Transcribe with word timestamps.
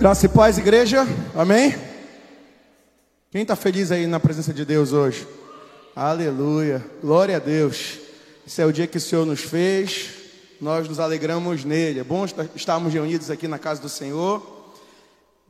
Graça 0.00 0.24
e 0.24 0.30
paz, 0.30 0.56
igreja. 0.56 1.06
Amém? 1.34 1.76
Quem 3.30 3.42
está 3.42 3.54
feliz 3.54 3.92
aí 3.92 4.06
na 4.06 4.18
presença 4.18 4.50
de 4.50 4.64
Deus 4.64 4.94
hoje? 4.94 5.28
Aleluia. 5.94 6.82
Glória 7.02 7.36
a 7.36 7.38
Deus. 7.38 7.98
Esse 8.46 8.62
é 8.62 8.64
o 8.64 8.72
dia 8.72 8.86
que 8.86 8.96
o 8.96 9.00
Senhor 9.00 9.26
nos 9.26 9.40
fez. 9.40 10.08
Nós 10.58 10.88
nos 10.88 10.98
alegramos 10.98 11.66
nele. 11.66 12.00
É 12.00 12.02
bom 12.02 12.24
estarmos 12.54 12.94
reunidos 12.94 13.30
aqui 13.30 13.46
na 13.46 13.58
casa 13.58 13.82
do 13.82 13.90
Senhor. 13.90 14.72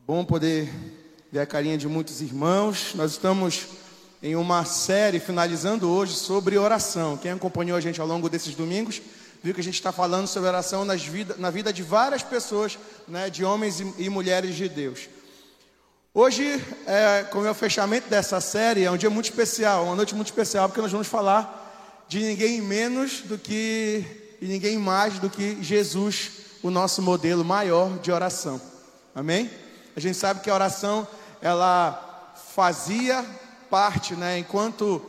Bom 0.04 0.24
poder 0.24 0.68
ver 1.30 1.38
a 1.38 1.46
carinha 1.46 1.78
de 1.78 1.86
muitos 1.86 2.20
irmãos. 2.20 2.90
Nós 2.96 3.12
estamos 3.12 3.68
em 4.20 4.34
uma 4.34 4.64
série 4.64 5.20
finalizando 5.20 5.88
hoje 5.88 6.14
sobre 6.14 6.58
oração. 6.58 7.16
Quem 7.16 7.30
acompanhou 7.30 7.78
a 7.78 7.80
gente 7.80 8.00
ao 8.00 8.06
longo 8.06 8.28
desses 8.28 8.56
domingos 8.56 9.00
viu 9.42 9.54
que 9.54 9.60
a 9.60 9.64
gente 9.64 9.74
está 9.74 9.90
falando 9.90 10.26
sobre 10.26 10.48
oração 10.48 10.84
nas 10.84 11.02
vida, 11.02 11.34
na 11.38 11.50
vida 11.50 11.72
de 11.72 11.82
várias 11.82 12.22
pessoas, 12.22 12.78
né, 13.08 13.30
de 13.30 13.44
homens 13.44 13.80
e, 13.80 13.94
e 13.98 14.08
mulheres 14.10 14.54
de 14.54 14.68
Deus. 14.68 15.08
Hoje, 16.12 16.62
é, 16.86 17.24
como 17.30 17.46
é 17.46 17.50
o 17.50 17.54
fechamento 17.54 18.08
dessa 18.08 18.40
série, 18.40 18.84
é 18.84 18.90
um 18.90 18.96
dia 18.96 19.08
muito 19.08 19.26
especial, 19.26 19.84
uma 19.84 19.94
noite 19.94 20.14
muito 20.14 20.26
especial, 20.26 20.68
porque 20.68 20.80
nós 20.80 20.92
vamos 20.92 21.06
falar 21.06 22.04
de 22.08 22.20
ninguém 22.20 22.60
menos 22.60 23.20
do 23.20 23.38
que 23.38 24.04
e 24.40 24.46
ninguém 24.46 24.78
mais 24.78 25.18
do 25.18 25.30
que 25.30 25.62
Jesus, 25.62 26.30
o 26.62 26.70
nosso 26.70 27.00
modelo 27.00 27.44
maior 27.44 27.98
de 27.98 28.10
oração. 28.10 28.60
Amém? 29.14 29.50
A 29.94 30.00
gente 30.00 30.16
sabe 30.16 30.40
que 30.40 30.50
a 30.50 30.54
oração 30.54 31.06
ela 31.40 32.34
fazia 32.54 33.24
parte, 33.70 34.14
né, 34.14 34.38
enquanto 34.38 35.02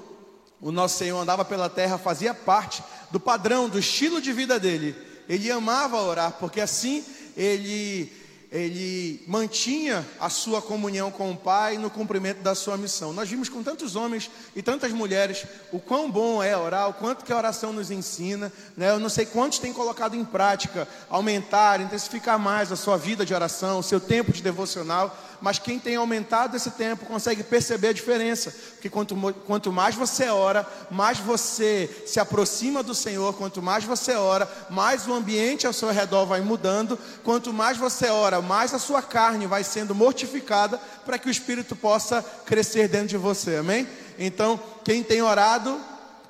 o 0.61 0.71
nosso 0.71 0.97
Senhor 0.97 1.19
andava 1.19 1.43
pela 1.43 1.69
terra, 1.69 1.97
fazia 1.97 2.33
parte 2.33 2.83
do 3.11 3.19
padrão, 3.19 3.69
do 3.69 3.79
estilo 3.79 4.21
de 4.21 4.31
vida 4.33 4.59
dele. 4.59 4.95
Ele 5.27 5.51
amava 5.51 6.01
orar, 6.01 6.33
porque 6.39 6.59
assim 6.59 7.03
ele 7.35 8.11
ele 8.51 9.23
mantinha 9.27 10.05
a 10.19 10.29
sua 10.29 10.61
comunhão 10.61 11.09
com 11.09 11.31
o 11.31 11.37
Pai 11.37 11.77
no 11.77 11.89
cumprimento 11.89 12.41
da 12.41 12.53
sua 12.53 12.75
missão. 12.75 13.13
Nós 13.13 13.29
vimos 13.29 13.47
com 13.47 13.63
tantos 13.63 13.95
homens 13.95 14.29
e 14.53 14.61
tantas 14.61 14.91
mulheres 14.91 15.45
o 15.71 15.79
quão 15.79 16.11
bom 16.11 16.43
é 16.43 16.55
orar, 16.57 16.89
o 16.89 16.93
quanto 16.93 17.23
que 17.23 17.31
a 17.31 17.37
oração 17.37 17.71
nos 17.71 17.89
ensina. 17.89 18.51
Né? 18.75 18.89
Eu 18.89 18.99
não 18.99 19.07
sei 19.07 19.25
quantos 19.25 19.59
têm 19.59 19.71
colocado 19.71 20.15
em 20.15 20.25
prática, 20.25 20.85
aumentar, 21.09 21.79
intensificar 21.79 22.37
mais 22.37 22.73
a 22.73 22.75
sua 22.75 22.97
vida 22.97 23.25
de 23.25 23.33
oração, 23.33 23.79
o 23.79 23.83
seu 23.83 24.01
tempo 24.01 24.33
de 24.33 24.43
devocional 24.43 25.17
mas 25.41 25.57
quem 25.57 25.79
tem 25.79 25.95
aumentado 25.95 26.55
esse 26.55 26.71
tempo 26.71 27.05
consegue 27.05 27.41
perceber 27.41 27.89
a 27.89 27.93
diferença. 27.93 28.53
Porque 28.73 28.89
quanto, 28.89 29.15
quanto 29.45 29.71
mais 29.71 29.95
você 29.95 30.29
ora, 30.29 30.67
mais 30.91 31.17
você 31.17 32.03
se 32.05 32.19
aproxima 32.19 32.83
do 32.83 32.93
Senhor, 32.93 33.33
quanto 33.33 33.61
mais 33.61 33.83
você 33.83 34.13
ora, 34.13 34.49
mais 34.69 35.07
o 35.07 35.13
ambiente 35.13 35.65
ao 35.65 35.73
seu 35.73 35.89
redor 35.89 36.25
vai 36.25 36.41
mudando. 36.41 36.97
Quanto 37.23 37.51
mais 37.51 37.77
você 37.77 38.07
ora, 38.07 38.39
mais 38.39 38.73
a 38.73 38.79
sua 38.79 39.01
carne 39.01 39.47
vai 39.47 39.63
sendo 39.63 39.95
mortificada 39.95 40.77
para 41.05 41.17
que 41.17 41.27
o 41.27 41.31
Espírito 41.31 41.75
possa 41.75 42.23
crescer 42.45 42.87
dentro 42.87 43.07
de 43.07 43.17
você. 43.17 43.55
Amém? 43.57 43.87
Então, 44.19 44.59
quem 44.83 45.01
tem 45.01 45.23
orado, 45.23 45.79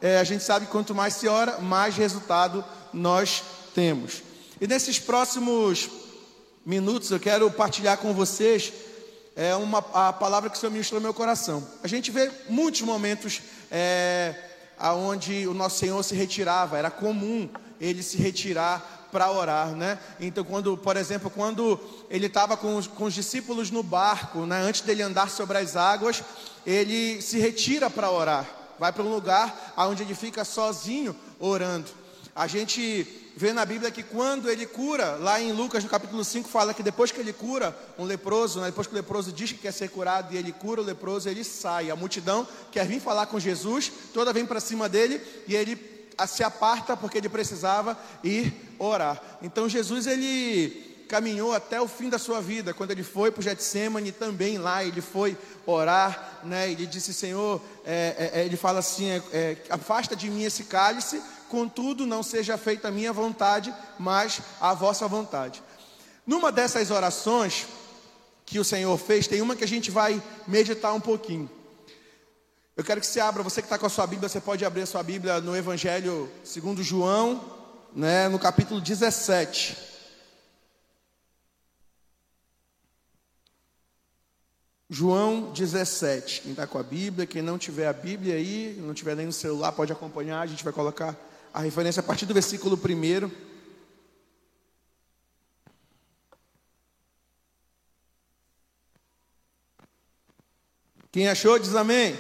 é, 0.02 0.20
a 0.20 0.23
gente 0.23 0.44
sabe 0.44 0.66
que 0.66 0.72
quanto 0.72 0.96
mais 0.96 1.16
se 1.16 1.28
ora, 1.28 1.59
mais 1.59 1.98
resultado 1.98 2.64
nós 2.94 3.44
temos. 3.75 4.23
E 4.62 4.68
nesses 4.68 5.00
próximos 5.00 5.90
minutos 6.66 7.12
eu 7.12 7.20
quero 7.20 7.50
partilhar 7.52 7.98
com 7.98 8.14
vocês 8.14 8.72
é 9.42 9.56
uma, 9.56 9.80
a 9.92 10.14
palavra 10.14 10.52
que 10.52 10.56
o 10.56 10.59
Senhor 10.59 10.72
ministrou 10.72 11.02
no 11.02 11.06
meu 11.06 11.16
coração. 11.16 11.67
A 11.81 11.88
gente 11.88 12.11
vê 12.11 12.30
muitos 12.47 12.81
momentos 12.81 13.42
é, 13.72 14.36
onde 14.80 15.47
o 15.47 15.53
nosso 15.56 15.80
Senhor 15.80 16.03
se 16.03 16.14
retirava, 16.14 16.78
era 16.78 16.92
comum 16.92 17.50
ele 17.80 18.03
se 18.03 18.17
retirar 18.17 19.08
para 19.12 19.31
orar, 19.31 19.69
né? 19.69 19.97
Então, 20.19 20.44
quando, 20.44 20.78
por 20.78 20.95
exemplo, 20.95 21.28
quando 21.31 21.80
ele 22.08 22.28
estava 22.28 22.56
com, 22.56 22.81
com, 22.84 23.06
os 23.06 23.16
discípulos 23.16 23.72
no 23.72 23.81
barco, 23.81 24.45
né? 24.45 24.62
antes 24.62 24.81
dele 24.81 25.02
andar 25.02 25.28
sobre 25.28 25.58
as 25.58 25.75
águas, 25.75 26.23
ele 26.64 27.19
se 27.19 27.39
retira 27.39 27.90
para 27.90 28.12
orar, 28.12 28.47
vai 28.78 28.94
para 28.94 29.02
um 29.02 29.09
lugar 29.09 29.73
onde 29.75 30.03
ele 30.03 30.13
fica 30.13 30.46
sozinho 30.46 31.16
orando. 31.40 31.90
A 32.36 32.47
gente 32.47 33.06
vê 33.36 33.53
na 33.53 33.66
Bíblia 33.66 33.92
que 33.92 34.03
quando 34.03 34.50
ele 34.50 34.66
cura, 34.66 35.16
lá 35.16 35.42
em 35.42 35.52
Lucas 35.52 35.84
no 35.84 35.90
capítulo 35.90 36.24
5, 36.24 36.47
fala 36.47 36.74
que 36.74 36.84
depois 36.84 37.12
que 37.12 37.19
ele 37.19 37.34
cura 37.34 37.78
um 37.97 38.06
leproso, 38.06 38.59
né, 38.59 38.68
depois 38.68 38.88
que 38.88 38.94
o 38.94 38.96
leproso 38.96 39.31
diz 39.31 39.52
que 39.52 39.58
quer 39.58 39.72
ser 39.72 39.90
curado 39.90 40.34
e 40.34 40.38
ele 40.38 40.52
cura 40.52 40.81
o 40.81 40.84
leproso, 40.84 41.28
ele 41.28 41.44
sai. 41.44 41.90
A 41.90 41.96
multidão 41.96 42.47
quer 42.72 42.86
vir 42.86 43.02
falar 43.02 43.25
com 43.25 43.40
Jesus, 43.40 43.91
toda 44.14 44.34
vem 44.34 44.46
para 44.46 44.59
cima 44.59 44.88
dele 44.88 45.22
e 45.47 45.56
ele 45.56 45.78
se 46.28 46.44
aparta 46.44 46.96
porque 46.96 47.18
ele 47.18 47.30
precisava 47.30 47.97
ir 48.24 48.53
orar. 48.78 49.22
Então 49.41 49.68
Jesus 49.68 50.08
ele 50.08 50.90
caminhou 51.12 51.53
até 51.53 51.81
o 51.81 51.90
fim 51.90 52.08
da 52.08 52.18
sua 52.18 52.40
vida. 52.40 52.74
Quando 52.74 52.91
ele 52.91 53.03
foi 53.03 53.31
para 53.31 53.41
o 53.41 53.44
Getsemane, 53.44 54.14
também 54.14 54.58
lá 54.58 54.81
ele 54.81 55.02
foi 55.02 55.38
orar, 55.66 56.40
né? 56.41 56.72
Ele 56.72 56.86
disse, 56.86 57.14
Senhor, 57.14 57.62
é, 57.86 58.31
é, 58.34 58.46
ele 58.46 58.56
fala 58.56 58.80
assim, 58.80 59.09
é, 59.34 59.58
afasta 59.70 60.16
de 60.16 60.30
mim 60.30 60.44
esse 60.44 60.64
cálice, 60.64 61.22
contudo 61.51 62.07
não 62.07 62.23
seja 62.23 62.57
feita 62.57 62.88
a 62.88 62.91
minha 62.91 63.12
vontade, 63.12 63.75
mas 64.00 64.39
a 64.62 64.73
vossa 64.73 65.06
vontade. 65.06 65.62
Numa 66.25 66.50
dessas 66.50 66.89
orações 66.89 67.67
que 68.45 68.57
o 68.57 68.63
Senhor 68.63 68.97
fez, 68.97 69.28
tem 69.28 69.41
uma 69.41 69.56
que 69.56 69.66
a 69.66 69.67
gente 69.67 69.91
vai 69.91 70.23
meditar 70.47 70.94
um 70.94 71.01
pouquinho. 71.01 71.50
Eu 72.75 72.85
quero 72.85 73.01
que 73.01 73.06
você 73.06 73.19
abra, 73.19 73.44
você 73.44 73.61
que 73.61 73.66
está 73.66 73.78
com 73.78 73.85
a 73.85 73.90
sua 73.90 74.07
Bíblia, 74.07 74.29
você 74.29 74.40
pode 74.40 74.63
abrir 74.63 74.84
a 74.84 74.85
sua 74.85 75.03
Bíblia 75.03 75.41
no 75.41 75.56
Evangelho 75.56 76.31
segundo 76.41 76.81
João, 76.81 77.44
né, 77.94 78.29
no 78.29 78.40
capítulo 78.40 78.79
17. 78.79 79.78
João 84.90 85.51
17. 85.51 86.41
Quem 86.41 86.51
está 86.51 86.66
com 86.66 86.78
a 86.78 86.84
Bíblia, 86.84 87.28
quem 87.28 87.41
não 87.41 87.57
tiver 87.57 87.88
a 87.88 87.94
Bíblia 87.94 88.35
aí, 88.35 88.78
não 88.81 88.94
tiver 88.94 89.16
nem 89.17 89.25
no 89.25 89.34
celular, 89.34 89.73
pode 89.73 89.91
acompanhar, 89.91 90.41
a 90.41 90.45
gente 90.45 90.63
vai 90.63 90.72
colocar 90.72 91.31
a 91.53 91.62
referência 91.62 92.00
a 92.00 92.03
partir 92.03 92.25
do 92.25 92.34
versículo 92.34 92.78
1. 92.78 93.31
Quem 101.11 101.28
achou, 101.28 101.59
diz 101.59 101.75
amém. 101.75 102.17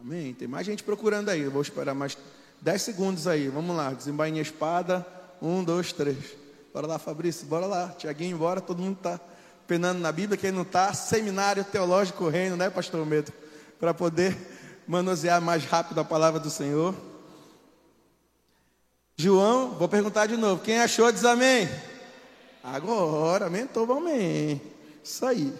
Amém. 0.00 0.32
Tem 0.32 0.48
mais 0.48 0.66
gente 0.66 0.82
procurando 0.82 1.28
aí. 1.28 1.42
Eu 1.42 1.50
vou 1.50 1.60
esperar 1.60 1.94
mais 1.94 2.16
10 2.62 2.80
segundos 2.80 3.26
aí. 3.26 3.48
Vamos 3.48 3.76
lá. 3.76 3.92
Desembainha 3.92 4.40
a 4.40 4.42
espada. 4.42 5.06
Um, 5.40 5.62
dois, 5.62 5.92
três. 5.92 6.34
Bora 6.72 6.86
lá, 6.86 6.98
Fabrício. 6.98 7.46
Bora 7.46 7.66
lá. 7.66 7.88
Tiaguinho, 7.90 8.38
bora. 8.38 8.60
Todo 8.60 8.80
mundo 8.80 8.96
está 8.96 9.20
penando 9.66 10.00
na 10.00 10.10
Bíblia. 10.10 10.38
Quem 10.38 10.50
não 10.50 10.62
está, 10.62 10.94
seminário 10.94 11.62
teológico 11.62 12.28
reino, 12.28 12.56
né, 12.56 12.70
pastor 12.70 13.04
Medo? 13.04 13.32
Para 13.78 13.92
poder 13.92 14.36
manusear 14.86 15.40
mais 15.40 15.64
rápido 15.64 16.00
a 16.00 16.04
palavra 16.04 16.40
do 16.40 16.48
Senhor. 16.48 17.11
João, 19.22 19.70
vou 19.78 19.88
perguntar 19.88 20.26
de 20.26 20.36
novo. 20.36 20.64
Quem 20.64 20.80
achou, 20.80 21.12
diz 21.12 21.24
amém. 21.24 21.68
Agora, 22.60 23.44
aumentou, 23.44 23.92
amém. 23.92 24.60
Isso 25.04 25.24
aí. 25.24 25.54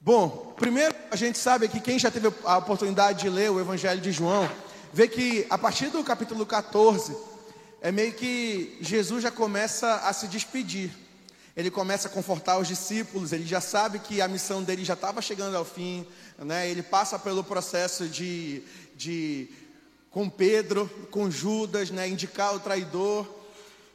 Bom, 0.00 0.52
primeiro 0.56 0.92
a 1.08 1.14
gente 1.14 1.38
sabe 1.38 1.68
que 1.68 1.78
quem 1.78 2.00
já 2.00 2.10
teve 2.10 2.32
a 2.44 2.58
oportunidade 2.58 3.20
de 3.20 3.28
ler 3.28 3.48
o 3.52 3.60
Evangelho 3.60 4.00
de 4.00 4.10
João, 4.10 4.50
vê 4.92 5.06
que 5.06 5.46
a 5.48 5.56
partir 5.56 5.86
do 5.86 6.02
capítulo 6.02 6.44
14, 6.44 7.16
é 7.80 7.92
meio 7.92 8.12
que 8.12 8.76
Jesus 8.80 9.22
já 9.22 9.30
começa 9.30 9.94
a 9.98 10.12
se 10.12 10.26
despedir. 10.26 10.90
Ele 11.56 11.70
começa 11.70 12.08
a 12.08 12.10
confortar 12.10 12.58
os 12.58 12.66
discípulos, 12.66 13.32
ele 13.32 13.46
já 13.46 13.60
sabe 13.60 14.00
que 14.00 14.20
a 14.20 14.26
missão 14.26 14.64
dele 14.64 14.84
já 14.84 14.94
estava 14.94 15.22
chegando 15.22 15.56
ao 15.56 15.64
fim, 15.64 16.04
né? 16.40 16.68
ele 16.68 16.82
passa 16.82 17.20
pelo 17.20 17.44
processo 17.44 18.08
de, 18.08 18.64
de 18.96 19.48
com 20.14 20.30
Pedro, 20.30 20.88
com 21.10 21.28
Judas, 21.28 21.90
né, 21.90 22.08
indicar 22.08 22.54
o 22.54 22.60
traidor. 22.60 23.26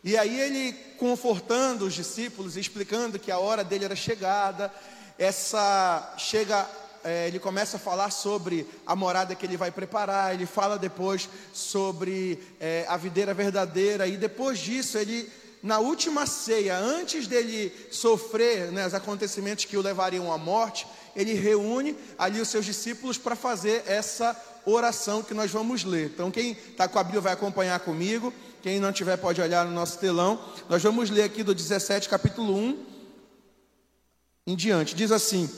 E 0.03 0.17
aí 0.17 0.37
ele 0.37 0.73
confortando 0.97 1.85
os 1.85 1.93
discípulos, 1.93 2.57
explicando 2.57 3.17
que 3.17 3.31
a 3.31 3.39
hora 3.39 3.63
dele 3.63 3.85
era 3.85 3.95
chegada. 3.95 4.69
Essa 5.17 6.13
chega, 6.17 6.69
é, 7.05 7.29
ele 7.29 7.39
começa 7.39 7.77
a 7.77 7.79
falar 7.79 8.11
sobre 8.11 8.67
a 8.85 8.97
morada 8.97 9.33
que 9.33 9.45
ele 9.45 9.55
vai 9.55 9.71
preparar. 9.71 10.33
Ele 10.33 10.45
fala 10.45 10.77
depois 10.77 11.29
sobre 11.53 12.37
é, 12.59 12.85
a 12.89 12.97
videira 12.97 13.33
verdadeira. 13.33 14.05
E 14.05 14.17
depois 14.17 14.59
disso 14.59 14.97
ele 14.97 15.31
na 15.63 15.79
última 15.79 16.25
ceia, 16.25 16.77
antes 16.77 17.27
dele 17.27 17.73
sofrer 17.91 18.71
né, 18.73 18.85
os 18.85 18.93
acontecimentos 18.93 19.65
que 19.65 19.77
o 19.77 19.81
levariam 19.81 20.31
à 20.33 20.37
morte, 20.37 20.85
ele 21.15 21.33
reúne 21.33 21.95
ali 22.17 22.39
os 22.39 22.47
seus 22.47 22.65
discípulos 22.65 23.17
para 23.17 23.35
fazer 23.35 23.83
essa 23.85 24.35
oração 24.65 25.23
que 25.23 25.33
nós 25.33 25.51
vamos 25.51 25.83
ler. 25.83 26.11
Então, 26.13 26.31
quem 26.31 26.51
está 26.51 26.87
com 26.87 26.99
a 26.99 27.03
Bíblia 27.03 27.21
vai 27.21 27.33
acompanhar 27.33 27.79
comigo. 27.79 28.33
Quem 28.61 28.79
não 28.79 28.91
tiver, 28.91 29.17
pode 29.17 29.41
olhar 29.41 29.65
no 29.65 29.71
nosso 29.71 29.97
telão. 29.99 30.39
Nós 30.67 30.83
vamos 30.83 31.09
ler 31.09 31.23
aqui 31.23 31.43
do 31.43 31.55
17, 31.55 32.09
capítulo 32.09 32.55
1 32.55 32.85
em 34.47 34.55
diante. 34.55 34.95
Diz 34.95 35.11
assim: 35.11 35.49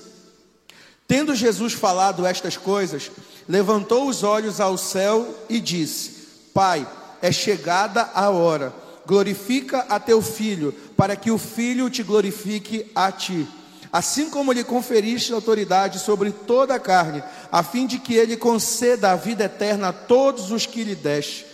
Tendo 1.08 1.36
Jesus 1.36 1.74
falado 1.74 2.26
estas 2.26 2.58
coisas, 2.58 3.12
levantou 3.48 4.08
os 4.08 4.24
olhos 4.24 4.60
ao 4.60 4.78
céu 4.78 5.46
e 5.50 5.60
disse: 5.60 6.28
Pai, 6.54 6.88
é 7.22 7.32
chegada 7.32 8.10
a 8.14 8.30
hora 8.30 8.82
glorifica 9.06 9.80
a 9.90 10.00
teu 10.00 10.22
filho, 10.22 10.74
para 10.96 11.16
que 11.16 11.32
o 11.32 11.38
filho 11.38 11.90
te 11.90 12.04
glorifique 12.04 12.90
a 12.96 13.12
ti. 13.12 13.48
Assim 13.92 14.30
como 14.30 14.54
lhe 14.54 14.64
conferiste 14.64 15.34
autoridade 15.34 16.00
sobre 16.00 16.32
toda 16.32 16.76
a 16.76 16.80
carne, 16.80 17.22
a 17.52 17.62
fim 17.62 17.86
de 17.86 18.00
que 18.00 18.14
ele 18.14 18.38
conceda 18.38 19.12
a 19.12 19.16
vida 19.16 19.44
eterna 19.44 19.90
a 19.90 19.94
todos 19.94 20.50
os 20.50 20.66
que 20.66 20.84
lhe 20.84 20.96
deste. 20.96 21.46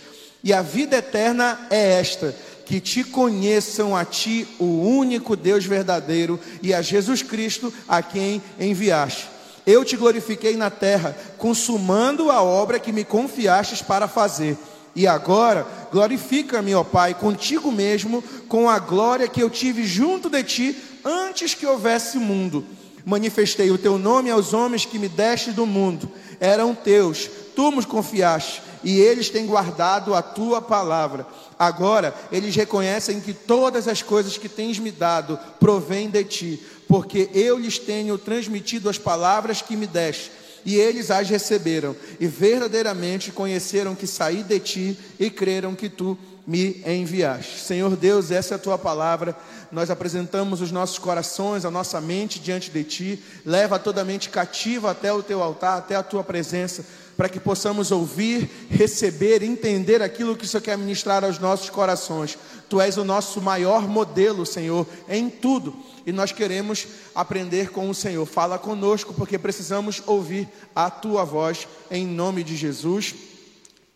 E 0.44 0.52
a 0.52 0.62
vida 0.62 0.96
eterna 0.96 1.66
é 1.68 1.98
esta: 1.98 2.34
que 2.64 2.80
te 2.80 3.02
conheçam 3.02 3.96
a 3.96 4.04
ti, 4.04 4.46
o 4.58 4.82
único 4.82 5.34
Deus 5.34 5.64
verdadeiro, 5.64 6.38
e 6.62 6.72
a 6.72 6.80
Jesus 6.80 7.22
Cristo, 7.22 7.72
a 7.88 8.02
quem 8.02 8.40
enviaste. 8.60 9.26
Eu 9.66 9.84
te 9.84 9.96
glorifiquei 9.96 10.56
na 10.56 10.70
terra, 10.70 11.16
consumando 11.36 12.30
a 12.30 12.40
obra 12.40 12.78
que 12.78 12.92
me 12.92 13.04
confiastes 13.04 13.82
para 13.82 14.06
fazer. 14.06 14.56
E 14.94 15.06
agora, 15.06 15.66
glorifica-me, 15.92 16.74
ó 16.74 16.82
Pai, 16.82 17.14
contigo 17.14 17.70
mesmo, 17.70 18.22
com 18.48 18.68
a 18.68 18.78
glória 18.78 19.28
que 19.28 19.42
eu 19.42 19.50
tive 19.50 19.84
junto 19.84 20.30
de 20.30 20.42
ti 20.42 20.76
antes 21.04 21.54
que 21.54 21.66
houvesse 21.66 22.18
mundo. 22.18 22.64
Manifestei 23.04 23.70
o 23.70 23.78
teu 23.78 23.98
nome 23.98 24.30
aos 24.30 24.52
homens 24.52 24.84
que 24.84 24.98
me 24.98 25.08
deste 25.08 25.50
do 25.50 25.64
mundo. 25.66 26.10
Eram 26.40 26.74
teus, 26.74 27.28
tu 27.56 27.70
nos 27.70 27.84
confiaste, 27.84 28.62
e 28.84 29.00
eles 29.00 29.28
têm 29.28 29.46
guardado 29.46 30.14
a 30.14 30.22
tua 30.22 30.60
palavra. 30.60 31.26
Agora 31.58 32.14
eles 32.30 32.54
reconhecem 32.54 33.20
que 33.20 33.32
todas 33.32 33.88
as 33.88 34.02
coisas 34.02 34.38
que 34.38 34.48
tens 34.48 34.78
me 34.78 34.90
dado 34.90 35.38
provêm 35.58 36.08
de 36.08 36.22
ti, 36.24 36.62
porque 36.86 37.30
eu 37.32 37.58
lhes 37.58 37.78
tenho 37.78 38.16
transmitido 38.16 38.88
as 38.88 38.98
palavras 38.98 39.62
que 39.62 39.76
me 39.76 39.86
deste 39.86 40.30
e 40.64 40.76
eles 40.76 41.10
as 41.10 41.28
receberam, 41.30 41.96
e 42.20 42.26
verdadeiramente 42.26 43.32
conheceram 43.32 43.94
que 43.94 44.06
saí 44.06 44.42
de 44.42 44.60
ti 44.60 44.98
e 45.18 45.30
creram 45.30 45.74
que 45.74 45.88
tu 45.88 46.18
me 46.48 46.82
enviaste. 46.86 47.60
Senhor 47.60 47.94
Deus, 47.94 48.30
essa 48.30 48.54
é 48.54 48.56
a 48.56 48.58
tua 48.58 48.78
palavra. 48.78 49.36
Nós 49.70 49.90
apresentamos 49.90 50.62
os 50.62 50.72
nossos 50.72 50.98
corações, 50.98 51.66
a 51.66 51.70
nossa 51.70 52.00
mente 52.00 52.40
diante 52.40 52.70
de 52.70 52.82
ti. 52.84 53.22
Leva 53.44 53.78
toda 53.78 54.00
a 54.00 54.04
mente 54.04 54.30
cativa 54.30 54.90
até 54.90 55.12
o 55.12 55.22
teu 55.22 55.42
altar, 55.42 55.76
até 55.76 55.94
a 55.94 56.02
tua 56.02 56.24
presença, 56.24 56.86
para 57.18 57.28
que 57.28 57.38
possamos 57.38 57.92
ouvir, 57.92 58.48
receber, 58.70 59.42
entender 59.42 60.00
aquilo 60.00 60.34
que 60.34 60.46
o 60.46 60.48
Senhor 60.48 60.62
quer 60.62 60.78
ministrar 60.78 61.22
aos 61.22 61.38
nossos 61.38 61.68
corações. 61.68 62.38
Tu 62.66 62.80
és 62.80 62.96
o 62.96 63.04
nosso 63.04 63.42
maior 63.42 63.86
modelo, 63.86 64.46
Senhor, 64.46 64.86
em 65.06 65.28
tudo 65.28 65.76
e 66.06 66.12
nós 66.12 66.32
queremos 66.32 66.86
aprender 67.14 67.70
com 67.70 67.90
o 67.90 67.94
Senhor. 67.94 68.24
Fala 68.24 68.58
conosco, 68.58 69.12
porque 69.12 69.38
precisamos 69.38 70.02
ouvir 70.06 70.48
a 70.74 70.88
tua 70.88 71.22
voz, 71.22 71.68
em 71.90 72.06
nome 72.06 72.42
de 72.42 72.56
Jesus. 72.56 73.14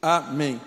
Amém. 0.02 0.60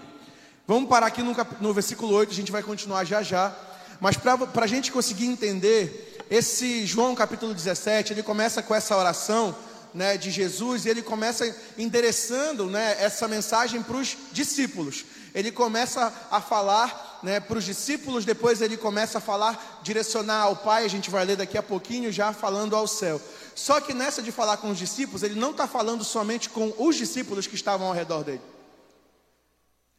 Vamos 0.68 0.90
parar 0.90 1.08
aqui 1.08 1.22
no, 1.22 1.36
no 1.62 1.74
versículo 1.74 2.12
8, 2.16 2.32
a 2.32 2.36
gente 2.36 2.52
vai 2.52 2.64
continuar 2.64 3.04
já 3.06 3.22
já. 3.22 3.56
Mas 4.00 4.18
para 4.18 4.64
a 4.64 4.68
gente 4.68 4.92
conseguir 4.92 5.28
entender, 5.28 6.26
esse 6.30 6.88
João 6.88 7.14
capítulo 7.14 7.54
17, 7.54 8.14
ele 8.14 8.24
começa 8.24 8.64
com 8.64 8.74
essa 8.74 8.98
oração 8.98 9.56
né, 9.94 10.18
de 10.18 10.32
Jesus 10.32 10.86
e 10.86 10.90
ele 10.90 11.04
começa 11.04 11.56
endereçando 11.78 12.66
né, 12.66 12.96
essa 13.00 13.28
mensagem 13.28 13.84
para 13.84 13.96
os 13.96 14.18
discípulos. 14.32 15.06
Ele 15.36 15.52
começa 15.52 16.12
a 16.32 16.42
falar 16.42 17.20
né, 17.22 17.40
para 17.40 17.60
os 17.60 17.64
discípulos, 17.64 18.26
depois 18.26 18.60
ele 18.60 18.76
começa 18.76 19.20
a 19.20 19.22
falar, 19.22 19.82
direcionar 19.84 20.42
ao 20.42 20.56
Pai, 20.56 20.84
a 20.84 20.90
gente 20.90 21.12
vai 21.12 21.24
ler 21.26 21.38
daqui 21.38 21.60
a 21.60 21.64
pouquinho, 21.64 22.12
já 22.12 22.34
falando 22.34 22.76
ao 22.76 22.88
céu. 22.88 23.22
Só 23.54 23.80
que 23.80 23.94
nessa 23.94 24.20
de 24.20 24.32
falar 24.32 24.58
com 24.58 24.72
os 24.72 24.80
discípulos, 24.80 25.22
ele 25.22 25.40
não 25.40 25.52
está 25.52 25.68
falando 25.68 26.04
somente 26.04 26.50
com 26.50 26.74
os 26.80 26.96
discípulos 26.96 27.46
que 27.46 27.56
estavam 27.56 27.86
ao 27.86 27.94
redor 27.94 28.24
dele. 28.24 28.42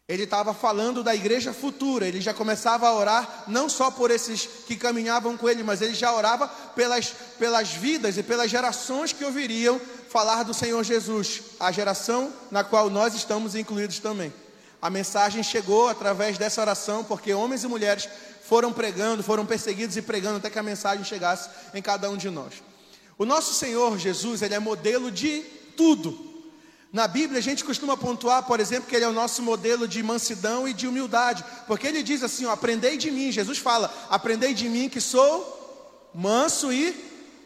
Ele 0.08 0.22
estava 0.22 0.54
falando 0.54 1.02
da 1.02 1.16
igreja 1.16 1.52
futura, 1.52 2.06
ele 2.06 2.20
já 2.20 2.32
começava 2.32 2.86
a 2.86 2.94
orar 2.94 3.44
não 3.48 3.68
só 3.68 3.90
por 3.90 4.08
esses 4.12 4.48
que 4.64 4.76
caminhavam 4.76 5.36
com 5.36 5.48
ele, 5.48 5.64
mas 5.64 5.82
ele 5.82 5.94
já 5.94 6.14
orava 6.14 6.46
pelas, 6.46 7.12
pelas 7.36 7.70
vidas 7.70 8.16
e 8.16 8.22
pelas 8.22 8.48
gerações 8.48 9.12
que 9.12 9.24
ouviriam 9.24 9.80
falar 10.08 10.44
do 10.44 10.54
Senhor 10.54 10.84
Jesus, 10.84 11.42
a 11.58 11.72
geração 11.72 12.32
na 12.52 12.62
qual 12.62 12.88
nós 12.88 13.14
estamos 13.14 13.56
incluídos 13.56 13.98
também. 13.98 14.32
A 14.80 14.88
mensagem 14.88 15.42
chegou 15.42 15.88
através 15.88 16.38
dessa 16.38 16.60
oração, 16.60 17.02
porque 17.02 17.34
homens 17.34 17.64
e 17.64 17.66
mulheres 17.66 18.08
foram 18.44 18.72
pregando, 18.72 19.24
foram 19.24 19.44
perseguidos 19.44 19.96
e 19.96 20.02
pregando 20.02 20.36
até 20.36 20.48
que 20.48 20.58
a 20.58 20.62
mensagem 20.62 21.04
chegasse 21.04 21.50
em 21.74 21.82
cada 21.82 22.08
um 22.08 22.16
de 22.16 22.30
nós. 22.30 22.62
O 23.18 23.24
nosso 23.24 23.52
Senhor 23.54 23.98
Jesus, 23.98 24.40
ele 24.40 24.54
é 24.54 24.60
modelo 24.60 25.10
de 25.10 25.40
tudo. 25.76 26.35
Na 26.96 27.06
Bíblia 27.06 27.40
a 27.40 27.42
gente 27.42 27.62
costuma 27.62 27.94
pontuar, 27.94 28.44
por 28.44 28.58
exemplo, 28.58 28.88
que 28.88 28.96
ele 28.96 29.04
é 29.04 29.08
o 29.08 29.12
nosso 29.12 29.42
modelo 29.42 29.86
de 29.86 30.02
mansidão 30.02 30.66
e 30.66 30.72
de 30.72 30.88
humildade, 30.88 31.44
porque 31.66 31.86
ele 31.86 32.02
diz 32.02 32.22
assim: 32.22 32.46
ó, 32.46 32.52
aprendei 32.52 32.96
de 32.96 33.10
mim. 33.10 33.30
Jesus 33.30 33.58
fala: 33.58 33.94
aprendei 34.08 34.54
de 34.54 34.66
mim 34.66 34.88
que 34.88 34.98
sou 34.98 36.08
manso 36.14 36.72
e 36.72 36.96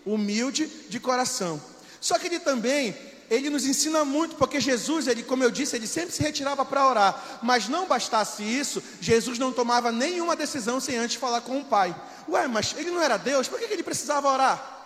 humilde 0.06 0.70
de 0.88 1.00
coração. 1.00 1.60
Só 2.00 2.16
que 2.16 2.28
ele 2.28 2.38
também 2.38 2.96
ele 3.28 3.50
nos 3.50 3.66
ensina 3.66 4.04
muito, 4.04 4.36
porque 4.36 4.60
Jesus, 4.60 5.08
ele, 5.08 5.24
como 5.24 5.42
eu 5.42 5.50
disse, 5.50 5.74
ele 5.74 5.88
sempre 5.88 6.14
se 6.14 6.22
retirava 6.22 6.64
para 6.64 6.86
orar. 6.86 7.40
Mas 7.42 7.68
não 7.68 7.88
bastasse 7.88 8.44
isso, 8.44 8.80
Jesus 9.00 9.36
não 9.36 9.52
tomava 9.52 9.90
nenhuma 9.90 10.36
decisão 10.36 10.78
sem 10.78 10.96
antes 10.96 11.16
falar 11.16 11.40
com 11.40 11.58
o 11.58 11.64
Pai. 11.64 11.92
Ué, 12.28 12.46
mas 12.46 12.72
ele 12.78 12.92
não 12.92 13.02
era 13.02 13.16
Deus, 13.16 13.48
por 13.48 13.58
que 13.58 13.64
ele 13.64 13.82
precisava 13.82 14.28
orar? 14.28 14.78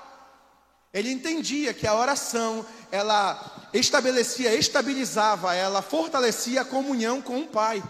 Ele 0.91 1.11
entendia 1.11 1.75
que 1.75 1.87
a 1.87 1.95
oração, 1.95 2.65
ela 2.91 3.64
estabelecia, 3.79 4.55
estabilizava, 4.55 5.55
ela 5.55 5.83
fortalecia 5.83 6.61
a 6.61 6.65
comunhão 6.65 7.21
com 7.21 7.41
o 7.41 7.47
Pai. 7.47 7.83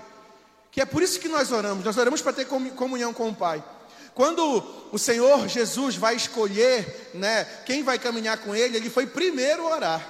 Que 0.70 0.80
é 0.80 0.84
por 0.84 1.02
isso 1.02 1.20
que 1.20 1.28
nós 1.28 1.52
oramos, 1.52 1.84
nós 1.84 1.96
oramos 1.96 2.20
para 2.20 2.32
ter 2.32 2.46
comunhão 2.46 3.12
com 3.12 3.28
o 3.28 3.34
Pai. 3.34 3.62
Quando 4.14 4.64
o 4.92 4.98
Senhor 4.98 5.48
Jesus 5.48 5.96
vai 5.96 6.14
escolher, 6.14 7.10
né, 7.14 7.44
quem 7.66 7.82
vai 7.82 7.98
caminhar 7.98 8.38
com 8.38 8.54
ele, 8.54 8.76
ele 8.76 8.88
foi 8.88 9.06
primeiro 9.06 9.64
orar. 9.64 10.08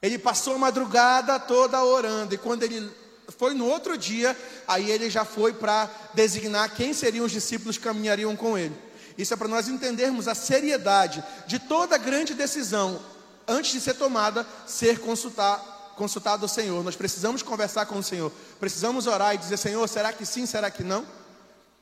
Ele 0.00 0.18
passou 0.18 0.56
a 0.56 0.58
madrugada 0.58 1.38
toda 1.38 1.82
orando, 1.82 2.34
e 2.34 2.38
quando 2.38 2.64
ele 2.64 2.90
foi 3.38 3.54
no 3.54 3.66
outro 3.66 3.96
dia, 3.96 4.36
aí 4.66 4.90
ele 4.90 5.08
já 5.08 5.24
foi 5.24 5.52
para 5.52 5.88
designar 6.12 6.74
quem 6.74 6.92
seriam 6.92 7.24
os 7.24 7.32
discípulos 7.32 7.78
que 7.78 7.84
caminhariam 7.84 8.34
com 8.34 8.58
ele. 8.58 8.76
Isso 9.16 9.32
é 9.32 9.36
para 9.36 9.48
nós 9.48 9.68
entendermos 9.68 10.26
a 10.26 10.34
seriedade 10.34 11.22
de 11.46 11.58
toda 11.58 11.96
grande 11.98 12.34
decisão, 12.34 13.00
antes 13.46 13.72
de 13.72 13.80
ser 13.80 13.94
tomada, 13.94 14.46
ser 14.66 15.00
consultar, 15.00 15.94
consultado 15.96 16.44
ao 16.44 16.48
Senhor. 16.48 16.82
Nós 16.82 16.96
precisamos 16.96 17.42
conversar 17.42 17.86
com 17.86 17.98
o 17.98 18.02
Senhor, 18.02 18.32
precisamos 18.58 19.06
orar 19.06 19.34
e 19.34 19.38
dizer: 19.38 19.56
Senhor, 19.56 19.86
será 19.88 20.12
que 20.12 20.24
sim, 20.24 20.46
será 20.46 20.70
que 20.70 20.82
não? 20.82 21.06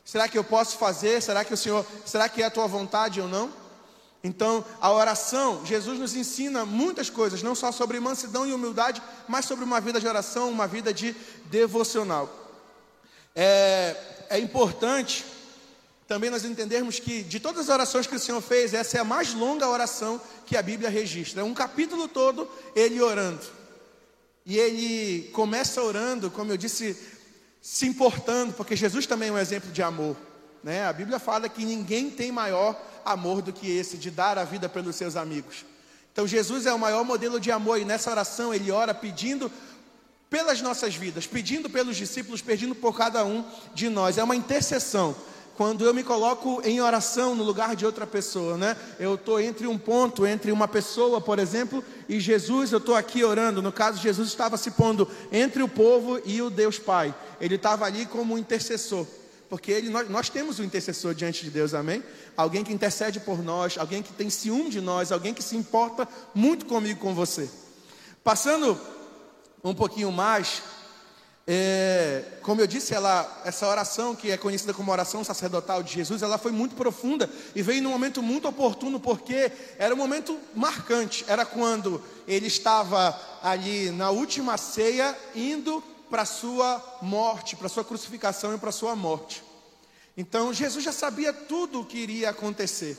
Será 0.04 0.28
que 0.28 0.36
eu 0.36 0.44
posso 0.44 0.76
fazer? 0.76 1.22
Será 1.22 1.44
que 1.44 1.54
o 1.54 1.56
Senhor, 1.56 1.86
será 2.04 2.28
que 2.28 2.42
é 2.42 2.46
a 2.46 2.50
tua 2.50 2.66
vontade 2.66 3.20
ou 3.20 3.28
não? 3.28 3.52
Então, 4.22 4.64
a 4.80 4.92
oração, 4.92 5.64
Jesus 5.64 5.98
nos 5.98 6.14
ensina 6.14 6.66
muitas 6.66 7.08
coisas, 7.08 7.42
não 7.42 7.54
só 7.54 7.72
sobre 7.72 7.98
mansidão 7.98 8.46
e 8.46 8.52
humildade, 8.52 9.02
mas 9.26 9.46
sobre 9.46 9.64
uma 9.64 9.80
vida 9.80 9.98
de 9.98 10.06
oração, 10.06 10.50
uma 10.50 10.66
vida 10.66 10.92
de 10.92 11.16
devocional. 11.46 12.28
É, 13.34 13.96
é 14.28 14.38
importante 14.38 15.24
também 16.10 16.28
nós 16.28 16.44
entendermos 16.44 16.98
que 16.98 17.22
de 17.22 17.38
todas 17.38 17.60
as 17.60 17.68
orações 17.68 18.04
que 18.04 18.16
o 18.16 18.18
Senhor 18.18 18.40
fez, 18.40 18.74
essa 18.74 18.96
é 18.96 19.00
a 19.00 19.04
mais 19.04 19.32
longa 19.32 19.68
oração 19.68 20.20
que 20.44 20.56
a 20.56 20.62
Bíblia 20.62 20.90
registra. 20.90 21.44
Um 21.44 21.54
capítulo 21.54 22.08
todo 22.08 22.50
ele 22.74 23.00
orando. 23.00 23.46
E 24.44 24.58
ele 24.58 25.30
começa 25.30 25.80
orando, 25.80 26.28
como 26.28 26.50
eu 26.50 26.56
disse, 26.56 26.96
se 27.62 27.86
importando, 27.86 28.52
porque 28.54 28.74
Jesus 28.74 29.06
também 29.06 29.28
é 29.28 29.32
um 29.32 29.38
exemplo 29.38 29.70
de 29.70 29.84
amor. 29.84 30.16
Né? 30.64 30.84
A 30.84 30.92
Bíblia 30.92 31.20
fala 31.20 31.48
que 31.48 31.64
ninguém 31.64 32.10
tem 32.10 32.32
maior 32.32 32.76
amor 33.04 33.40
do 33.40 33.52
que 33.52 33.70
esse, 33.70 33.96
de 33.96 34.10
dar 34.10 34.36
a 34.36 34.42
vida 34.42 34.68
pelos 34.68 34.96
seus 34.96 35.14
amigos. 35.14 35.64
Então 36.12 36.26
Jesus 36.26 36.66
é 36.66 36.72
o 36.72 36.78
maior 36.78 37.04
modelo 37.04 37.38
de 37.38 37.52
amor, 37.52 37.80
e 37.80 37.84
nessa 37.84 38.10
oração 38.10 38.52
ele 38.52 38.72
ora 38.72 38.92
pedindo 38.92 39.48
pelas 40.28 40.60
nossas 40.60 40.96
vidas, 40.96 41.24
pedindo 41.28 41.70
pelos 41.70 41.96
discípulos, 41.96 42.42
pedindo 42.42 42.74
por 42.74 42.96
cada 42.96 43.24
um 43.24 43.44
de 43.72 43.88
nós. 43.88 44.18
É 44.18 44.24
uma 44.24 44.34
intercessão. 44.34 45.14
Quando 45.60 45.84
eu 45.84 45.92
me 45.92 46.02
coloco 46.02 46.62
em 46.64 46.80
oração 46.80 47.34
no 47.34 47.44
lugar 47.44 47.76
de 47.76 47.84
outra 47.84 48.06
pessoa, 48.06 48.56
né? 48.56 48.74
Eu 48.98 49.16
estou 49.16 49.38
entre 49.38 49.66
um 49.66 49.76
ponto, 49.76 50.26
entre 50.26 50.50
uma 50.50 50.66
pessoa, 50.66 51.20
por 51.20 51.38
exemplo, 51.38 51.84
e 52.08 52.18
Jesus, 52.18 52.72
eu 52.72 52.78
estou 52.78 52.94
aqui 52.94 53.22
orando. 53.22 53.60
No 53.60 53.70
caso, 53.70 54.00
Jesus 54.00 54.28
estava 54.28 54.56
se 54.56 54.70
pondo 54.70 55.06
entre 55.30 55.62
o 55.62 55.68
povo 55.68 56.18
e 56.24 56.40
o 56.40 56.48
Deus 56.48 56.78
Pai. 56.78 57.14
Ele 57.38 57.56
estava 57.56 57.84
ali 57.84 58.06
como 58.06 58.32
um 58.32 58.38
intercessor 58.38 59.06
porque 59.50 59.70
ele, 59.70 59.90
nós, 59.90 60.08
nós, 60.08 60.28
temos 60.30 60.58
um 60.60 60.64
intercessor 60.64 61.12
diante 61.12 61.44
de 61.44 61.50
Deus, 61.50 61.74
amém? 61.74 62.02
Alguém 62.36 62.64
que 62.64 62.72
intercede 62.72 63.20
por 63.20 63.42
nós, 63.42 63.76
alguém 63.76 64.02
que 64.02 64.14
tem 64.14 64.30
ciúme 64.30 64.70
de 64.70 64.80
nós, 64.80 65.12
alguém 65.12 65.34
que 65.34 65.42
se 65.42 65.56
importa 65.56 66.08
muito 66.34 66.64
comigo, 66.64 67.00
com 67.00 67.14
você. 67.14 67.50
Passando 68.24 68.80
um 69.62 69.74
pouquinho 69.74 70.10
mais, 70.10 70.62
é, 71.52 72.22
como 72.42 72.60
eu 72.60 72.66
disse, 72.68 72.94
ela, 72.94 73.42
essa 73.44 73.66
oração 73.66 74.14
que 74.14 74.30
é 74.30 74.36
conhecida 74.36 74.72
como 74.72 74.92
oração 74.92 75.24
sacerdotal 75.24 75.82
de 75.82 75.92
Jesus, 75.92 76.22
ela 76.22 76.38
foi 76.38 76.52
muito 76.52 76.76
profunda 76.76 77.28
e 77.56 77.60
veio 77.60 77.82
num 77.82 77.90
momento 77.90 78.22
muito 78.22 78.46
oportuno, 78.46 79.00
porque 79.00 79.50
era 79.76 79.92
um 79.92 79.98
momento 79.98 80.38
marcante. 80.54 81.24
Era 81.26 81.44
quando 81.44 82.00
ele 82.28 82.46
estava 82.46 83.20
ali 83.42 83.90
na 83.90 84.10
última 84.10 84.56
ceia, 84.56 85.18
indo 85.34 85.82
para 86.08 86.22
a 86.22 86.24
sua 86.24 86.98
morte, 87.02 87.56
para 87.56 87.66
a 87.66 87.70
sua 87.70 87.82
crucificação 87.82 88.54
e 88.54 88.58
para 88.58 88.68
a 88.68 88.72
sua 88.72 88.94
morte. 88.94 89.42
Então 90.16 90.54
Jesus 90.54 90.84
já 90.84 90.92
sabia 90.92 91.32
tudo 91.32 91.80
o 91.80 91.84
que 91.84 91.98
iria 91.98 92.30
acontecer. 92.30 92.96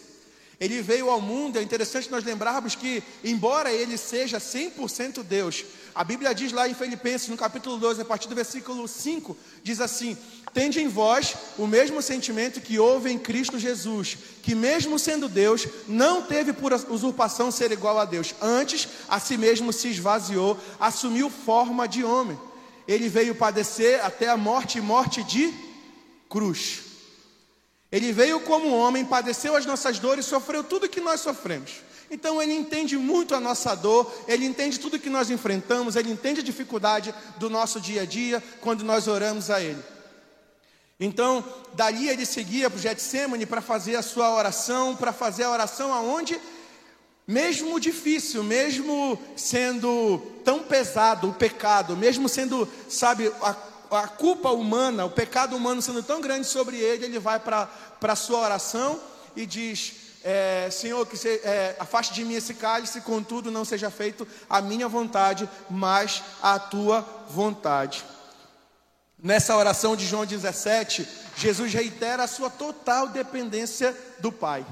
Ele 0.59 0.81
veio 0.81 1.09
ao 1.09 1.21
mundo, 1.21 1.57
é 1.57 1.63
interessante 1.63 2.11
nós 2.11 2.23
lembrarmos 2.23 2.75
que, 2.75 3.01
embora 3.23 3.71
ele 3.71 3.97
seja 3.97 4.39
100% 4.39 5.23
Deus, 5.23 5.63
a 5.93 6.03
Bíblia 6.03 6.33
diz 6.33 6.51
lá 6.51 6.67
em 6.67 6.73
Filipenses, 6.73 7.27
no 7.27 7.37
capítulo 7.37 7.77
12, 7.77 8.01
a 8.01 8.05
partir 8.05 8.27
do 8.27 8.35
versículo 8.35 8.87
5, 8.87 9.35
diz 9.63 9.81
assim: 9.81 10.17
Tende 10.53 10.79
em 10.79 10.87
vós 10.87 11.35
o 11.57 11.67
mesmo 11.67 12.01
sentimento 12.01 12.61
que 12.61 12.79
houve 12.79 13.11
em 13.11 13.19
Cristo 13.19 13.59
Jesus, 13.59 14.17
que, 14.41 14.55
mesmo 14.55 14.97
sendo 14.97 15.27
Deus, 15.27 15.67
não 15.87 16.21
teve 16.21 16.53
por 16.53 16.73
usurpação 16.73 17.51
ser 17.51 17.71
igual 17.71 17.99
a 17.99 18.05
Deus, 18.05 18.33
antes 18.41 18.87
a 19.09 19.19
si 19.19 19.37
mesmo 19.37 19.73
se 19.73 19.89
esvaziou, 19.89 20.57
assumiu 20.79 21.29
forma 21.29 21.87
de 21.87 22.03
homem. 22.03 22.39
Ele 22.87 23.07
veio 23.09 23.35
padecer 23.35 24.03
até 24.03 24.29
a 24.29 24.37
morte 24.37 24.77
e 24.77 24.81
morte 24.81 25.23
de 25.23 25.53
cruz. 26.29 26.79
Ele 27.91 28.13
veio 28.13 28.39
como 28.39 28.75
homem, 28.75 29.03
padeceu 29.03 29.55
as 29.55 29.65
nossas 29.65 29.99
dores, 29.99 30.25
sofreu 30.25 30.63
tudo 30.63 30.87
que 30.87 31.01
nós 31.01 31.19
sofremos. 31.19 31.81
Então 32.11 32.41
ele 32.41 32.53
entende 32.53 32.97
muito 32.97 33.33
a 33.33 33.39
nossa 33.39 33.73
dor, 33.73 34.11
ele 34.27 34.45
entende 34.45 34.77
tudo 34.77 34.99
que 34.99 35.09
nós 35.09 35.29
enfrentamos, 35.29 35.95
ele 35.95 36.11
entende 36.11 36.41
a 36.41 36.43
dificuldade 36.43 37.15
do 37.37 37.49
nosso 37.49 37.79
dia 37.79 38.01
a 38.01 38.05
dia 38.05 38.43
quando 38.59 38.83
nós 38.83 39.07
oramos 39.07 39.49
a 39.49 39.61
ele. 39.61 39.81
Então, 40.99 41.43
dali 41.73 42.09
ele 42.09 42.25
seguia 42.25 42.69
para 42.69 42.77
o 42.77 42.81
Getsemane 42.81 43.45
para 43.45 43.61
fazer 43.61 43.95
a 43.95 44.01
sua 44.01 44.35
oração, 44.35 44.95
para 44.95 45.13
fazer 45.13 45.45
a 45.45 45.49
oração 45.49 45.93
aonde 45.93 46.39
mesmo 47.25 47.79
difícil, 47.79 48.43
mesmo 48.43 49.17
sendo 49.37 50.21
tão 50.43 50.59
pesado 50.59 51.29
o 51.29 51.33
pecado, 51.33 51.95
mesmo 51.95 52.27
sendo, 52.27 52.67
sabe, 52.89 53.31
a, 53.41 53.55
a 53.99 54.07
culpa 54.07 54.49
humana, 54.49 55.05
o 55.05 55.09
pecado 55.09 55.55
humano 55.55 55.81
sendo 55.81 56.03
tão 56.03 56.19
grande 56.19 56.45
sobre 56.45 56.75
ele, 56.77 57.05
ele 57.05 57.19
vai 57.19 57.39
para 57.39 57.69
a 58.01 58.15
sua 58.15 58.39
oração 58.39 58.99
e 59.33 59.45
diz: 59.45 59.93
é, 60.23 60.69
Senhor, 60.71 61.05
que 61.07 61.17
se, 61.17 61.29
é, 61.43 61.75
afaste 61.79 62.13
de 62.13 62.23
mim 62.23 62.35
esse 62.35 62.53
cálice, 62.53 63.01
contudo 63.01 63.51
não 63.51 63.65
seja 63.65 63.89
feito 63.89 64.27
a 64.49 64.61
minha 64.61 64.87
vontade, 64.87 65.49
mas 65.69 66.23
a 66.41 66.59
tua 66.59 67.01
vontade. 67.29 68.05
Nessa 69.21 69.55
oração 69.55 69.95
de 69.95 70.05
João 70.05 70.25
17, 70.25 71.07
Jesus 71.35 71.73
reitera 71.73 72.23
a 72.23 72.27
sua 72.27 72.49
total 72.49 73.07
dependência 73.07 73.95
do 74.19 74.31
Pai, 74.31 74.65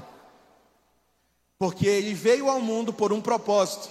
porque 1.58 1.86
ele 1.86 2.14
veio 2.14 2.48
ao 2.48 2.60
mundo 2.60 2.92
por 2.92 3.12
um 3.12 3.20
propósito. 3.20 3.88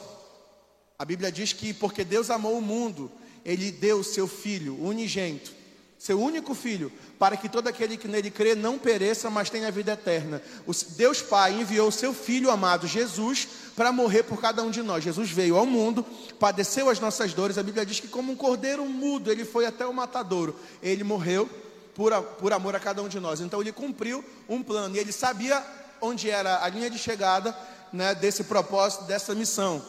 A 0.97 1.05
Bíblia 1.05 1.31
diz 1.31 1.53
que 1.53 1.73
porque 1.73 2.03
Deus 2.03 2.29
amou 2.29 2.57
o 2.57 2.61
mundo, 2.61 3.11
ele 3.45 3.71
deu 3.71 3.99
o 3.99 4.03
seu 4.03 4.27
filho 4.27 4.81
unigênito 4.83 5.58
seu 5.99 6.17
único 6.17 6.55
filho, 6.55 6.89
para 7.19 7.35
que 7.35 7.49
todo 7.49 7.67
aquele 7.67 7.97
que 7.97 8.07
nele 8.07 8.31
crê 8.31 8.55
não 8.55 8.79
pereça, 8.79 9.29
mas 9.29 9.49
tenha 9.49 9.69
vida 9.69 9.91
eterna. 9.91 10.41
Deus 10.95 11.21
Pai 11.21 11.59
enviou 11.59 11.91
seu 11.91 12.13
filho 12.13 12.49
amado 12.49 12.87
Jesus 12.87 13.49
para 13.75 13.91
morrer 13.91 14.23
por 14.23 14.39
cada 14.39 14.63
um 14.63 14.71
de 14.71 14.81
nós. 14.81 15.03
Jesus 15.03 15.29
veio 15.29 15.57
ao 15.57 15.65
mundo, 15.65 16.05
padeceu 16.39 16.89
as 16.89 17.01
nossas 17.01 17.33
dores. 17.33 17.57
A 17.57 17.63
Bíblia 17.63 17.85
diz 17.85 17.99
que, 17.99 18.07
como 18.07 18.31
um 18.31 18.35
cordeiro 18.35 18.85
mudo, 18.85 19.29
ele 19.29 19.43
foi 19.43 19.65
até 19.65 19.85
o 19.85 19.93
matadouro. 19.93 20.55
Ele 20.81 21.03
morreu 21.03 21.49
por, 21.93 22.13
por 22.39 22.53
amor 22.53 22.77
a 22.77 22.79
cada 22.79 23.03
um 23.03 23.09
de 23.09 23.19
nós. 23.19 23.41
Então, 23.41 23.59
ele 23.59 23.73
cumpriu 23.73 24.23
um 24.47 24.63
plano 24.63 24.95
e 24.95 24.99
ele 24.99 25.11
sabia 25.11 25.61
onde 25.99 26.29
era 26.29 26.63
a 26.63 26.69
linha 26.69 26.89
de 26.89 26.97
chegada 26.97 27.53
né, 27.91 28.15
desse 28.15 28.45
propósito, 28.45 29.03
dessa 29.03 29.35
missão. 29.35 29.83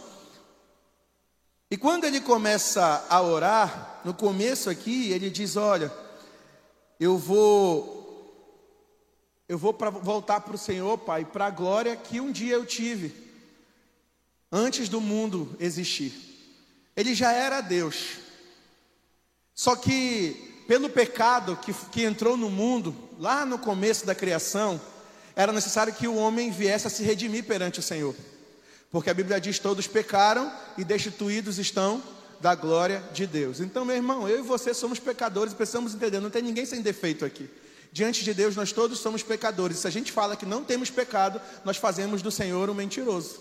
E 1.71 1.77
quando 1.77 2.05
ele 2.05 2.21
começa 2.21 3.07
a 3.09 3.23
orar, 3.23 4.01
no 4.05 4.13
começo 4.13 4.69
aqui, 4.69 5.13
ele 5.13 5.31
diz: 5.31 5.57
Olha, 5.57 5.93
eu 6.99 7.17
vou. 7.17 7.99
Eu 9.49 9.59
vou 9.59 9.73
pra, 9.73 9.91
voltar 9.91 10.41
para 10.41 10.55
o 10.55 10.59
Senhor, 10.59 10.97
Pai, 10.99 11.25
para 11.25 11.47
a 11.47 11.51
glória 11.51 11.97
que 11.97 12.21
um 12.21 12.31
dia 12.31 12.55
eu 12.55 12.65
tive, 12.65 13.13
antes 14.51 14.89
do 14.89 15.01
mundo 15.01 15.57
existir. 15.59 16.13
Ele 16.97 17.15
já 17.15 17.33
era 17.33 17.61
Deus. 17.61 18.19
Só 19.55 19.75
que, 19.75 20.65
pelo 20.69 20.89
pecado 20.89 21.57
que, 21.57 21.73
que 21.73 22.05
entrou 22.05 22.37
no 22.37 22.49
mundo, 22.49 22.97
lá 23.19 23.45
no 23.45 23.59
começo 23.59 24.07
da 24.07 24.15
criação, 24.15 24.81
era 25.35 25.53
necessário 25.53 25.95
que 25.95 26.07
o 26.07 26.17
homem 26.17 26.51
viesse 26.51 26.87
a 26.87 26.91
se 26.91 27.03
redimir 27.03 27.45
perante 27.45 27.81
o 27.81 27.83
Senhor. 27.83 28.15
Porque 28.91 29.11
a 29.11 29.15
Bíblia 29.15 29.41
diz: 29.41 29.59
todos 29.59 29.87
pecaram 29.87 30.53
e 30.77 30.85
destituídos 30.85 31.59
estão 31.59 32.03
da 32.41 32.55
glória 32.55 33.03
de 33.13 33.27
Deus. 33.27 33.61
Então, 33.61 33.85
meu 33.85 33.97
irmão, 33.97 34.29
eu 34.29 34.39
e 34.39 34.43
você 34.43 34.73
somos 34.73 34.99
pecadores 34.99 35.53
e 35.53 35.57
precisamos 35.57 35.95
entender: 35.95 36.21
não 36.21 36.31
tem 36.31 36.43
ninguém 36.43 36.67
sem 36.67 36.83
defeito 36.83 37.25
aqui. 37.25 37.49
Diante 37.93 38.23
de 38.23 38.33
Deus, 38.33 38.55
nós 38.55 38.73
todos 38.73 39.01
somos 39.01 39.23
pecadores. 39.23 39.79
Se 39.79 39.87
a 39.87 39.91
gente 39.91 40.13
fala 40.13 40.37
que 40.37 40.47
não 40.47 40.63
temos 40.63 40.91
pecado, 40.91 41.41
nós 41.65 41.77
fazemos 41.77 42.23
do 42.23 42.31
Senhor 42.31 42.71
um 42.71 42.75
mentiroso. 42.75 43.41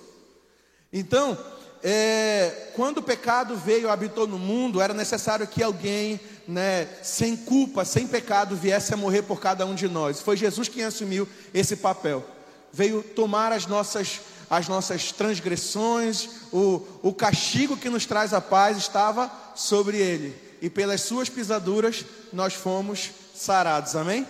Então, 0.91 1.37
é, 1.83 2.71
quando 2.75 2.97
o 2.97 3.03
pecado 3.03 3.55
veio 3.55 3.87
e 3.87 3.89
habitou 3.89 4.27
no 4.27 4.39
mundo, 4.39 4.81
era 4.81 4.93
necessário 4.93 5.47
que 5.47 5.61
alguém, 5.61 6.19
né, 6.47 6.87
sem 7.03 7.37
culpa, 7.37 7.85
sem 7.85 8.07
pecado, 8.07 8.55
viesse 8.55 8.93
a 8.93 8.97
morrer 8.97 9.21
por 9.21 9.39
cada 9.39 9.67
um 9.67 9.75
de 9.75 9.87
nós. 9.87 10.19
Foi 10.19 10.35
Jesus 10.35 10.67
quem 10.67 10.83
assumiu 10.83 11.29
esse 11.53 11.75
papel. 11.75 12.25
Veio 12.73 13.03
tomar 13.03 13.51
as 13.51 13.67
nossas 13.67 14.19
as 14.49 14.67
nossas 14.67 15.11
transgressões, 15.11 16.29
o, 16.51 16.81
o 17.03 17.13
castigo 17.13 17.77
que 17.77 17.89
nos 17.89 18.05
traz 18.05 18.33
a 18.33 18.41
paz 18.41 18.77
estava 18.77 19.31
sobre 19.55 19.97
ele, 19.97 20.35
e 20.61 20.69
pelas 20.69 21.01
suas 21.01 21.29
pisaduras 21.29 22.03
nós 22.33 22.53
fomos 22.53 23.11
sarados, 23.35 23.95
amém? 23.95 24.27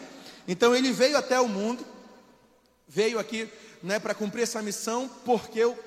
Então 0.48 0.76
ele 0.76 0.92
veio 0.92 1.18
até 1.18 1.40
o 1.40 1.48
mundo, 1.48 1.86
veio 2.88 3.20
aqui 3.20 3.48
né, 3.82 4.00
para 4.00 4.14
cumprir 4.14 4.44
essa 4.44 4.62
missão, 4.62 5.10
porque 5.24 5.64
o 5.64 5.78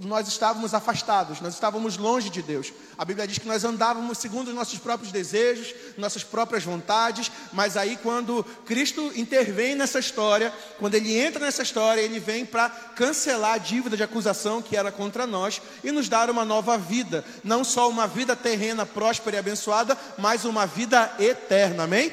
nós 0.00 0.28
estávamos 0.28 0.72
afastados, 0.72 1.40
nós 1.40 1.54
estávamos 1.54 1.96
longe 1.96 2.30
de 2.30 2.42
Deus. 2.42 2.72
A 2.96 3.04
Bíblia 3.04 3.26
diz 3.26 3.38
que 3.38 3.46
nós 3.46 3.64
andávamos 3.64 4.18
segundo 4.18 4.48
os 4.48 4.54
nossos 4.54 4.78
próprios 4.78 5.12
desejos, 5.12 5.74
nossas 5.98 6.24
próprias 6.24 6.64
vontades, 6.64 7.30
mas 7.52 7.76
aí 7.76 7.98
quando 8.02 8.42
Cristo 8.64 9.12
intervém 9.14 9.74
nessa 9.74 9.98
história, 9.98 10.52
quando 10.78 10.94
ele 10.94 11.18
entra 11.18 11.44
nessa 11.44 11.62
história, 11.62 12.00
ele 12.00 12.18
vem 12.18 12.46
para 12.46 12.70
cancelar 12.70 13.54
a 13.54 13.58
dívida 13.58 13.96
de 13.96 14.02
acusação 14.02 14.62
que 14.62 14.76
era 14.76 14.90
contra 14.90 15.26
nós 15.26 15.60
e 15.84 15.92
nos 15.92 16.08
dar 16.08 16.30
uma 16.30 16.44
nova 16.44 16.78
vida, 16.78 17.24
não 17.44 17.62
só 17.62 17.88
uma 17.88 18.06
vida 18.06 18.34
terrena 18.34 18.86
próspera 18.86 19.36
e 19.36 19.38
abençoada, 19.38 19.96
mas 20.16 20.44
uma 20.44 20.66
vida 20.66 21.14
eterna, 21.18 21.84
amém? 21.84 22.12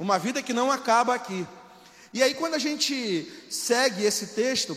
Uma 0.00 0.18
vida 0.18 0.42
que 0.42 0.52
não 0.52 0.70
acaba 0.70 1.14
aqui. 1.14 1.46
E 2.12 2.22
aí 2.22 2.34
quando 2.34 2.54
a 2.54 2.58
gente 2.58 3.30
segue 3.50 4.04
esse 4.04 4.28
texto, 4.28 4.76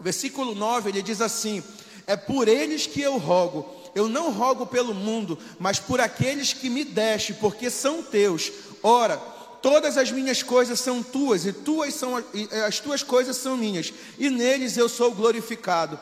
versículo 0.00 0.54
9, 0.54 0.90
ele 0.90 1.02
diz 1.02 1.20
assim: 1.20 1.62
É 2.06 2.16
por 2.16 2.48
eles 2.48 2.86
que 2.86 3.00
eu 3.00 3.18
rogo. 3.18 3.80
Eu 3.94 4.08
não 4.08 4.30
rogo 4.30 4.66
pelo 4.66 4.94
mundo, 4.94 5.36
mas 5.58 5.80
por 5.80 6.00
aqueles 6.00 6.52
que 6.52 6.70
me 6.70 6.84
deste, 6.84 7.34
porque 7.34 7.68
são 7.68 8.02
teus. 8.02 8.52
Ora, 8.82 9.16
todas 9.60 9.98
as 9.98 10.10
minhas 10.10 10.42
coisas 10.42 10.80
são 10.80 11.02
tuas, 11.02 11.44
e 11.44 11.52
tuas 11.52 11.94
são 11.94 12.22
as 12.66 12.78
tuas 12.78 13.02
coisas 13.02 13.36
são 13.36 13.56
minhas, 13.56 13.92
e 14.18 14.30
neles 14.30 14.76
eu 14.76 14.88
sou 14.88 15.12
glorificado. 15.12 15.98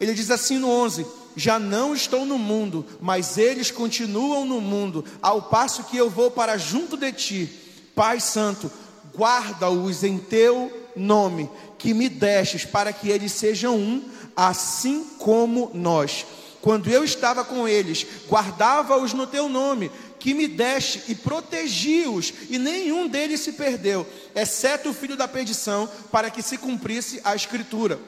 Ele 0.00 0.14
diz 0.14 0.30
assim 0.30 0.58
no 0.58 0.68
11: 0.68 1.06
Já 1.36 1.58
não 1.58 1.94
estou 1.94 2.24
no 2.24 2.38
mundo, 2.38 2.84
mas 3.00 3.36
eles 3.36 3.70
continuam 3.70 4.44
no 4.44 4.60
mundo, 4.60 5.04
ao 5.20 5.42
passo 5.42 5.84
que 5.84 5.96
eu 5.96 6.08
vou 6.08 6.30
para 6.30 6.56
junto 6.56 6.96
de 6.96 7.12
ti. 7.12 7.50
Pai 7.94 8.20
Santo, 8.20 8.70
guarda-os 9.14 10.04
em 10.04 10.18
teu 10.18 10.77
nome, 10.96 11.50
que 11.78 11.94
me 11.94 12.08
destes, 12.08 12.64
para 12.64 12.92
que 12.92 13.08
eles 13.08 13.32
sejam 13.32 13.76
um, 13.76 14.02
assim 14.36 15.04
como 15.18 15.70
nós. 15.74 16.26
Quando 16.60 16.90
eu 16.90 17.04
estava 17.04 17.44
com 17.44 17.68
eles, 17.68 18.06
guardava-os 18.28 19.12
no 19.12 19.26
teu 19.26 19.48
nome, 19.48 19.90
que 20.18 20.34
me 20.34 20.48
deste 20.48 21.02
e 21.08 21.14
protegi-os, 21.14 22.32
e 22.50 22.58
nenhum 22.58 23.06
deles 23.06 23.40
se 23.40 23.52
perdeu, 23.52 24.06
exceto 24.34 24.90
o 24.90 24.94
filho 24.94 25.16
da 25.16 25.28
perdição, 25.28 25.88
para 26.10 26.30
que 26.30 26.42
se 26.42 26.58
cumprisse 26.58 27.20
a 27.24 27.34
escritura. 27.34 27.98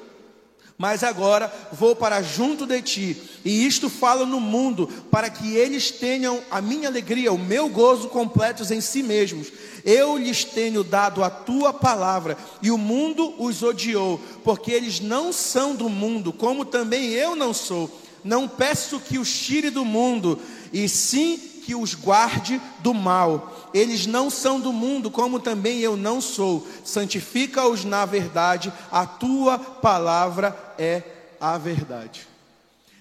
Mas 0.81 1.05
agora 1.05 1.53
vou 1.71 1.95
para 1.95 2.23
junto 2.23 2.65
de 2.65 2.81
ti, 2.81 3.15
e 3.45 3.67
isto 3.67 3.91
falo 3.91 4.25
no 4.25 4.41
mundo, 4.41 4.89
para 5.11 5.29
que 5.29 5.55
eles 5.55 5.91
tenham 5.91 6.41
a 6.51 6.63
minha 6.63 6.89
alegria, 6.89 7.31
o 7.31 7.39
meu 7.39 7.69
gozo 7.69 8.09
completos 8.09 8.71
em 8.71 8.81
si 8.81 9.03
mesmos. 9.03 9.49
Eu 9.85 10.17
lhes 10.17 10.43
tenho 10.43 10.83
dado 10.83 11.23
a 11.23 11.29
tua 11.29 11.71
palavra, 11.71 12.35
e 12.63 12.71
o 12.71 12.79
mundo 12.79 13.35
os 13.39 13.63
odiou, 13.63 14.19
porque 14.43 14.73
eles 14.73 15.01
não 15.01 15.35
são 15.35 15.75
do 15.75 15.91
mundo, 15.91 16.33
como 16.33 16.65
também 16.65 17.11
eu 17.11 17.37
não 17.37 17.53
sou. 17.53 18.01
Não 18.25 18.49
peço 18.49 18.99
que 19.01 19.19
os 19.19 19.31
tire 19.31 19.69
do 19.69 19.85
mundo, 19.85 20.39
e 20.73 20.89
sim 20.89 21.39
que 21.71 21.75
os 21.77 21.95
guarde 21.95 22.61
do 22.81 22.93
mal. 22.93 23.71
Eles 23.73 24.05
não 24.05 24.29
são 24.29 24.59
do 24.59 24.73
mundo, 24.73 25.09
como 25.09 25.39
também 25.39 25.79
eu 25.79 25.97
não 25.97 26.21
sou. 26.21 26.67
Santifica-os 26.85 27.85
na 27.85 28.05
verdade, 28.05 28.73
a 28.91 29.07
tua 29.07 29.57
palavra 29.57 30.75
é 30.77 31.05
a 31.41 31.57
verdade. 31.57 32.27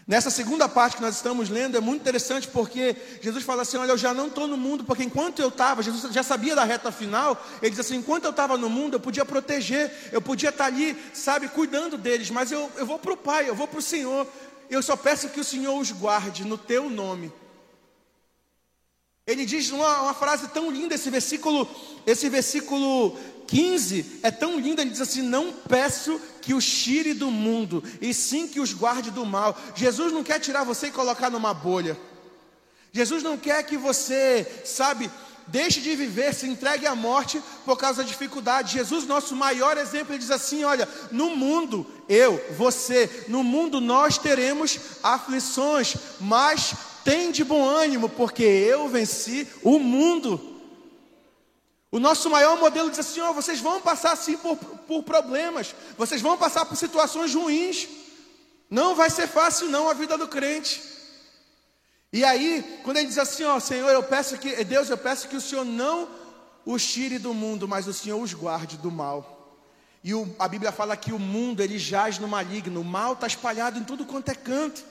Nessa 0.06 0.30
segunda 0.30 0.70
parte 0.70 0.98
que 0.98 1.02
nós 1.02 1.16
estamos 1.16 1.50
lendo 1.50 1.78
é 1.78 1.80
muito 1.80 2.02
interessante 2.02 2.48
porque 2.48 2.96
Jesus 3.24 3.44
fala 3.44 3.64
assim: 3.64 3.78
Olha, 3.78 3.94
eu 3.94 3.98
já 3.98 4.14
não 4.14 4.28
estou 4.28 4.48
no 4.48 4.56
mundo, 4.56 4.84
porque 4.84 5.04
enquanto 5.04 5.40
eu 5.40 5.48
estava, 5.48 5.82
Jesus 5.82 6.14
já 6.14 6.22
sabia 6.22 6.56
da 6.56 6.64
reta 6.64 6.92
final, 6.92 7.44
ele 7.64 7.72
diz 7.72 7.80
assim: 7.80 7.96
Enquanto 7.96 8.26
eu 8.26 8.32
estava 8.32 8.56
no 8.56 8.70
mundo, 8.70 8.98
eu 8.98 9.00
podia 9.00 9.26
proteger, 9.26 9.92
eu 10.12 10.22
podia 10.22 10.50
estar 10.50 10.66
ali, 10.66 10.96
sabe, 11.12 11.48
cuidando 11.48 11.98
deles, 11.98 12.30
mas 12.30 12.52
eu, 12.52 12.72
eu 12.78 12.86
vou 12.86 13.00
para 13.00 13.14
o 13.14 13.18
Pai, 13.18 13.50
eu 13.50 13.56
vou 13.56 13.68
para 13.68 13.80
o 13.80 13.84
Senhor, 13.84 14.28
eu 14.70 14.84
só 14.84 14.96
peço 14.96 15.30
que 15.30 15.40
o 15.40 15.44
Senhor 15.44 15.76
os 15.76 15.92
guarde 15.92 16.46
no 16.46 16.56
teu 16.56 16.88
nome. 16.88 17.34
Ele 19.30 19.46
diz 19.46 19.70
uma, 19.70 20.02
uma 20.02 20.14
frase 20.16 20.48
tão 20.48 20.72
linda, 20.72 20.96
esse 20.96 21.08
versículo, 21.12 21.70
esse 22.04 22.28
versículo 22.30 23.16
15 23.46 24.22
é 24.24 24.32
tão 24.32 24.60
lindo, 24.60 24.82
ele 24.82 24.90
diz 24.90 25.02
assim: 25.02 25.22
Não 25.22 25.54
peço 25.54 26.20
que 26.42 26.52
os 26.52 26.66
tire 26.66 27.14
do 27.14 27.30
mundo, 27.30 27.84
e 28.02 28.12
sim 28.12 28.48
que 28.48 28.60
os 28.60 28.74
guarde 28.74 29.12
do 29.12 29.24
mal. 29.28 29.56
Jesus 29.76 30.12
não 30.12 30.24
quer 30.24 30.40
tirar 30.40 30.64
você 30.64 30.88
e 30.88 30.92
colocar 30.92 31.30
numa 31.30 31.54
bolha. 31.54 31.96
Jesus 32.92 33.22
não 33.22 33.38
quer 33.38 33.62
que 33.62 33.78
você, 33.78 34.48
sabe, 34.66 35.12
deixe 35.50 35.82
de 35.82 35.96
viver, 35.96 36.34
se 36.34 36.48
entregue 36.48 36.88
à 36.88 36.96
morte 36.96 37.42
por 37.66 37.78
causa 37.78 38.02
da 38.02 38.08
dificuldade. 38.08 38.74
Jesus, 38.74 39.06
nosso 39.06 39.36
maior 39.36 39.78
exemplo, 39.78 40.14
ele 40.14 40.20
diz 40.20 40.32
assim: 40.32 40.64
Olha, 40.64 40.88
no 41.12 41.36
mundo, 41.36 41.86
eu, 42.08 42.44
você, 42.58 43.26
no 43.28 43.44
mundo 43.44 43.82
nós 43.82 44.18
teremos 44.18 44.80
aflições, 45.04 45.96
mas 46.20 46.74
tem 47.04 47.32
de 47.32 47.44
bom 47.44 47.68
ânimo, 47.68 48.10
porque 48.10 48.44
eu 48.44 48.88
venci 48.88 49.48
o 49.64 49.80
mundo. 49.80 50.58
O 51.92 52.00
nosso 52.00 52.30
maior 52.30 52.58
modelo 52.60 52.90
diz 52.90 53.00
assim: 53.00 53.20
ó, 53.20 53.34
vocês 53.34 53.60
vão 53.60 53.82
passar 53.82 54.12
assim 54.12 54.38
por, 54.38 54.56
por 54.56 55.04
problemas, 55.04 55.74
vocês 55.98 56.22
vão 56.22 56.38
passar 56.38 56.66
por 56.66 56.76
situações 56.76 57.34
ruins. 57.34 57.88
Não 58.70 58.94
vai 58.96 59.10
ser 59.10 59.28
fácil, 59.28 59.68
não, 59.68 59.90
a 59.90 59.94
vida 59.94 60.18
do 60.18 60.28
crente. 60.28 60.99
E 62.12 62.24
aí, 62.26 62.82
quando 62.84 62.98
ele 62.98 63.08
diz 63.08 63.20
assim, 63.20 63.44
ó, 63.44 63.60
Senhor, 63.60 63.90
eu 63.90 64.02
peço 64.02 64.38
que, 64.38 64.64
Deus, 64.64 64.90
eu 64.90 64.98
peço 64.98 65.28
que 65.28 65.36
o 65.36 65.42
Senhor 65.42 65.64
não 65.64 66.10
os 66.66 66.86
tire 66.86 67.20
do 67.20 67.34
mundo, 67.34 67.68
mas 67.68 67.88
o 67.88 67.94
Senhor 67.94 68.20
os 68.22 68.34
guarde 68.34 68.78
do 68.78 68.90
mal. 68.90 69.58
E 70.04 70.14
o, 70.14 70.34
a 70.40 70.48
Bíblia 70.48 70.72
fala 70.72 70.98
que 70.98 71.12
o 71.12 71.20
mundo 71.20 71.62
ele 71.62 71.78
jaz 71.78 72.18
no 72.18 72.28
maligno, 72.28 72.82
o 72.82 72.86
mal 72.86 73.14
está 73.14 73.28
espalhado 73.28 73.78
em 73.78 73.84
tudo 73.84 74.06
quanto 74.06 74.30
é 74.30 74.36
canto. 74.36 74.84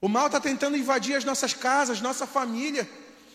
O 0.00 0.08
mal 0.08 0.26
está 0.26 0.40
tentando 0.40 0.76
invadir 0.76 1.16
as 1.16 1.24
nossas 1.24 1.52
casas, 1.52 2.00
nossa 2.00 2.26
família. 2.26 2.88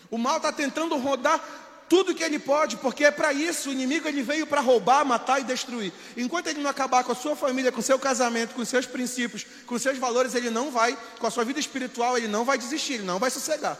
O 0.09 0.17
mal 0.17 0.37
está 0.37 0.51
tentando 0.51 0.97
rodar 0.97 1.43
tudo 1.89 2.15
que 2.15 2.23
ele 2.23 2.39
pode, 2.39 2.77
porque 2.77 3.05
é 3.05 3.11
para 3.11 3.33
isso 3.33 3.69
o 3.69 3.71
inimigo 3.71 4.07
ele 4.07 4.23
veio 4.23 4.47
para 4.47 4.61
roubar, 4.61 5.05
matar 5.05 5.39
e 5.39 5.43
destruir. 5.43 5.91
Enquanto 6.17 6.47
ele 6.47 6.61
não 6.61 6.69
acabar 6.69 7.03
com 7.03 7.11
a 7.11 7.15
sua 7.15 7.35
família, 7.35 7.71
com 7.71 7.79
o 7.79 7.83
seu 7.83 7.99
casamento, 7.99 8.55
com 8.55 8.65
seus 8.65 8.85
princípios, 8.85 9.45
com 9.65 9.77
seus 9.77 9.97
valores, 9.97 10.33
ele 10.33 10.49
não 10.49 10.71
vai, 10.71 10.97
com 11.19 11.27
a 11.27 11.31
sua 11.31 11.43
vida 11.43 11.59
espiritual, 11.59 12.17
ele 12.17 12.27
não 12.27 12.45
vai 12.45 12.57
desistir, 12.57 12.93
ele 12.93 13.03
não 13.03 13.19
vai 13.19 13.29
sossegar. 13.29 13.79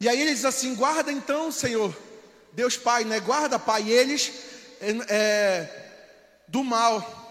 E 0.00 0.08
aí 0.08 0.20
ele 0.20 0.34
diz 0.34 0.44
assim: 0.44 0.74
guarda 0.74 1.10
então, 1.10 1.50
Senhor, 1.50 1.96
Deus 2.52 2.76
Pai, 2.76 3.04
né? 3.04 3.18
Guarda, 3.18 3.58
Pai, 3.58 3.90
eles 3.90 4.32
é, 5.08 5.68
do 6.48 6.62
mal. 6.62 7.24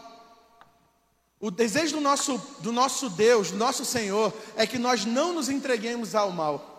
O 1.40 1.52
desejo 1.52 1.98
do 1.98 2.02
nosso, 2.02 2.38
do 2.60 2.72
nosso 2.72 3.10
Deus, 3.10 3.52
do 3.52 3.58
nosso 3.58 3.86
Senhor, 3.86 4.34
é 4.56 4.66
que 4.66 4.80
nós 4.80 5.06
não 5.06 5.34
nos 5.34 5.48
entreguemos 5.48 6.16
ao 6.16 6.32
mal. 6.32 6.75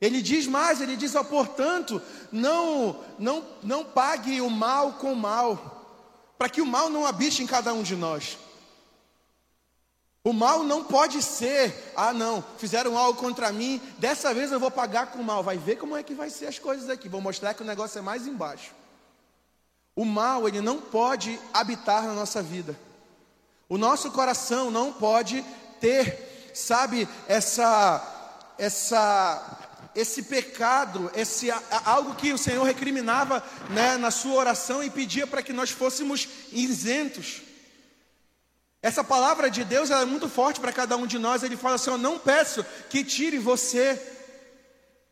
Ele 0.00 0.22
diz 0.22 0.46
mais, 0.46 0.80
ele 0.80 0.96
diz, 0.96 1.14
ó, 1.14 1.22
portanto, 1.22 2.00
não, 2.32 3.04
não, 3.18 3.44
não 3.62 3.84
pague 3.84 4.40
o 4.40 4.48
mal 4.48 4.94
com 4.94 5.12
o 5.12 5.16
mal, 5.16 5.84
para 6.38 6.48
que 6.48 6.62
o 6.62 6.66
mal 6.66 6.88
não 6.88 7.06
habite 7.06 7.42
em 7.42 7.46
cada 7.46 7.74
um 7.74 7.82
de 7.82 7.94
nós. 7.94 8.38
O 10.24 10.32
mal 10.32 10.62
não 10.62 10.84
pode 10.84 11.22
ser, 11.22 11.92
ah 11.96 12.12
não, 12.12 12.44
fizeram 12.58 12.96
algo 12.96 13.18
contra 13.18 13.52
mim, 13.52 13.80
dessa 13.98 14.32
vez 14.32 14.50
eu 14.52 14.60
vou 14.60 14.70
pagar 14.70 15.08
com 15.08 15.18
o 15.18 15.24
mal. 15.24 15.42
Vai 15.42 15.58
ver 15.58 15.76
como 15.76 15.96
é 15.96 16.02
que 16.02 16.14
vai 16.14 16.30
ser 16.30 16.46
as 16.46 16.58
coisas 16.58 16.88
aqui. 16.88 17.08
Vou 17.08 17.20
mostrar 17.20 17.54
que 17.54 17.62
o 17.62 17.66
negócio 17.66 17.98
é 17.98 18.02
mais 18.02 18.26
embaixo. 18.26 18.72
O 19.94 20.04
mal, 20.04 20.46
ele 20.46 20.60
não 20.60 20.78
pode 20.78 21.38
habitar 21.52 22.04
na 22.04 22.14
nossa 22.14 22.42
vida. 22.42 22.78
O 23.68 23.76
nosso 23.76 24.10
coração 24.10 24.70
não 24.70 24.92
pode 24.92 25.44
ter, 25.80 26.52
sabe, 26.54 27.08
essa 27.26 28.16
essa 28.60 29.69
esse 29.94 30.22
pecado, 30.22 31.10
esse 31.14 31.50
algo 31.84 32.14
que 32.14 32.32
o 32.32 32.38
Senhor 32.38 32.62
recriminava 32.62 33.42
né, 33.70 33.96
na 33.96 34.10
sua 34.10 34.34
oração 34.34 34.82
e 34.82 34.90
pedia 34.90 35.26
para 35.26 35.42
que 35.42 35.52
nós 35.52 35.70
fôssemos 35.70 36.28
isentos. 36.52 37.42
Essa 38.82 39.04
palavra 39.04 39.50
de 39.50 39.64
Deus 39.64 39.90
é 39.90 40.04
muito 40.04 40.28
forte 40.28 40.60
para 40.60 40.72
cada 40.72 40.96
um 40.96 41.06
de 41.06 41.18
nós. 41.18 41.42
Ele 41.42 41.56
fala 41.56 41.74
assim: 41.74 41.90
Eu 41.90 41.98
não 41.98 42.18
peço 42.18 42.64
que 42.88 43.04
tire 43.04 43.38
você. 43.38 44.00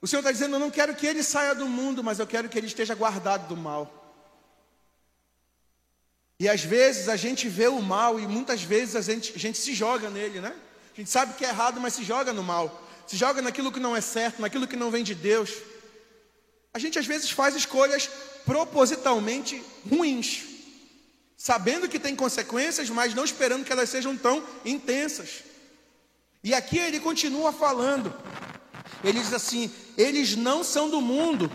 O 0.01 0.07
Senhor 0.07 0.21
está 0.21 0.33
dizendo: 0.33 0.57
Eu 0.57 0.61
não 0.61 0.71
quero 0.71 0.95
que 0.95 1.07
ele 1.07 1.23
saia 1.23 1.55
do 1.55 1.67
mundo, 1.67 2.03
mas 2.03 2.19
eu 2.19 2.27
quero 2.27 2.49
que 2.49 2.57
ele 2.57 2.67
esteja 2.67 2.95
guardado 2.95 3.49
do 3.49 3.57
mal. 3.57 3.95
E 6.41 6.49
às 6.49 6.63
vezes 6.63 7.09
a 7.09 7.17
gente 7.17 7.49
vê 7.49 7.67
o 7.67 7.83
mal 7.83 8.19
e 8.19 8.27
muitas 8.27 8.63
vezes 8.63 8.95
a 8.95 9.03
gente, 9.03 9.33
a 9.35 9.39
gente 9.39 9.59
se 9.59 9.75
joga 9.75 10.09
nele, 10.09 10.41
né? 10.41 10.55
A 10.95 10.97
gente 10.97 11.11
sabe 11.11 11.35
que 11.35 11.45
é 11.45 11.49
errado, 11.49 11.81
mas 11.81 11.95
se 11.95 12.05
joga 12.05 12.33
no 12.33 12.45
mal 12.45 12.89
se 13.09 13.17
joga 13.17 13.41
naquilo 13.41 13.73
que 13.73 13.81
não 13.81 13.97
é 13.97 14.03
certo, 14.03 14.43
naquilo 14.43 14.67
que 14.67 14.77
não 14.77 14.91
vem 14.91 15.03
de 15.03 15.15
Deus. 15.15 15.51
A 16.75 16.79
gente 16.79 16.99
às 16.99 17.07
vezes 17.07 17.31
faz 17.31 17.57
escolhas 17.57 18.09
propositalmente 18.45 19.63
ruins, 19.91 20.45
sabendo 21.35 21.89
que 21.89 21.99
tem 21.99 22.15
consequências, 22.15 22.91
mas 22.91 23.15
não 23.15 23.25
esperando 23.25 23.65
que 23.65 23.73
elas 23.73 23.89
sejam 23.89 24.15
tão 24.15 24.45
intensas. 24.63 25.43
E 26.45 26.53
aqui 26.53 26.79
ele 26.79 27.01
continua 27.01 27.51
falando. 27.51 28.15
Ele 29.03 29.19
diz 29.19 29.33
assim: 29.33 29.73
eles 29.97 30.37
não 30.37 30.63
são 30.63 30.91
do 30.91 31.01
mundo. 31.01 31.51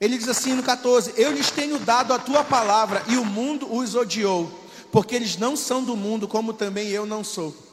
Ele 0.00 0.18
diz 0.18 0.28
assim 0.28 0.52
no 0.52 0.64
14: 0.64 1.14
Eu 1.16 1.30
lhes 1.30 1.52
tenho 1.52 1.78
dado 1.78 2.12
a 2.12 2.18
tua 2.18 2.42
palavra 2.42 3.04
e 3.06 3.16
o 3.16 3.24
mundo 3.24 3.72
os 3.72 3.94
odiou, 3.94 4.50
porque 4.90 5.14
eles 5.14 5.36
não 5.36 5.56
são 5.56 5.84
do 5.84 5.96
mundo, 5.96 6.26
como 6.26 6.52
também 6.52 6.88
eu 6.88 7.06
não 7.06 7.22
sou. 7.22 7.65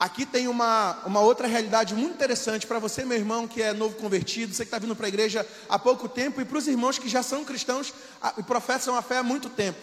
Aqui 0.00 0.24
tem 0.24 0.48
uma, 0.48 0.96
uma 1.04 1.20
outra 1.20 1.46
realidade 1.46 1.94
muito 1.94 2.14
interessante 2.14 2.66
para 2.66 2.78
você, 2.78 3.04
meu 3.04 3.18
irmão, 3.18 3.46
que 3.46 3.60
é 3.60 3.74
novo 3.74 3.96
convertido, 3.96 4.54
você 4.54 4.64
que 4.64 4.68
está 4.68 4.78
vindo 4.78 4.96
para 4.96 5.04
a 5.04 5.08
igreja 5.08 5.46
há 5.68 5.78
pouco 5.78 6.08
tempo, 6.08 6.40
e 6.40 6.44
para 6.46 6.56
os 6.56 6.66
irmãos 6.66 6.98
que 6.98 7.06
já 7.06 7.22
são 7.22 7.44
cristãos 7.44 7.92
e 8.38 8.42
professam 8.42 8.96
a 8.96 9.02
fé 9.02 9.18
há 9.18 9.22
muito 9.22 9.50
tempo. 9.50 9.78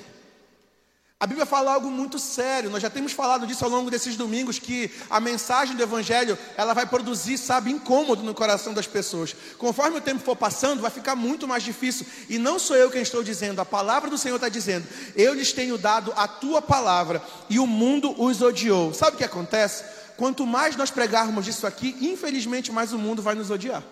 A 1.19 1.25
Bíblia 1.25 1.45
fala 1.45 1.73
algo 1.73 1.91
muito 1.91 2.17
sério, 2.17 2.69
nós 2.71 2.81
já 2.81 2.89
temos 2.89 3.11
falado 3.11 3.45
disso 3.45 3.63
ao 3.63 3.69
longo 3.69 3.91
desses 3.91 4.15
domingos, 4.15 4.57
que 4.57 4.91
a 5.07 5.19
mensagem 5.19 5.75
do 5.75 5.83
Evangelho, 5.83 6.35
ela 6.55 6.73
vai 6.73 6.87
produzir, 6.87 7.37
sabe, 7.37 7.71
incômodo 7.71 8.23
no 8.23 8.33
coração 8.33 8.73
das 8.73 8.87
pessoas. 8.87 9.35
Conforme 9.59 9.97
o 9.97 10.01
tempo 10.01 10.23
for 10.23 10.35
passando, 10.35 10.81
vai 10.81 10.89
ficar 10.89 11.15
muito 11.15 11.47
mais 11.47 11.61
difícil. 11.61 12.07
E 12.27 12.39
não 12.39 12.57
sou 12.57 12.75
eu 12.75 12.89
quem 12.89 13.01
estou 13.03 13.23
dizendo, 13.23 13.61
a 13.61 13.65
palavra 13.65 14.09
do 14.09 14.17
Senhor 14.17 14.35
está 14.35 14.49
dizendo, 14.49 14.87
eu 15.15 15.35
lhes 15.35 15.53
tenho 15.53 15.77
dado 15.77 16.11
a 16.15 16.27
tua 16.27 16.59
palavra, 16.59 17.21
e 17.49 17.59
o 17.59 17.67
mundo 17.67 18.19
os 18.19 18.41
odiou. 18.41 18.95
Sabe 18.95 19.15
o 19.15 19.17
que 19.17 19.23
acontece? 19.23 19.96
Quanto 20.17 20.45
mais 20.45 20.75
nós 20.75 20.89
pregarmos 20.89 21.47
isso 21.47 21.65
aqui, 21.67 21.95
infelizmente 22.01 22.71
mais 22.71 22.91
o 22.91 22.97
mundo 22.97 23.21
vai 23.21 23.35
nos 23.35 23.51
odiar. 23.51 23.83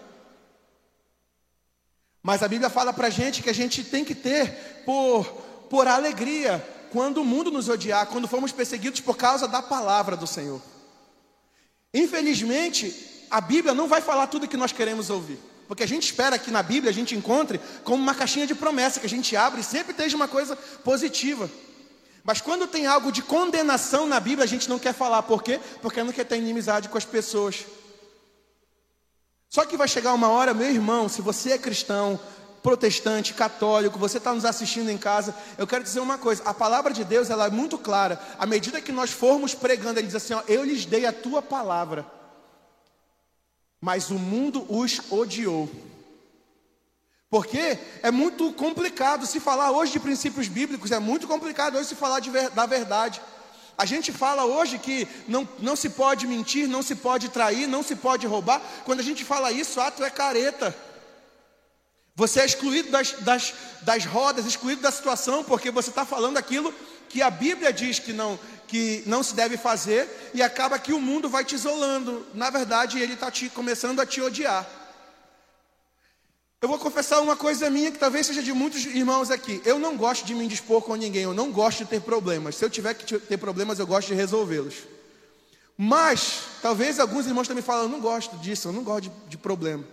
Mas 2.21 2.41
a 2.41 2.47
Bíblia 2.47 2.69
fala 2.71 2.91
para 2.91 3.07
a 3.07 3.11
gente 3.11 3.43
que 3.43 3.49
a 3.49 3.53
gente 3.53 3.83
tem 3.83 4.03
que 4.03 4.15
ter 4.15 4.83
por, 4.83 5.23
por 5.69 5.87
alegria, 5.87 6.67
quando 6.91 7.21
o 7.21 7.25
mundo 7.25 7.51
nos 7.51 7.69
odiar, 7.69 8.07
quando 8.07 8.27
formos 8.27 8.51
perseguidos 8.51 8.99
por 8.99 9.15
causa 9.15 9.47
da 9.47 9.61
palavra 9.61 10.17
do 10.17 10.25
Senhor. 10.25 10.59
Infelizmente, 11.93 13.27
a 13.29 13.39
Bíblia 13.39 13.75
não 13.75 13.87
vai 13.87 14.01
falar 14.01 14.27
tudo 14.27 14.47
que 14.47 14.57
nós 14.57 14.71
queremos 14.71 15.11
ouvir. 15.11 15.39
Porque 15.67 15.83
a 15.83 15.87
gente 15.87 16.03
espera 16.03 16.39
que 16.39 16.51
na 16.51 16.63
Bíblia 16.63 16.89
a 16.89 16.93
gente 16.93 17.15
encontre 17.15 17.59
como 17.83 18.01
uma 18.01 18.15
caixinha 18.15 18.47
de 18.47 18.55
promessa 18.55 18.99
que 18.99 19.05
a 19.05 19.09
gente 19.09 19.35
abre 19.35 19.61
e 19.61 19.63
sempre 19.63 19.91
esteja 19.91 20.15
uma 20.15 20.27
coisa 20.27 20.55
positiva. 20.83 21.49
Mas 22.25 22.41
quando 22.41 22.65
tem 22.65 22.87
algo 22.87 23.11
de 23.11 23.21
condenação 23.21 24.07
na 24.07 24.19
Bíblia, 24.19 24.45
a 24.45 24.47
gente 24.47 24.67
não 24.67 24.79
quer 24.79 24.95
falar. 24.95 25.21
Por 25.21 25.43
quê? 25.43 25.59
Porque 25.79 26.03
não 26.03 26.11
quer 26.11 26.25
ter 26.25 26.37
inimizade 26.37 26.89
com 26.89 26.97
as 26.97 27.05
pessoas. 27.05 27.65
Só 29.47 29.63
que 29.63 29.77
vai 29.77 29.87
chegar 29.87 30.11
uma 30.11 30.29
hora, 30.29 30.51
meu 30.51 30.67
irmão, 30.67 31.07
se 31.07 31.21
você 31.21 31.51
é 31.51 31.57
cristão, 31.59 32.19
protestante, 32.63 33.35
católico, 33.35 33.99
você 33.99 34.17
está 34.17 34.33
nos 34.33 34.43
assistindo 34.43 34.89
em 34.89 34.97
casa, 34.97 35.35
eu 35.55 35.67
quero 35.67 35.83
dizer 35.83 35.99
uma 35.99 36.17
coisa: 36.17 36.41
a 36.43 36.53
palavra 36.53 36.91
de 36.91 37.03
Deus 37.03 37.29
ela 37.29 37.45
é 37.45 37.51
muito 37.51 37.77
clara. 37.77 38.19
À 38.39 38.47
medida 38.47 38.81
que 38.81 38.91
nós 38.91 39.11
formos 39.11 39.53
pregando, 39.53 39.99
ele 39.99 40.07
diz 40.07 40.15
assim: 40.15 40.33
ó, 40.33 40.41
Eu 40.47 40.63
lhes 40.63 40.83
dei 40.83 41.05
a 41.05 41.13
tua 41.13 41.43
palavra, 41.43 42.07
mas 43.79 44.09
o 44.09 44.17
mundo 44.17 44.65
os 44.67 44.99
odiou. 45.11 45.69
Porque 47.29 47.77
é 48.03 48.11
muito 48.11 48.53
complicado 48.53 49.25
se 49.25 49.39
falar 49.39 49.71
hoje 49.71 49.93
de 49.93 49.99
princípios 49.99 50.47
bíblicos, 50.47 50.91
é 50.91 50.99
muito 50.99 51.27
complicado 51.27 51.75
hoje 51.75 51.89
se 51.89 51.95
falar 51.95 52.19
de, 52.19 52.29
da 52.31 52.65
verdade. 52.65 53.21
A 53.77 53.85
gente 53.85 54.11
fala 54.11 54.45
hoje 54.45 54.77
que 54.77 55.07
não, 55.27 55.47
não 55.59 55.75
se 55.75 55.89
pode 55.89 56.25
mentir, 56.25 56.67
não 56.67 56.81
se 56.81 56.95
pode 56.95 57.29
trair, 57.29 57.67
não 57.67 57.83
se 57.83 57.95
pode 57.95 58.25
roubar. 58.25 58.61
Quando 58.85 59.01
a 59.01 59.03
gente 59.03 59.25
fala 59.25 59.51
isso, 59.51 59.81
ato 59.81 60.03
é 60.03 60.09
careta. 60.09 60.73
Você 62.15 62.39
é 62.39 62.45
excluído 62.45 62.89
das, 62.89 63.11
das, 63.11 63.53
das 63.81 64.05
rodas, 64.05 64.45
excluído 64.45 64.81
da 64.81 64.91
situação, 64.91 65.43
porque 65.43 65.69
você 65.69 65.89
está 65.89 66.05
falando 66.05 66.37
aquilo 66.37 66.73
que 67.09 67.21
a 67.21 67.29
Bíblia 67.29 67.73
diz 67.73 67.99
que 67.99 68.13
não, 68.13 68.39
que 68.65 69.03
não 69.05 69.21
se 69.21 69.35
deve 69.35 69.57
fazer, 69.57 70.31
e 70.33 70.41
acaba 70.41 70.79
que 70.79 70.93
o 70.93 71.01
mundo 71.01 71.27
vai 71.27 71.43
te 71.43 71.55
isolando. 71.55 72.25
Na 72.33 72.49
verdade, 72.49 72.99
ele 72.99 73.15
está 73.15 73.29
começando 73.53 73.99
a 73.99 74.05
te 74.05 74.21
odiar. 74.21 74.65
Eu 76.65 76.69
vou 76.69 76.79
confessar 76.79 77.21
uma 77.21 77.35
coisa 77.35 77.69
minha 77.69 77.91
que 77.91 77.99
talvez 77.99 78.25
seja 78.25 78.41
de 78.41 78.51
muitos 78.51 78.83
irmãos 78.87 79.29
aqui. 79.29 79.61
Eu 79.63 79.77
não 79.77 79.95
gosto 79.95 80.25
de 80.25 80.33
me 80.33 80.43
indispor 80.43 80.81
com 80.81 80.95
ninguém, 80.95 81.21
eu 81.21 81.31
não 81.31 81.51
gosto 81.51 81.83
de 81.83 81.85
ter 81.85 82.01
problemas. 82.01 82.55
Se 82.55 82.65
eu 82.65 82.71
tiver 82.71 82.95
que 82.95 83.19
ter 83.19 83.37
problemas, 83.37 83.77
eu 83.77 83.85
gosto 83.85 84.07
de 84.07 84.15
resolvê-los. 84.15 84.77
Mas, 85.77 86.39
talvez 86.63 86.99
alguns 86.99 87.27
irmãos 87.27 87.47
também 87.47 87.61
falam, 87.61 87.83
eu 87.83 87.89
não 87.89 87.99
gosto 87.99 88.35
disso, 88.37 88.69
eu 88.69 88.73
não 88.73 88.83
gosto 88.83 89.03
de, 89.03 89.11
de 89.27 89.37
problema. 89.37 89.85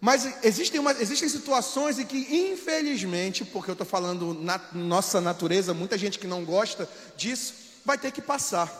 Mas 0.00 0.44
existem, 0.44 0.78
uma, 0.78 0.92
existem 0.92 1.28
situações 1.28 1.98
em 1.98 2.06
que, 2.06 2.52
infelizmente, 2.52 3.44
porque 3.44 3.70
eu 3.70 3.72
estou 3.72 3.84
falando 3.84 4.32
na 4.32 4.60
nossa 4.74 5.20
natureza, 5.20 5.74
muita 5.74 5.98
gente 5.98 6.20
que 6.20 6.28
não 6.28 6.44
gosta 6.44 6.88
disso, 7.16 7.52
vai 7.84 7.98
ter 7.98 8.12
que 8.12 8.22
passar. 8.22 8.70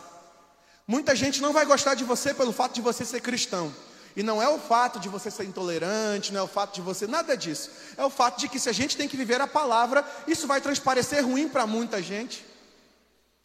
Muita 0.87 1.17
gente 1.17 1.43
não 1.43 1.53
vai 1.53 1.67
gostar 1.67 1.97
de 1.97 2.05
você 2.05 2.33
pelo 2.33 2.53
fato 2.53 2.75
de 2.75 2.81
você 2.81 3.05
ser 3.05 3.21
cristão. 3.21 3.75
E 4.17 4.23
não 4.23 4.43
é 4.43 4.49
o 4.49 4.59
fato 4.59 4.99
de 4.99 5.11
você 5.11 5.31
ser 5.31 5.45
intolerante, 5.45 6.33
não 6.33 6.41
é 6.41 6.43
o 6.43 6.49
fato 6.49 6.75
de 6.75 6.81
você, 6.81 7.07
nada 7.07 7.37
disso. 7.37 7.71
É 7.99 8.05
o 8.05 8.09
fato 8.09 8.41
de 8.41 8.49
que 8.49 8.59
se 8.59 8.67
a 8.67 8.73
gente 8.73 8.97
tem 8.97 9.07
que 9.07 9.17
viver 9.17 9.43
a 9.43 9.47
palavra, 9.47 10.03
isso 10.27 10.47
vai 10.47 10.59
transparecer 10.59 11.23
ruim 11.23 11.47
para 11.49 11.67
muita 11.67 12.03
gente. 12.03 12.43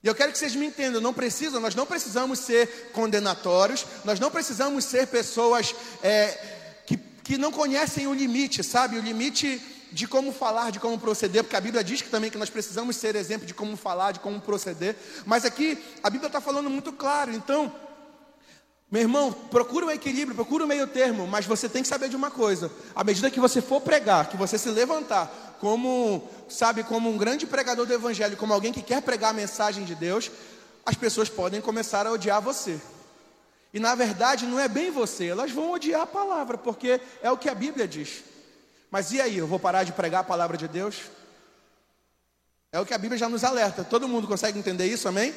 E 0.01 0.07
eu 0.07 0.15
quero 0.15 0.31
que 0.31 0.37
vocês 0.37 0.55
me 0.55 0.65
entendam, 0.65 1.01
não 1.01 1.13
precisam, 1.13 1.59
nós 1.59 1.75
não 1.75 1.85
precisamos 1.85 2.39
ser 2.39 2.89
condenatórios, 2.93 3.85
nós 4.05 4.17
não 4.17 4.31
precisamos 4.31 4.85
ser 4.85 5.07
pessoas 5.07 5.75
é, 6.01 6.81
que, 6.87 6.97
que 6.97 7.37
não 7.37 7.51
conhecem 7.51 8.07
o 8.07 8.13
limite, 8.13 8.63
sabe? 8.63 8.97
O 8.97 9.01
limite 9.01 9.61
de 9.91 10.07
como 10.07 10.31
falar, 10.31 10.71
de 10.71 10.79
como 10.79 10.97
proceder, 10.97 11.43
porque 11.43 11.55
a 11.57 11.61
Bíblia 11.61 11.83
diz 11.83 12.01
que 12.01 12.09
também 12.09 12.31
que 12.31 12.37
nós 12.37 12.49
precisamos 12.49 12.95
ser 12.95 13.15
exemplo 13.17 13.45
de 13.45 13.53
como 13.53 13.75
falar, 13.75 14.13
de 14.13 14.21
como 14.21 14.39
proceder. 14.39 14.95
Mas 15.25 15.43
aqui 15.43 15.77
a 16.01 16.09
Bíblia 16.09 16.27
está 16.27 16.39
falando 16.39 16.69
muito 16.69 16.93
claro, 16.93 17.33
então 17.33 17.71
meu 18.91 19.03
irmão, 19.03 19.31
procura 19.31 19.85
um 19.85 19.91
equilíbrio, 19.91 20.35
procura 20.35 20.65
um 20.65 20.67
meio 20.67 20.85
termo, 20.85 21.25
mas 21.25 21.45
você 21.45 21.69
tem 21.69 21.81
que 21.81 21.87
saber 21.87 22.09
de 22.09 22.15
uma 22.17 22.29
coisa: 22.29 22.69
à 22.93 23.05
medida 23.05 23.31
que 23.31 23.39
você 23.39 23.61
for 23.61 23.79
pregar, 23.79 24.27
que 24.27 24.35
você 24.35 24.57
se 24.57 24.69
levantar 24.69 25.55
como, 25.61 26.27
sabe, 26.49 26.83
como 26.83 27.09
um 27.09 27.17
grande 27.17 27.47
pregador 27.47 27.85
do 27.85 27.93
evangelho, 27.93 28.35
como 28.35 28.53
alguém 28.53 28.73
que 28.73 28.81
quer 28.81 29.01
pregar 29.01 29.29
a 29.29 29.33
mensagem 29.33 29.85
de 29.85 29.95
Deus, 29.95 30.29
as 30.85 30.95
pessoas 30.95 31.29
podem 31.29 31.61
começar 31.61 32.05
a 32.05 32.11
odiar 32.11 32.41
você. 32.41 32.81
E 33.73 33.79
na 33.79 33.95
verdade 33.95 34.45
não 34.45 34.59
é 34.59 34.67
bem 34.67 34.91
você, 34.91 35.27
elas 35.27 35.51
vão 35.51 35.71
odiar 35.71 36.01
a 36.01 36.07
palavra, 36.07 36.57
porque 36.57 36.99
é 37.21 37.31
o 37.31 37.37
que 37.37 37.47
a 37.47 37.55
Bíblia 37.55 37.87
diz. 37.87 38.23
Mas 38.89 39.13
e 39.13 39.21
aí, 39.21 39.37
eu 39.37 39.47
vou 39.47 39.57
parar 39.57 39.85
de 39.85 39.93
pregar 39.93 40.19
a 40.19 40.25
palavra 40.25 40.57
de 40.57 40.67
Deus? 40.67 41.03
É 42.73 42.79
o 42.79 42.85
que 42.85 42.93
a 42.93 42.97
Bíblia 42.97 43.17
já 43.17 43.29
nos 43.29 43.45
alerta. 43.45 43.85
Todo 43.85 44.05
mundo 44.05 44.27
consegue 44.27 44.59
entender 44.59 44.85
isso, 44.85 45.07
amém? 45.07 45.33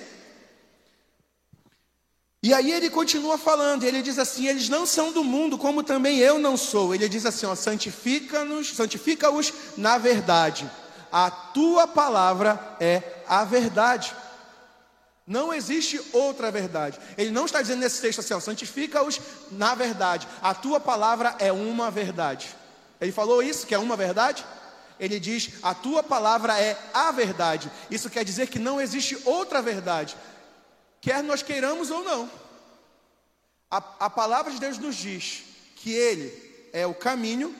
E 2.44 2.52
aí 2.52 2.72
ele 2.72 2.90
continua 2.90 3.38
falando, 3.38 3.84
ele 3.84 4.02
diz 4.02 4.18
assim: 4.18 4.46
eles 4.46 4.68
não 4.68 4.84
são 4.84 5.10
do 5.10 5.24
mundo, 5.24 5.56
como 5.56 5.82
também 5.82 6.18
eu 6.18 6.38
não 6.38 6.58
sou. 6.58 6.94
Ele 6.94 7.08
diz 7.08 7.24
assim: 7.24 7.46
ó, 7.46 7.54
santifica-nos, 7.54 8.76
santifica-os 8.76 9.50
na 9.78 9.96
verdade. 9.96 10.70
A 11.10 11.30
tua 11.30 11.86
palavra 11.88 12.76
é 12.78 13.02
a 13.26 13.44
verdade. 13.44 14.14
Não 15.26 15.54
existe 15.54 15.98
outra 16.12 16.50
verdade. 16.50 17.00
Ele 17.16 17.30
não 17.30 17.46
está 17.46 17.62
dizendo 17.62 17.80
nesse 17.80 18.02
texto 18.02 18.18
assim, 18.18 18.34
ó, 18.34 18.40
santifica-os 18.40 19.18
na 19.50 19.74
verdade. 19.74 20.28
A 20.42 20.52
tua 20.52 20.78
palavra 20.78 21.34
é 21.38 21.50
uma 21.50 21.90
verdade. 21.90 22.54
Ele 23.00 23.10
falou 23.10 23.42
isso, 23.42 23.66
que 23.66 23.74
é 23.74 23.78
uma 23.78 23.96
verdade? 23.96 24.44
Ele 25.00 25.18
diz: 25.18 25.48
a 25.62 25.72
tua 25.72 26.02
palavra 26.02 26.60
é 26.60 26.76
a 26.92 27.10
verdade. 27.10 27.72
Isso 27.90 28.10
quer 28.10 28.22
dizer 28.22 28.48
que 28.48 28.58
não 28.58 28.78
existe 28.78 29.16
outra 29.24 29.62
verdade 29.62 30.14
quer 31.04 31.22
nós 31.22 31.42
queiramos 31.42 31.90
ou 31.90 32.02
não. 32.02 32.30
A, 33.70 33.76
a 34.00 34.10
palavra 34.10 34.50
de 34.50 34.58
Deus 34.58 34.78
nos 34.78 34.96
diz 34.96 35.42
que 35.76 35.92
Ele 35.92 36.32
é 36.72 36.86
o 36.86 36.94
caminho, 36.94 37.54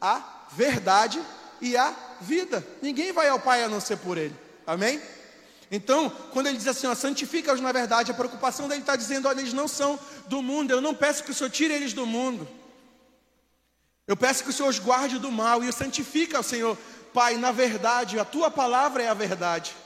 a 0.00 0.46
verdade 0.50 1.22
e 1.60 1.76
a 1.76 1.94
vida. 2.20 2.66
Ninguém 2.82 3.12
vai 3.12 3.28
ao 3.28 3.38
Pai 3.38 3.62
a 3.62 3.68
não 3.68 3.80
ser 3.80 3.98
por 3.98 4.18
Ele. 4.18 4.34
Amém? 4.66 5.00
Então, 5.70 6.10
quando 6.32 6.46
ele 6.46 6.56
diz 6.56 6.66
assim, 6.66 6.92
santifica-os 6.94 7.60
na 7.60 7.70
verdade, 7.70 8.10
a 8.10 8.14
preocupação 8.14 8.66
dele 8.66 8.80
está 8.80 8.96
dizendo, 8.96 9.28
olha, 9.28 9.40
eles 9.40 9.52
não 9.52 9.68
são 9.68 10.00
do 10.26 10.42
mundo, 10.42 10.70
eu 10.70 10.80
não 10.80 10.94
peço 10.94 11.22
que 11.22 11.30
o 11.30 11.34
Senhor 11.34 11.50
tire 11.50 11.74
eles 11.74 11.92
do 11.92 12.06
mundo. 12.06 12.48
Eu 14.06 14.16
peço 14.16 14.42
que 14.42 14.50
o 14.50 14.52
Senhor 14.52 14.70
os 14.70 14.78
guarde 14.78 15.18
do 15.18 15.30
mal 15.30 15.62
e 15.62 15.68
o 15.68 15.72
santifica, 15.72 16.42
Senhor, 16.42 16.76
Pai, 17.12 17.36
na 17.36 17.52
verdade, 17.52 18.18
a 18.18 18.24
tua 18.24 18.50
palavra 18.50 19.02
é 19.02 19.08
a 19.08 19.14
verdade. 19.14 19.76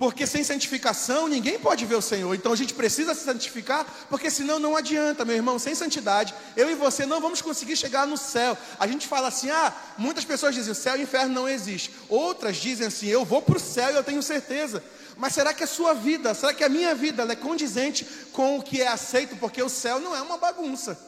Porque 0.00 0.26
sem 0.26 0.42
santificação 0.42 1.28
ninguém 1.28 1.58
pode 1.58 1.84
ver 1.84 1.96
o 1.96 2.00
Senhor. 2.00 2.34
Então 2.34 2.54
a 2.54 2.56
gente 2.56 2.72
precisa 2.72 3.14
se 3.14 3.22
santificar, 3.22 3.84
porque 4.08 4.30
senão 4.30 4.58
não 4.58 4.74
adianta, 4.74 5.26
meu 5.26 5.36
irmão. 5.36 5.58
Sem 5.58 5.74
santidade, 5.74 6.34
eu 6.56 6.70
e 6.70 6.74
você 6.74 7.04
não 7.04 7.20
vamos 7.20 7.42
conseguir 7.42 7.76
chegar 7.76 8.06
no 8.06 8.16
céu. 8.16 8.56
A 8.78 8.86
gente 8.86 9.06
fala 9.06 9.28
assim: 9.28 9.50
ah, 9.50 9.70
muitas 9.98 10.24
pessoas 10.24 10.54
dizem: 10.54 10.72
céu 10.72 10.96
e 10.96 11.02
inferno 11.02 11.34
não 11.34 11.46
existe. 11.46 11.94
Outras 12.08 12.56
dizem 12.56 12.86
assim: 12.86 13.08
eu 13.08 13.26
vou 13.26 13.42
para 13.42 13.58
o 13.58 13.60
céu 13.60 13.90
e 13.90 13.96
eu 13.96 14.02
tenho 14.02 14.22
certeza. 14.22 14.82
Mas 15.18 15.34
será 15.34 15.52
que 15.52 15.64
a 15.64 15.66
sua 15.66 15.92
vida, 15.92 16.32
será 16.32 16.54
que 16.54 16.64
a 16.64 16.68
minha 16.70 16.94
vida 16.94 17.30
é 17.30 17.36
condizente 17.36 18.06
com 18.32 18.56
o 18.58 18.62
que 18.62 18.80
é 18.80 18.88
aceito? 18.88 19.36
Porque 19.36 19.62
o 19.62 19.68
céu 19.68 20.00
não 20.00 20.16
é 20.16 20.22
uma 20.22 20.38
bagunça. 20.38 20.98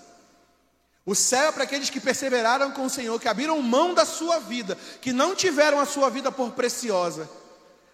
O 1.06 1.14
céu 1.14 1.48
é 1.48 1.52
para 1.52 1.64
aqueles 1.64 1.88
que 1.88 1.98
perseveraram 1.98 2.70
com 2.72 2.84
o 2.84 2.90
Senhor, 2.90 3.18
que 3.18 3.26
abriram 3.26 3.58
mão 3.62 3.94
da 3.94 4.04
sua 4.04 4.38
vida, 4.38 4.76
que 5.00 5.14
não 5.14 5.34
tiveram 5.34 5.80
a 5.80 5.86
sua 5.86 6.10
vida 6.10 6.30
por 6.30 6.50
preciosa 6.50 7.40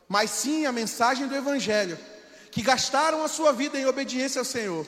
mas 0.08 0.30
sim 0.30 0.64
a 0.64 0.72
mensagem 0.72 1.26
do 1.26 1.36
Evangelho, 1.36 1.98
que 2.50 2.62
gastaram 2.62 3.22
a 3.22 3.28
sua 3.28 3.52
vida 3.52 3.78
em 3.78 3.86
obediência 3.86 4.38
ao 4.38 4.44
Senhor. 4.44 4.86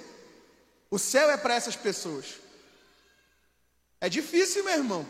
O 0.90 0.98
céu 0.98 1.30
é 1.30 1.36
para 1.36 1.54
essas 1.54 1.76
pessoas. 1.76 2.40
É 4.00 4.08
difícil, 4.08 4.64
meu 4.64 4.74
irmão. 4.74 5.06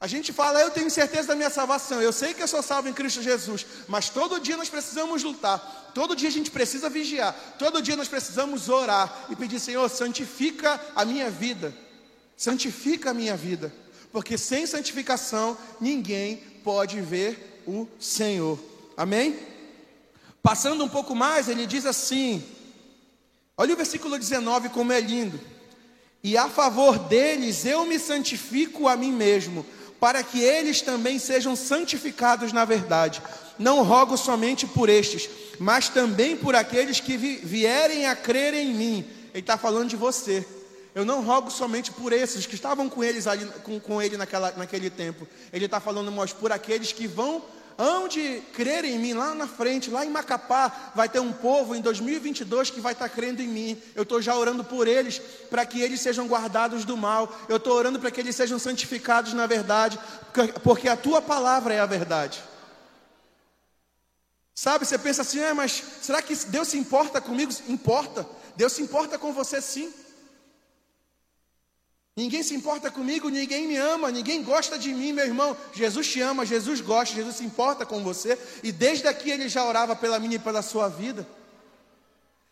A 0.00 0.06
gente 0.06 0.32
fala, 0.34 0.60
eu 0.60 0.70
tenho 0.70 0.90
certeza 0.90 1.28
da 1.28 1.34
minha 1.34 1.48
salvação, 1.48 2.02
eu 2.02 2.12
sei 2.12 2.34
que 2.34 2.42
eu 2.42 2.48
sou 2.48 2.62
salvo 2.62 2.88
em 2.88 2.92
Cristo 2.92 3.22
Jesus, 3.22 3.64
mas 3.88 4.10
todo 4.10 4.38
dia 4.38 4.56
nós 4.56 4.68
precisamos 4.68 5.22
lutar, 5.22 5.92
todo 5.94 6.14
dia 6.14 6.28
a 6.28 6.32
gente 6.32 6.50
precisa 6.50 6.90
vigiar, 6.90 7.34
todo 7.58 7.80
dia 7.80 7.96
nós 7.96 8.08
precisamos 8.08 8.68
orar 8.68 9.26
e 9.30 9.36
pedir, 9.36 9.58
Senhor, 9.58 9.88
santifica 9.88 10.78
a 10.94 11.06
minha 11.06 11.30
vida, 11.30 11.74
santifica 12.36 13.10
a 13.10 13.14
minha 13.14 13.34
vida, 13.34 13.72
porque 14.12 14.36
sem 14.36 14.66
santificação 14.66 15.56
ninguém 15.80 16.36
pode 16.62 17.00
ver 17.00 17.62
o 17.66 17.88
Senhor. 17.98 18.73
Amém? 18.96 19.38
Passando 20.42 20.84
um 20.84 20.88
pouco 20.88 21.14
mais, 21.14 21.48
ele 21.48 21.66
diz 21.66 21.86
assim: 21.86 22.44
olha 23.56 23.74
o 23.74 23.76
versículo 23.76 24.18
19, 24.18 24.68
como 24.68 24.92
é 24.92 25.00
lindo. 25.00 25.40
E 26.22 26.36
a 26.36 26.48
favor 26.48 26.98
deles 26.98 27.64
eu 27.66 27.84
me 27.84 27.98
santifico 27.98 28.88
a 28.88 28.96
mim 28.96 29.12
mesmo, 29.12 29.64
para 30.00 30.22
que 30.22 30.40
eles 30.40 30.80
também 30.80 31.18
sejam 31.18 31.54
santificados 31.56 32.52
na 32.52 32.64
verdade. 32.64 33.22
Não 33.58 33.82
rogo 33.82 34.16
somente 34.16 34.66
por 34.66 34.88
estes, 34.88 35.28
mas 35.58 35.88
também 35.88 36.36
por 36.36 36.54
aqueles 36.54 37.00
que 37.00 37.16
vierem 37.16 38.06
a 38.06 38.16
crer 38.16 38.54
em 38.54 38.74
mim. 38.74 39.04
Ele 39.32 39.40
está 39.40 39.56
falando 39.56 39.88
de 39.88 39.96
você. 39.96 40.46
Eu 40.94 41.04
não 41.04 41.22
rogo 41.22 41.50
somente 41.50 41.90
por 41.90 42.12
esses 42.12 42.46
que 42.46 42.54
estavam 42.54 42.88
com, 42.88 43.02
eles 43.02 43.26
ali, 43.26 43.44
com, 43.62 43.80
com 43.80 44.00
ele 44.00 44.16
naquela, 44.16 44.52
naquele 44.52 44.88
tempo. 44.88 45.26
Ele 45.52 45.64
está 45.64 45.80
falando, 45.80 46.12
mas 46.12 46.32
por 46.32 46.52
aqueles 46.52 46.92
que 46.92 47.06
vão 47.06 47.42
hão 47.78 48.08
de 48.08 48.40
crer 48.52 48.84
em 48.84 48.98
mim 48.98 49.14
lá 49.14 49.34
na 49.34 49.46
frente, 49.46 49.90
lá 49.90 50.04
em 50.04 50.10
Macapá, 50.10 50.92
vai 50.94 51.08
ter 51.08 51.20
um 51.20 51.32
povo 51.32 51.74
em 51.74 51.80
2022 51.80 52.70
que 52.70 52.80
vai 52.80 52.92
estar 52.92 53.08
crendo 53.08 53.42
em 53.42 53.48
mim. 53.48 53.82
Eu 53.94 54.02
estou 54.02 54.20
já 54.20 54.36
orando 54.36 54.64
por 54.64 54.86
eles, 54.86 55.20
para 55.50 55.64
que 55.66 55.80
eles 55.80 56.00
sejam 56.00 56.26
guardados 56.26 56.84
do 56.84 56.96
mal. 56.96 57.34
Eu 57.48 57.56
estou 57.56 57.74
orando 57.74 57.98
para 57.98 58.10
que 58.10 58.20
eles 58.20 58.36
sejam 58.36 58.58
santificados 58.58 59.32
na 59.34 59.46
verdade, 59.46 59.98
porque 60.62 60.88
a 60.88 60.96
tua 60.96 61.20
palavra 61.20 61.74
é 61.74 61.80
a 61.80 61.86
verdade. 61.86 62.42
Sabe, 64.54 64.86
você 64.86 64.96
pensa 64.96 65.22
assim, 65.22 65.40
é, 65.40 65.52
mas 65.52 65.82
será 66.00 66.22
que 66.22 66.34
Deus 66.46 66.68
se 66.68 66.78
importa 66.78 67.20
comigo? 67.20 67.52
Importa. 67.68 68.24
Deus 68.56 68.72
se 68.72 68.82
importa 68.82 69.18
com 69.18 69.32
você 69.32 69.60
sim. 69.60 69.92
Ninguém 72.16 72.44
se 72.44 72.54
importa 72.54 72.92
comigo, 72.92 73.28
ninguém 73.28 73.66
me 73.66 73.76
ama, 73.76 74.10
ninguém 74.10 74.42
gosta 74.42 74.78
de 74.78 74.92
mim, 74.92 75.12
meu 75.12 75.24
irmão. 75.24 75.56
Jesus 75.72 76.06
te 76.08 76.20
ama, 76.20 76.46
Jesus 76.46 76.80
gosta, 76.80 77.14
Jesus 77.14 77.36
se 77.36 77.44
importa 77.44 77.84
com 77.84 78.04
você. 78.04 78.38
E 78.62 78.70
desde 78.70 79.08
aqui 79.08 79.30
ele 79.30 79.48
já 79.48 79.64
orava 79.64 79.96
pela 79.96 80.20
minha 80.20 80.36
e 80.36 80.38
pela 80.38 80.62
sua 80.62 80.88
vida. 80.88 81.26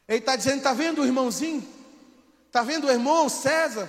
Ele 0.09 0.18
está 0.18 0.35
dizendo: 0.35 0.59
está 0.59 0.72
vendo 0.72 1.01
o 1.03 1.05
irmãozinho? 1.05 1.66
Está 2.48 2.62
vendo 2.62 2.88
o 2.88 2.90
irmão 2.90 3.29
César? 3.29 3.88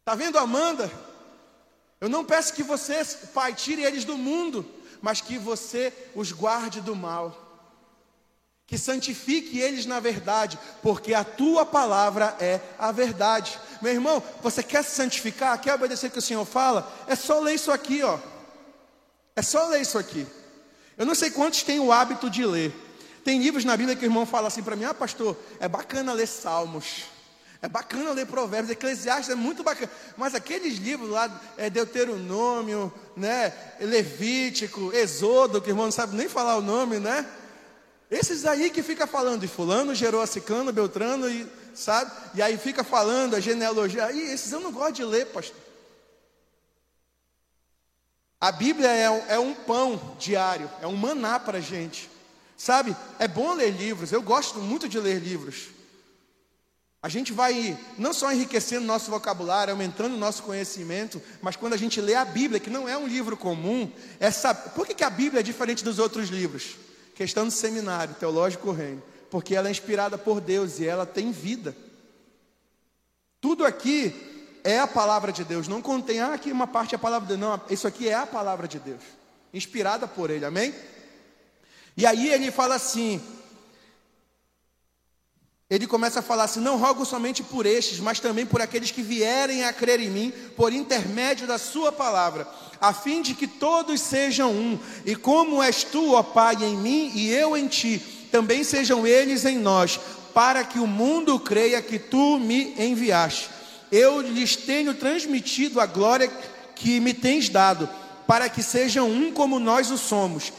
Está 0.00 0.16
vendo 0.16 0.38
Amanda? 0.38 0.90
Eu 2.00 2.08
não 2.08 2.24
peço 2.24 2.52
que 2.52 2.62
você, 2.62 3.02
Pai, 3.32 3.54
tire 3.54 3.82
eles 3.82 4.04
do 4.04 4.18
mundo, 4.18 4.68
mas 5.00 5.20
que 5.20 5.38
você 5.38 5.92
os 6.16 6.32
guarde 6.32 6.80
do 6.80 6.96
mal. 6.96 7.43
Que 8.66 8.78
santifique 8.78 9.58
eles 9.58 9.84
na 9.86 10.00
verdade, 10.00 10.58
porque 10.82 11.12
a 11.12 11.22
tua 11.22 11.66
palavra 11.66 12.34
é 12.40 12.60
a 12.78 12.90
verdade. 12.90 13.58
Meu 13.82 13.92
irmão, 13.92 14.22
você 14.42 14.62
quer 14.62 14.82
se 14.82 14.92
santificar, 14.92 15.60
quer 15.60 15.74
obedecer 15.74 16.06
o 16.06 16.10
que 16.10 16.18
o 16.18 16.22
Senhor 16.22 16.44
fala? 16.44 16.90
É 17.06 17.14
só 17.14 17.40
ler 17.40 17.54
isso 17.54 17.70
aqui, 17.70 18.02
ó. 18.02 18.18
É 19.36 19.42
só 19.42 19.66
ler 19.66 19.82
isso 19.82 19.98
aqui. 19.98 20.26
Eu 20.96 21.04
não 21.04 21.14
sei 21.14 21.30
quantos 21.30 21.62
têm 21.62 21.80
o 21.80 21.92
hábito 21.92 22.30
de 22.30 22.46
ler. 22.46 22.72
Tem 23.24 23.42
livros 23.42 23.64
na 23.64 23.76
Bíblia 23.76 23.96
que 23.96 24.04
o 24.04 24.06
irmão 24.06 24.24
fala 24.24 24.48
assim 24.48 24.62
para 24.62 24.76
mim: 24.76 24.84
ah, 24.84 24.94
pastor, 24.94 25.36
é 25.58 25.68
bacana 25.68 26.12
ler 26.12 26.26
Salmos. 26.26 27.04
É 27.60 27.68
bacana 27.68 28.12
ler 28.12 28.26
Provérbios, 28.26 28.70
Eclesiastes 28.70 29.30
é 29.30 29.34
muito 29.34 29.62
bacana. 29.62 29.90
Mas 30.18 30.34
aqueles 30.34 30.76
livros 30.76 31.08
lá, 31.08 31.30
é 31.56 31.70
Deuteronômio, 31.70 32.92
né, 33.16 33.54
Levítico, 33.80 34.92
Exodo, 34.92 35.62
que 35.62 35.68
o 35.68 35.72
irmão 35.72 35.86
não 35.86 35.92
sabe 35.92 36.14
nem 36.14 36.28
falar 36.28 36.58
o 36.58 36.60
nome, 36.60 36.98
né? 36.98 37.26
Esses 38.10 38.44
aí 38.44 38.70
que 38.70 38.82
fica 38.82 39.06
falando, 39.06 39.44
e 39.44 39.48
fulano 39.48 39.94
gerou 39.94 40.20
a 40.20 40.26
ciclano, 40.26 40.72
beltrano, 40.72 41.28
e, 41.28 41.46
sabe? 41.74 42.12
E 42.34 42.42
aí 42.42 42.56
fica 42.56 42.84
falando 42.84 43.34
a 43.34 43.40
genealogia. 43.40 44.06
Aí, 44.06 44.20
esses 44.32 44.52
eu 44.52 44.60
não 44.60 44.70
gosto 44.70 44.94
de 44.94 45.04
ler, 45.04 45.26
pastor. 45.26 45.56
A 48.40 48.52
Bíblia 48.52 48.88
é 48.88 49.10
um, 49.10 49.22
é 49.28 49.38
um 49.38 49.54
pão 49.54 50.16
diário, 50.18 50.70
é 50.82 50.86
um 50.86 50.96
maná 50.96 51.40
para 51.40 51.58
a 51.58 51.62
gente. 51.62 52.10
Sabe? 52.56 52.94
É 53.18 53.26
bom 53.26 53.54
ler 53.54 53.70
livros, 53.70 54.12
eu 54.12 54.22
gosto 54.22 54.58
muito 54.58 54.88
de 54.88 54.98
ler 54.98 55.18
livros. 55.18 55.68
A 57.02 57.08
gente 57.08 57.32
vai 57.32 57.78
não 57.98 58.14
só 58.14 58.32
enriquecendo 58.32 58.86
nosso 58.86 59.10
vocabulário, 59.10 59.72
aumentando 59.72 60.16
nosso 60.16 60.42
conhecimento, 60.42 61.20
mas 61.42 61.56
quando 61.56 61.74
a 61.74 61.76
gente 61.76 62.00
lê 62.00 62.14
a 62.14 62.24
Bíblia, 62.24 62.60
que 62.60 62.70
não 62.70 62.88
é 62.88 62.96
um 62.96 63.06
livro 63.06 63.36
comum, 63.36 63.90
saber, 64.32 64.70
por 64.70 64.86
que, 64.86 64.94
que 64.94 65.04
a 65.04 65.10
Bíblia 65.10 65.40
é 65.40 65.42
diferente 65.42 65.84
dos 65.84 65.98
outros 65.98 66.30
livros? 66.30 66.76
Questão 67.14 67.46
do 67.46 67.50
seminário 67.50 68.14
teológico 68.14 68.72
reino, 68.72 69.02
porque 69.30 69.54
ela 69.54 69.68
é 69.68 69.70
inspirada 69.70 70.18
por 70.18 70.40
Deus 70.40 70.78
e 70.80 70.86
ela 70.86 71.06
tem 71.06 71.30
vida. 71.30 71.76
Tudo 73.40 73.64
aqui 73.64 74.60
é 74.64 74.80
a 74.80 74.86
palavra 74.86 75.32
de 75.32 75.44
Deus. 75.44 75.68
Não 75.68 75.80
contém, 75.80 76.20
ah, 76.20 76.34
aqui 76.34 76.50
uma 76.50 76.66
parte 76.66 76.94
é 76.94 76.96
a 76.96 76.98
palavra 76.98 77.28
de 77.28 77.36
Deus. 77.36 77.40
Não, 77.40 77.60
isso 77.70 77.86
aqui 77.86 78.08
é 78.08 78.14
a 78.14 78.26
palavra 78.26 78.66
de 78.66 78.78
Deus, 78.78 79.02
inspirada 79.52 80.08
por 80.08 80.30
Ele, 80.30 80.44
amém? 80.44 80.74
E 81.96 82.04
aí 82.04 82.28
ele 82.30 82.50
fala 82.50 82.74
assim: 82.74 83.22
ele 85.70 85.86
começa 85.86 86.20
a 86.20 86.22
falar 86.22 86.44
assim: 86.44 86.60
Não 86.60 86.76
rogo 86.76 87.04
somente 87.04 87.42
por 87.42 87.66
estes, 87.66 87.98
mas 87.98 88.20
também 88.20 88.44
por 88.44 88.60
aqueles 88.60 88.90
que 88.90 89.02
vierem 89.02 89.64
a 89.64 89.72
crer 89.72 90.00
em 90.00 90.10
mim, 90.10 90.32
por 90.56 90.72
intermédio 90.72 91.46
da 91.46 91.58
Sua 91.58 91.90
palavra, 91.90 92.46
a 92.88 92.92
fim 92.92 93.22
de 93.22 93.34
que 93.34 93.46
todos 93.46 94.00
sejam 94.00 94.50
um, 94.50 94.78
e 95.04 95.14
como 95.14 95.62
és 95.62 95.84
tu, 95.84 96.12
ó 96.14 96.22
Pai, 96.22 96.56
em 96.60 96.76
mim 96.76 97.12
e 97.14 97.30
eu 97.30 97.56
em 97.56 97.66
ti, 97.66 98.02
também 98.30 98.64
sejam 98.64 99.06
eles 99.06 99.44
em 99.44 99.58
nós, 99.58 99.98
para 100.32 100.64
que 100.64 100.78
o 100.78 100.86
mundo 100.86 101.38
creia 101.38 101.80
que 101.80 101.98
tu 101.98 102.38
me 102.38 102.74
enviaste 102.78 103.54
eu 103.94 104.20
lhes 104.20 104.56
tenho 104.56 104.92
transmitido 104.92 105.80
a 105.80 105.86
glória 105.86 106.28
que 106.74 106.98
me 106.98 107.14
tens 107.14 107.48
dado, 107.48 107.88
para 108.26 108.48
que 108.48 108.60
sejam 108.60 109.08
um 109.08 109.30
como 109.30 109.60
nós 109.60 109.88
o 109.92 109.96
somos, 109.96 110.52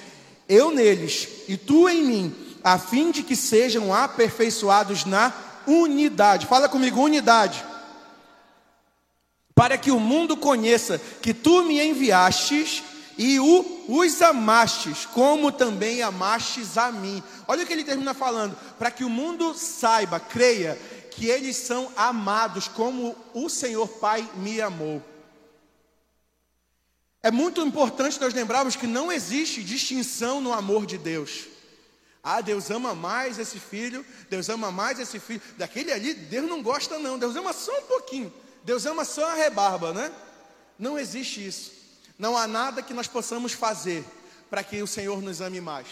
eu 0.47 0.71
neles 0.71 1.27
e 1.49 1.57
tu 1.57 1.89
em 1.89 2.01
mim, 2.01 2.35
a 2.63 2.77
fim 2.77 3.11
de 3.11 3.23
que 3.23 3.35
sejam 3.35 3.93
aperfeiçoados 3.93 5.03
na 5.03 5.33
unidade. 5.67 6.45
Fala 6.45 6.69
comigo, 6.69 7.01
unidade. 7.03 7.61
Para 9.55 9.77
que 9.77 9.89
o 9.89 9.99
mundo 9.99 10.35
conheça 10.35 10.99
que 11.21 11.33
tu 11.33 11.63
me 11.63 11.81
enviastes 11.81 12.83
e 13.17 13.39
o, 13.39 13.85
os 13.87 14.21
amastes, 14.21 15.05
como 15.05 15.51
também 15.51 16.01
amastes 16.01 16.77
a 16.77 16.91
mim. 16.91 17.23
Olha 17.47 17.63
o 17.63 17.65
que 17.65 17.71
ele 17.71 17.85
termina 17.85 18.13
falando: 18.13 18.57
para 18.77 18.91
que 18.91 19.05
o 19.05 19.09
mundo 19.09 19.53
saiba, 19.53 20.19
creia 20.19 20.77
que 21.11 21.27
eles 21.27 21.55
são 21.55 21.89
amados 21.95 22.67
como 22.67 23.15
o 23.33 23.49
Senhor 23.49 23.87
Pai 23.87 24.29
me 24.35 24.59
amou. 24.61 25.01
É 27.23 27.31
muito 27.31 27.61
importante 27.61 28.19
nós 28.19 28.33
lembrarmos 28.33 28.75
que 28.75 28.85
não 28.85 29.11
existe 29.11 29.63
distinção 29.63 30.41
no 30.41 30.53
amor 30.53 30.85
de 30.85 30.97
Deus. 30.97 31.45
Ah, 32.21 32.41
Deus 32.41 32.69
ama 32.69 32.93
mais 32.93 33.39
esse 33.39 33.59
filho, 33.59 34.05
Deus 34.29 34.49
ama 34.49 34.71
mais 34.71 34.99
esse 34.99 35.19
filho. 35.19 35.41
Daquele 35.57 35.91
ali, 35.91 36.13
Deus 36.13 36.49
não 36.49 36.61
gosta, 36.61 36.99
não. 36.99 37.17
Deus 37.17 37.35
ama 37.35 37.53
só 37.53 37.71
um 37.79 37.83
pouquinho. 37.83 38.33
Deus 38.65 38.85
ama 38.85 39.05
só 39.05 39.31
a 39.31 39.35
rebarba, 39.35 39.93
né? 39.93 40.11
Não 40.77 40.97
existe 40.97 41.45
isso. 41.45 41.71
Não 42.17 42.35
há 42.35 42.47
nada 42.47 42.81
que 42.81 42.93
nós 42.93 43.07
possamos 43.07 43.53
fazer 43.53 44.03
para 44.49 44.63
que 44.63 44.81
o 44.81 44.87
Senhor 44.87 45.21
nos 45.21 45.39
ame 45.39 45.61
mais. 45.61 45.87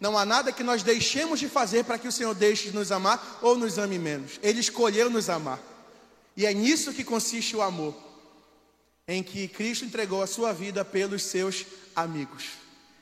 Não 0.00 0.18
há 0.18 0.24
nada 0.24 0.52
que 0.52 0.64
nós 0.64 0.82
deixemos 0.82 1.38
de 1.38 1.48
fazer 1.48 1.84
para 1.84 1.98
que 1.98 2.08
o 2.08 2.12
Senhor 2.12 2.34
deixe 2.34 2.70
de 2.70 2.74
nos 2.74 2.90
amar 2.90 3.38
ou 3.40 3.56
nos 3.56 3.78
ame 3.78 3.98
menos. 3.98 4.40
Ele 4.42 4.58
escolheu 4.58 5.08
nos 5.08 5.30
amar. 5.30 5.60
E 6.36 6.44
é 6.44 6.52
nisso 6.52 6.92
que 6.92 7.04
consiste 7.04 7.56
o 7.56 7.62
amor, 7.62 7.94
em 9.08 9.22
que 9.22 9.48
Cristo 9.48 9.84
entregou 9.84 10.20
a 10.20 10.26
sua 10.26 10.52
vida 10.52 10.84
pelos 10.84 11.22
seus 11.22 11.64
amigos. 11.94 12.44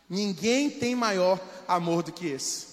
Ninguém 0.09 0.71
tem 0.71 0.95
maior 0.95 1.41
amor 1.67 2.03
do 2.03 2.13
que 2.13 2.27
esse. 2.27 2.67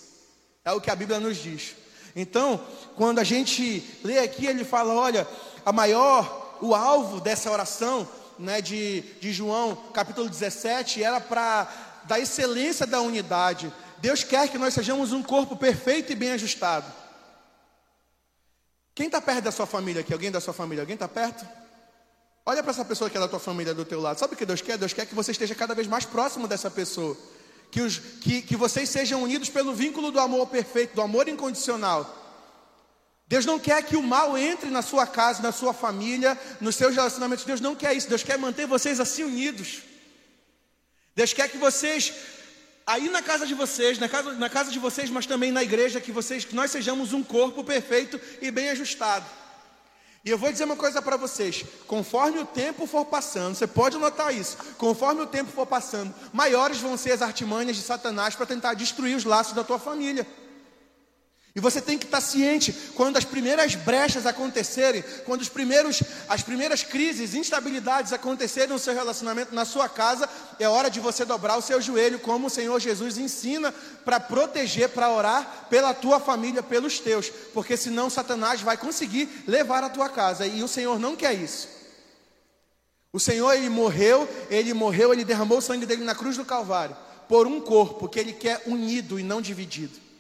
É 0.64 0.72
o 0.72 0.82
que 0.82 0.92
a 0.92 0.96
Bíblia 0.96 1.20
nos 1.20 1.38
diz. 1.38 1.76
Então, 2.16 2.64
quando 2.96 3.20
a 3.20 3.24
gente 3.24 3.84
lê 4.04 4.20
aqui, 4.20 4.46
ele 4.46 4.64
fala: 4.64 4.94
olha, 4.94 5.28
a 5.66 5.72
maior, 5.72 6.58
o 6.62 6.76
alvo 6.76 7.20
dessa 7.20 7.52
oração, 7.52 8.08
né, 8.38 8.62
de, 8.62 9.02
de 9.20 9.32
João, 9.32 9.76
capítulo 9.94 10.30
17, 10.30 11.04
era 11.04 11.20
para 11.20 11.68
da 12.06 12.20
excelência 12.20 12.86
da 12.88 13.00
unidade, 13.02 13.72
Deus 14.00 14.24
quer 14.24 14.50
que 14.50 14.58
nós 14.58 14.74
sejamos 14.74 15.14
um 15.14 15.22
corpo 15.22 15.56
perfeito 15.56 16.12
e 16.12 16.16
bem 16.16 16.32
ajustado. 16.32 16.92
Quem 18.96 19.06
está 19.06 19.22
perto 19.22 19.44
da 19.44 19.52
sua 19.52 19.68
família 19.68 20.02
aqui? 20.02 20.12
Alguém 20.12 20.32
da 20.32 20.42
sua 20.42 20.54
família? 20.54 20.82
Alguém 20.82 20.96
está 20.96 21.08
perto? 21.08 21.48
Olha 22.46 22.64
para 22.64 22.72
essa 22.72 22.84
pessoa 22.84 23.10
que 23.10 23.18
é 23.18 23.20
da 23.20 23.28
tua 23.28 23.40
família 23.40 23.74
do 23.74 23.86
teu 23.86 24.02
lado. 24.02 24.18
Sabe 24.18 24.34
o 24.34 24.38
que 24.38 24.46
Deus 24.46 24.62
quer? 24.62 24.78
Deus 24.78 24.92
quer 24.92 25.06
que 25.06 25.14
você 25.14 25.32
esteja 25.32 25.54
cada 25.54 25.76
vez 25.76 25.88
mais 25.88 26.04
próximo 26.04 26.48
dessa 26.48 26.70
pessoa. 26.72 27.16
Que, 27.70 27.82
os, 27.82 28.00
que, 28.00 28.42
que 28.42 28.58
vocês 28.58 28.90
sejam 28.90 29.24
unidos 29.24 29.50
pelo 29.50 29.74
vínculo 29.74 30.12
do 30.12 30.20
amor 30.20 30.48
perfeito, 30.48 30.96
do 30.96 31.02
amor 31.02 31.28
incondicional. 31.28 32.21
Deus 33.32 33.46
não 33.46 33.58
quer 33.58 33.82
que 33.82 33.96
o 33.96 34.04
mal 34.04 34.38
entre 34.38 34.70
na 34.70 34.82
sua 34.82 35.08
casa, 35.08 35.42
na 35.42 35.54
sua 35.54 35.74
família, 35.74 36.38
nos 36.60 36.76
seus 36.76 36.94
relacionamentos. 36.94 37.46
Deus 37.46 37.62
não 37.62 37.74
quer 37.74 37.96
isso. 37.96 38.10
Deus 38.10 38.24
quer 38.24 38.38
manter 38.38 38.68
vocês 38.68 39.00
assim 39.00 39.24
unidos. 39.24 39.84
Deus 41.16 41.32
quer 41.32 41.48
que 41.48 41.58
vocês 41.58 42.14
aí 42.86 43.08
na 43.08 43.22
casa 43.22 43.48
de 43.48 43.54
vocês, 43.54 43.98
na 43.98 44.10
casa, 44.10 44.34
na 44.34 44.50
casa 44.50 44.70
de 44.70 44.78
vocês, 44.80 45.10
mas 45.10 45.26
também 45.26 45.50
na 45.50 45.64
igreja, 45.64 46.02
que 46.02 46.12
vocês, 46.12 46.44
que 46.44 46.54
nós 46.54 46.72
sejamos 46.72 47.14
um 47.14 47.24
corpo 47.24 47.64
perfeito 47.64 48.20
e 48.42 48.52
bem 48.52 48.70
ajustado. 48.72 49.26
E 50.26 50.30
eu 50.30 50.38
vou 50.38 50.52
dizer 50.52 50.66
uma 50.66 50.76
coisa 50.76 51.02
para 51.02 51.16
vocês: 51.16 51.64
conforme 51.88 52.40
o 52.40 52.46
tempo 52.46 52.86
for 52.86 53.06
passando, 53.06 53.56
você 53.56 53.66
pode 53.66 53.98
notar 53.98 54.36
isso, 54.36 54.58
conforme 54.78 55.22
o 55.22 55.26
tempo 55.26 55.50
for 55.50 55.66
passando, 55.66 56.14
maiores 56.34 56.80
vão 56.80 56.98
ser 56.98 57.14
as 57.14 57.22
artimanhas 57.22 57.78
de 57.78 57.82
Satanás 57.82 58.36
para 58.36 58.46
tentar 58.46 58.74
destruir 58.74 59.16
os 59.16 59.24
laços 59.24 59.54
da 59.54 59.64
tua 59.64 59.80
família. 59.80 60.28
E 61.54 61.60
você 61.60 61.82
tem 61.82 61.98
que 61.98 62.06
estar 62.06 62.22
ciente 62.22 62.72
quando 62.96 63.18
as 63.18 63.26
primeiras 63.26 63.76
brechas 63.76 64.26
acontecerem, 64.26 65.04
quando 65.26 65.42
os 65.42 65.50
primeiros, 65.50 66.02
as 66.30 66.42
primeiras 66.42 66.82
crises, 66.82 67.34
instabilidades 67.34 68.14
acontecerem 68.14 68.70
no 68.70 68.80
seu 68.80 68.94
relacionamento, 68.94 69.54
na 69.54 69.66
sua 69.66 69.90
casa, 69.90 70.30
é 70.58 70.70
hora 70.70 70.90
de 70.90 71.02
você 71.02 71.26
dobrar 71.26 71.58
o 71.58 71.62
seu 71.62 71.82
joelho, 71.82 72.20
como 72.20 72.48
o 72.48 72.50
Senhor 72.50 72.80
Jesus 72.80 73.18
ensina, 73.18 73.74
para 74.06 74.18
proteger, 74.18 74.90
para 74.90 75.12
orar 75.12 75.68
pela 75.70 75.94
tua 75.94 76.22
família, 76.22 76.64
pelos 76.64 77.00
teus, 77.00 77.30
porque 77.54 77.76
senão 77.76 78.10
Satanás 78.10 78.62
vai 78.62 78.78
conseguir 78.78 79.44
levar 79.46 79.84
a 79.84 79.90
tua 79.90 80.08
casa, 80.08 80.48
e 80.48 80.64
o 80.64 80.70
Senhor 80.70 80.98
não 80.98 81.18
quer 81.18 81.34
isso. 81.34 81.68
O 83.12 83.20
Senhor, 83.20 83.52
ele 83.52 83.68
morreu, 83.68 84.26
ele 84.50 84.74
morreu, 84.74 85.12
ele 85.12 85.26
derramou 85.26 85.58
o 85.58 85.62
sangue 85.62 85.86
dele 85.86 86.06
na 86.06 86.16
cruz 86.16 86.38
do 86.38 86.46
Calvário, 86.46 86.96
por 87.28 87.46
um 87.46 87.60
corpo 87.60 88.08
que 88.08 88.18
ele 88.18 88.32
quer 88.32 88.64
unido 88.66 89.20
e 89.20 89.24
não 89.24 89.42
dividido. 89.42 90.11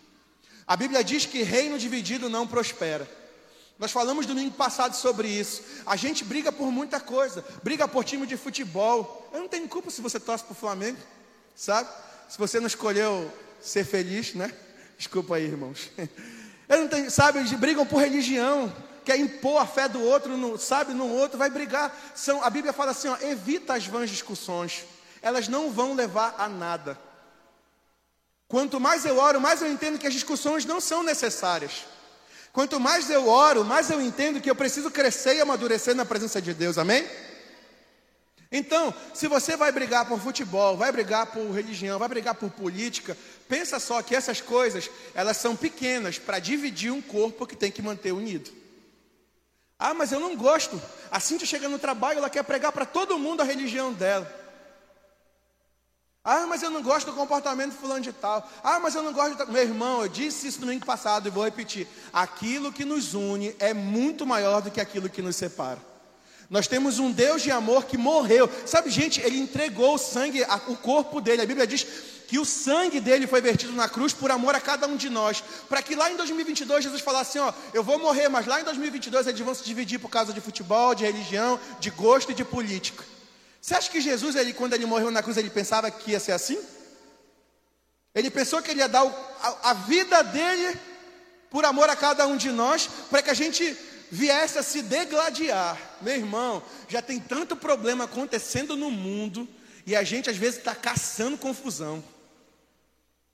A 0.67 0.75
Bíblia 0.75 1.03
diz 1.03 1.25
que 1.25 1.43
reino 1.43 1.77
dividido 1.77 2.29
não 2.29 2.47
prospera. 2.47 3.09
Nós 3.81 3.91
falamos 3.91 4.27
domingo 4.27 4.53
passado 4.55 4.95
sobre 4.95 5.27
isso. 5.27 5.63
A 5.85 5.95
gente 5.95 6.23
briga 6.23 6.51
por 6.51 6.71
muita 6.71 6.99
coisa, 6.99 7.43
briga 7.63 7.87
por 7.87 8.03
time 8.03 8.27
de 8.27 8.37
futebol. 8.37 9.27
Eu 9.33 9.39
não 9.39 9.47
tenho 9.47 9.67
culpa 9.67 9.89
se 9.89 10.01
você 10.01 10.19
torce 10.19 10.43
para 10.43 10.53
o 10.53 10.55
Flamengo, 10.55 10.99
sabe? 11.55 11.89
Se 12.29 12.37
você 12.37 12.59
não 12.59 12.67
escolheu 12.67 13.31
ser 13.59 13.83
feliz, 13.83 14.35
né? 14.35 14.53
Desculpa 14.97 15.35
aí, 15.35 15.45
irmãos. 15.45 15.89
Eu 16.69 16.81
não 16.81 16.87
tenho, 16.87 17.09
sabe? 17.11 17.39
Eles 17.39 17.51
brigam 17.53 17.85
por 17.85 17.99
religião, 17.99 18.71
quer 19.03 19.17
impor 19.17 19.61
a 19.61 19.65
fé 19.65 19.89
do 19.89 20.01
outro, 20.01 20.37
no, 20.37 20.57
sabe? 20.57 20.93
No 20.93 21.07
outro, 21.09 21.37
vai 21.37 21.49
brigar. 21.49 21.93
São, 22.15 22.43
a 22.43 22.49
Bíblia 22.49 22.71
fala 22.71 22.91
assim: 22.91 23.07
ó, 23.07 23.17
evita 23.19 23.73
as 23.73 23.85
vãs 23.87 24.09
discussões, 24.09 24.85
elas 25.21 25.47
não 25.47 25.71
vão 25.71 25.93
levar 25.93 26.35
a 26.37 26.47
nada. 26.47 26.97
Quanto 28.51 28.81
mais 28.81 29.05
eu 29.05 29.17
oro, 29.17 29.39
mais 29.39 29.61
eu 29.61 29.71
entendo 29.71 29.97
que 29.97 30.05
as 30.05 30.13
discussões 30.13 30.65
não 30.65 30.81
são 30.81 31.03
necessárias. 31.03 31.85
Quanto 32.51 32.81
mais 32.81 33.09
eu 33.09 33.29
oro, 33.29 33.63
mais 33.63 33.89
eu 33.89 34.01
entendo 34.01 34.41
que 34.41 34.49
eu 34.49 34.55
preciso 34.55 34.91
crescer 34.91 35.37
e 35.37 35.39
amadurecer 35.39 35.95
na 35.95 36.03
presença 36.03 36.41
de 36.41 36.53
Deus, 36.53 36.77
amém? 36.77 37.07
Então, 38.51 38.93
se 39.13 39.25
você 39.29 39.55
vai 39.55 39.71
brigar 39.71 40.05
por 40.05 40.19
futebol, 40.19 40.75
vai 40.75 40.91
brigar 40.91 41.27
por 41.27 41.49
religião, 41.51 41.97
vai 41.97 42.09
brigar 42.09 42.35
por 42.35 42.51
política, 42.51 43.17
pensa 43.47 43.79
só 43.79 44.01
que 44.01 44.13
essas 44.13 44.41
coisas, 44.41 44.91
elas 45.15 45.37
são 45.37 45.55
pequenas 45.55 46.19
para 46.19 46.37
dividir 46.37 46.91
um 46.91 47.01
corpo 47.01 47.47
que 47.47 47.55
tem 47.55 47.71
que 47.71 47.81
manter 47.81 48.11
unido. 48.11 48.51
Ah, 49.79 49.93
mas 49.93 50.11
eu 50.11 50.19
não 50.19 50.35
gosto. 50.35 50.79
A 51.09 51.21
Cintia 51.21 51.47
chega 51.47 51.69
no 51.69 51.79
trabalho, 51.79 52.17
ela 52.17 52.29
quer 52.29 52.43
pregar 52.43 52.73
para 52.73 52.85
todo 52.85 53.17
mundo 53.17 53.39
a 53.39 53.45
religião 53.45 53.93
dela. 53.93 54.40
Ah, 56.23 56.45
mas 56.47 56.61
eu 56.61 56.69
não 56.69 56.83
gosto 56.83 57.07
do 57.07 57.13
comportamento 57.13 57.73
fulano 57.73 58.01
de 58.01 58.13
tal. 58.13 58.47
Ah, 58.63 58.79
mas 58.79 58.93
eu 58.93 59.01
não 59.01 59.11
gosto 59.11 59.43
de... 59.43 59.51
Meu 59.51 59.63
irmão, 59.63 60.03
eu 60.03 60.07
disse 60.07 60.47
isso 60.47 60.59
no 60.59 60.67
domingo 60.67 60.85
passado 60.85 61.27
e 61.27 61.31
vou 61.31 61.43
repetir. 61.43 61.87
Aquilo 62.13 62.71
que 62.71 62.85
nos 62.85 63.15
une 63.15 63.55
é 63.57 63.73
muito 63.73 64.25
maior 64.25 64.61
do 64.61 64.69
que 64.69 64.79
aquilo 64.79 65.09
que 65.09 65.21
nos 65.21 65.35
separa. 65.35 65.79
Nós 66.47 66.67
temos 66.67 66.99
um 66.99 67.11
Deus 67.11 67.41
de 67.41 67.49
amor 67.49 67.85
que 67.85 67.97
morreu. 67.97 68.47
Sabe, 68.67 68.91
gente, 68.91 69.19
ele 69.21 69.39
entregou 69.39 69.95
o 69.95 69.97
sangue, 69.97 70.45
o 70.67 70.75
corpo 70.75 71.19
dele. 71.19 71.41
A 71.41 71.45
Bíblia 71.45 71.65
diz 71.65 71.87
que 72.27 72.37
o 72.37 72.45
sangue 72.45 72.99
dele 72.99 73.25
foi 73.25 73.41
vertido 73.41 73.73
na 73.73 73.89
cruz 73.89 74.13
por 74.13 74.29
amor 74.29 74.53
a 74.53 74.61
cada 74.61 74.87
um 74.87 74.95
de 74.95 75.09
nós, 75.09 75.43
para 75.67 75.81
que 75.81 75.95
lá 75.95 76.11
em 76.11 76.15
2022 76.15 76.83
Jesus 76.83 77.01
falasse 77.01 77.39
assim, 77.39 77.49
ó, 77.49 77.53
eu 77.73 77.83
vou 77.83 77.97
morrer, 77.99 78.29
mas 78.29 78.45
lá 78.45 78.61
em 78.61 78.63
2022 78.63 79.27
eles 79.27 79.39
vão 79.41 79.53
se 79.53 79.63
dividir 79.63 79.99
por 79.99 80.09
causa 80.09 80.31
de 80.31 80.39
futebol, 80.39 80.93
de 80.93 81.03
religião, 81.03 81.59
de 81.79 81.89
gosto 81.89 82.31
e 82.31 82.35
de 82.35 82.45
política. 82.45 83.03
Você 83.61 83.75
acha 83.75 83.91
que 83.91 84.01
Jesus, 84.01 84.35
ele, 84.35 84.53
quando 84.53 84.73
ele 84.73 84.87
morreu 84.87 85.11
na 85.11 85.21
cruz, 85.21 85.37
ele 85.37 85.51
pensava 85.51 85.91
que 85.91 86.11
ia 86.11 86.19
ser 86.19 86.31
assim? 86.31 86.59
Ele 88.15 88.31
pensou 88.31 88.61
que 88.61 88.71
ele 88.71 88.79
ia 88.79 88.89
dar 88.89 89.05
o, 89.05 89.09
a, 89.09 89.69
a 89.69 89.73
vida 89.73 90.23
dele 90.23 90.77
por 91.49 91.63
amor 91.63 91.87
a 91.89 91.95
cada 91.95 92.25
um 92.25 92.35
de 92.35 92.49
nós, 92.49 92.89
para 93.09 93.21
que 93.21 93.29
a 93.29 93.35
gente 93.35 93.77
viesse 94.09 94.57
a 94.57 94.63
se 94.63 94.81
degladiar. 94.81 95.77
Meu 96.01 96.15
irmão, 96.15 96.63
já 96.87 97.01
tem 97.01 97.19
tanto 97.19 97.55
problema 97.55 98.05
acontecendo 98.05 98.75
no 98.75 98.89
mundo 98.89 99.47
e 99.85 99.95
a 99.95 100.03
gente 100.03 100.29
às 100.29 100.37
vezes 100.37 100.57
está 100.57 100.73
caçando 100.73 101.37
confusão. 101.37 102.03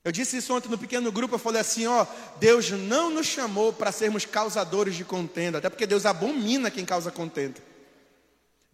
Eu 0.03 0.11
disse 0.11 0.37
isso 0.37 0.53
ontem 0.53 0.69
no 0.69 0.77
pequeno 0.77 1.11
grupo, 1.11 1.35
eu 1.35 1.39
falei 1.39 1.61
assim, 1.61 1.85
ó, 1.87 2.05
Deus 2.39 2.69
não 2.71 3.09
nos 3.09 3.27
chamou 3.27 3.73
para 3.73 3.91
sermos 3.91 4.25
causadores 4.25 4.95
de 4.95 5.03
contenda, 5.03 5.57
até 5.57 5.69
porque 5.69 5.87
Deus 5.87 6.05
abomina 6.05 6.71
quem 6.71 6.85
causa 6.85 7.11
contenda. 7.11 7.66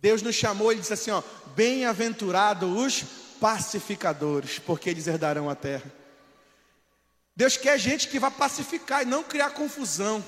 Deus 0.03 0.21
nos 0.21 0.35
chamou, 0.35 0.69
ele 0.69 0.81
disse 0.81 0.91
assim, 0.91 1.11
ó, 1.11 1.23
bem-aventurados 1.55 2.69
os 2.69 3.05
pacificadores, 3.39 4.59
porque 4.59 4.89
eles 4.89 5.07
herdarão 5.07 5.49
a 5.49 5.55
terra. 5.55 5.89
Deus 7.33 7.55
quer 7.55 7.79
gente 7.79 8.09
que 8.09 8.19
vá 8.19 8.29
pacificar 8.29 9.03
e 9.03 9.05
não 9.05 9.23
criar 9.23 9.51
confusão. 9.51 10.21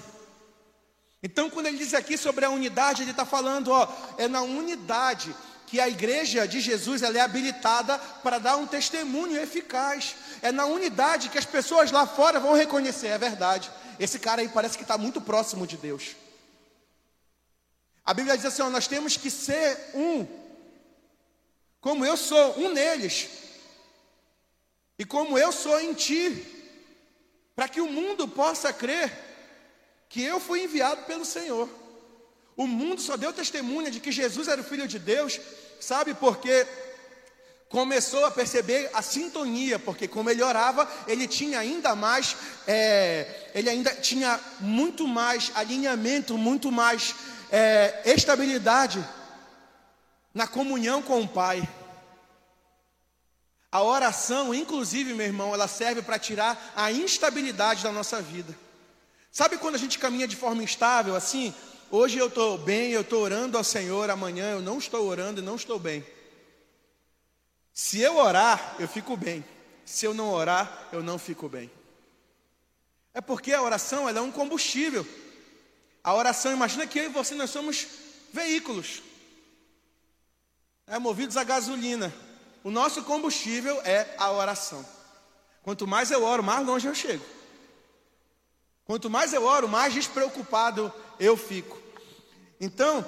Então, 1.22 1.50
quando 1.50 1.66
ele 1.66 1.78
diz 1.78 1.94
aqui 1.94 2.18
sobre 2.18 2.46
a 2.46 2.50
unidade, 2.50 3.02
ele 3.02 3.12
está 3.12 3.26
falando, 3.26 3.68
ó, 3.68 3.86
é 4.18 4.30
na 4.30 4.44
unidade 4.44 5.36
que 5.68 5.78
a 5.78 5.90
igreja 5.90 6.48
de 6.48 6.62
Jesus 6.62 7.04
ela 7.04 7.18
é 7.18 7.20
habilitada 7.20 7.98
para 8.24 8.40
dar 8.40 8.56
um 8.56 8.66
testemunho 8.66 9.38
eficaz. 9.38 10.16
É 10.42 10.54
na 10.54 10.66
unidade 10.66 11.28
que 11.28 11.38
as 11.38 11.46
pessoas 11.46 11.92
lá 11.92 12.08
fora 12.08 12.40
vão 12.40 12.54
reconhecer, 12.54 13.08
é 13.08 13.18
verdade. 13.18 13.70
Esse 14.00 14.20
cara 14.20 14.42
aí 14.42 14.48
parece 14.48 14.78
que 14.78 14.86
está 14.86 14.98
muito 14.98 15.20
próximo 15.20 15.68
de 15.68 15.76
Deus. 15.76 16.16
A 18.06 18.14
Bíblia 18.14 18.38
diz 18.38 18.46
assim: 18.46 18.62
ó, 18.62 18.70
nós 18.70 18.88
temos 18.88 19.18
que 19.18 19.32
ser 19.32 19.78
um, 19.94 20.28
como 21.82 22.06
eu 22.06 22.16
sou 22.16 22.60
um 22.60 22.72
neles, 22.72 23.28
e 25.00 25.04
como 25.04 25.38
eu 25.38 25.52
sou 25.52 25.80
em 25.80 25.94
ti, 25.94 26.46
para 27.56 27.68
que 27.68 27.82
o 27.82 27.90
mundo 27.90 28.28
possa 28.28 28.72
crer 28.72 29.12
que 30.08 30.22
eu 30.22 30.40
fui 30.40 30.64
enviado 30.64 31.04
pelo 31.04 31.26
Senhor. 31.26 31.68
O 32.56 32.68
mundo 32.68 33.02
só 33.02 33.18
deu 33.18 33.34
testemunha 33.34 33.92
de 33.92 34.00
que 34.00 34.12
Jesus 34.12 34.48
era 34.48 34.62
o 34.62 34.64
Filho 34.64 34.88
de 34.88 34.98
Deus, 34.98 35.42
sabe, 35.82 36.14
porque 36.14 36.66
começou 37.68 38.26
a 38.26 38.32
perceber 38.32 38.90
a 38.94 39.02
sintonia, 39.02 39.78
porque 39.78 40.08
como 40.08 40.30
ele 40.30 40.42
orava, 40.42 40.90
ele 41.08 41.28
tinha 41.28 41.60
ainda 41.60 41.96
mais, 41.96 42.38
é, 42.66 43.50
ele 43.54 43.70
ainda 43.70 43.94
tinha 43.96 44.40
muito 44.62 45.06
mais 45.06 45.52
alinhamento, 45.56 46.38
muito 46.38 46.72
mais 46.72 47.14
é, 47.56 48.02
estabilidade 48.06 49.02
na 50.34 50.46
comunhão 50.46 51.02
com 51.02 51.22
o 51.22 51.28
Pai. 51.28 51.66
A 53.72 53.82
oração, 53.82 54.54
inclusive, 54.54 55.14
meu 55.14 55.26
irmão, 55.26 55.54
ela 55.54 55.66
serve 55.66 56.02
para 56.02 56.20
tirar 56.20 56.74
a 56.76 56.92
instabilidade 56.92 57.82
da 57.82 57.94
nossa 57.94 58.22
vida. 58.22 58.54
Sabe 59.32 59.58
quando 59.58 59.76
a 59.76 59.78
gente 59.78 59.98
caminha 59.98 60.28
de 60.28 60.36
forma 60.36 60.64
instável, 60.64 61.16
assim? 61.16 61.56
Hoje 61.90 62.18
eu 62.18 62.28
estou 62.28 62.58
bem, 62.58 62.92
eu 62.92 63.02
estou 63.02 63.24
orando 63.24 63.58
ao 63.58 63.64
Senhor, 63.64 64.10
amanhã 64.10 64.52
eu 64.52 64.62
não 64.62 64.78
estou 64.78 65.08
orando 65.08 65.40
e 65.40 65.46
não 65.46 65.56
estou 65.56 65.80
bem. 65.80 66.06
Se 67.74 68.02
eu 68.02 68.18
orar, 68.18 68.76
eu 68.80 68.88
fico 68.88 69.16
bem. 69.16 69.46
Se 69.86 70.06
eu 70.06 70.14
não 70.14 70.30
orar, 70.34 70.90
eu 70.92 71.02
não 71.02 71.18
fico 71.18 71.48
bem. 71.48 71.72
É 73.14 73.22
porque 73.22 73.54
a 73.54 73.62
oração 73.62 74.10
ela 74.10 74.20
é 74.20 74.22
um 74.22 74.32
combustível. 74.32 75.08
A 76.06 76.14
oração, 76.14 76.54
imagina 76.54 76.86
que 76.86 77.00
eu 77.00 77.06
e 77.06 77.10
você 77.10 77.34
nós 77.34 77.50
somos 77.50 77.88
veículos. 78.32 79.02
É 80.86 81.00
movidos 81.00 81.36
a 81.36 81.44
gasolina. 81.44 82.14
O 82.64 82.70
nosso 82.70 83.04
combustível 83.04 83.82
é 83.84 84.14
a 84.20 84.32
oração. 84.32 84.86
Quanto 85.64 85.88
mais 85.88 86.12
eu 86.12 86.24
oro, 86.24 86.44
mais 86.44 86.64
longe 86.64 86.88
eu 86.88 86.94
chego. 86.94 87.26
Quanto 88.86 89.10
mais 89.10 89.34
eu 89.34 89.44
oro, 89.46 89.68
mais 89.68 89.96
despreocupado 89.96 90.94
eu 91.20 91.36
fico. 91.36 91.76
Então, 92.62 93.04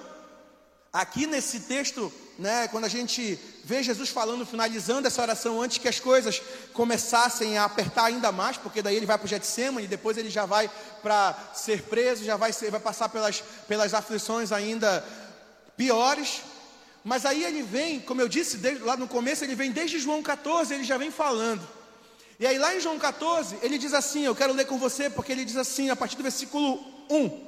aqui 1.01 1.27
nesse 1.27 1.59
texto, 1.61 2.11
né, 2.39 2.67
quando 2.67 2.85
a 2.85 2.89
gente 2.89 3.39
vê 3.63 3.83
Jesus 3.83 4.09
falando, 4.09 4.45
finalizando 4.45 5.07
essa 5.07 5.21
oração 5.21 5.61
antes 5.61 5.77
que 5.77 5.87
as 5.87 5.99
coisas 5.99 6.41
começassem 6.73 7.57
a 7.57 7.65
apertar 7.65 8.05
ainda 8.05 8.31
mais, 8.31 8.57
porque 8.57 8.81
daí 8.81 8.95
ele 8.95 9.05
vai 9.05 9.17
para 9.17 9.25
o 9.25 9.27
Getsemane, 9.27 9.85
depois 9.85 10.17
ele 10.17 10.29
já 10.29 10.45
vai 10.45 10.69
para 11.03 11.37
ser 11.53 11.83
preso, 11.83 12.23
já 12.23 12.35
vai, 12.35 12.51
ser, 12.51 12.71
vai 12.71 12.79
passar 12.79 13.09
pelas, 13.09 13.43
pelas 13.67 13.93
aflições 13.93 14.51
ainda 14.51 15.05
piores. 15.75 16.41
Mas 17.03 17.25
aí 17.25 17.43
ele 17.43 17.61
vem, 17.61 17.99
como 17.99 18.21
eu 18.21 18.27
disse 18.27 18.57
desde, 18.57 18.83
lá 18.83 18.97
no 18.97 19.07
começo, 19.07 19.43
ele 19.43 19.53
vem 19.53 19.71
desde 19.71 19.99
João 19.99 20.23
14, 20.23 20.73
ele 20.73 20.83
já 20.83 20.97
vem 20.97 21.11
falando. 21.11 21.67
E 22.39 22.47
aí 22.47 22.57
lá 22.57 22.75
em 22.75 22.79
João 22.79 22.97
14, 22.97 23.57
ele 23.61 23.77
diz 23.77 23.93
assim, 23.93 24.23
eu 24.23 24.35
quero 24.35 24.53
ler 24.53 24.65
com 24.65 24.79
você, 24.79 25.09
porque 25.09 25.31
ele 25.31 25.45
diz 25.45 25.57
assim, 25.57 25.89
a 25.91 25.95
partir 25.95 26.15
do 26.15 26.23
versículo 26.23 26.83
1: 27.09 27.47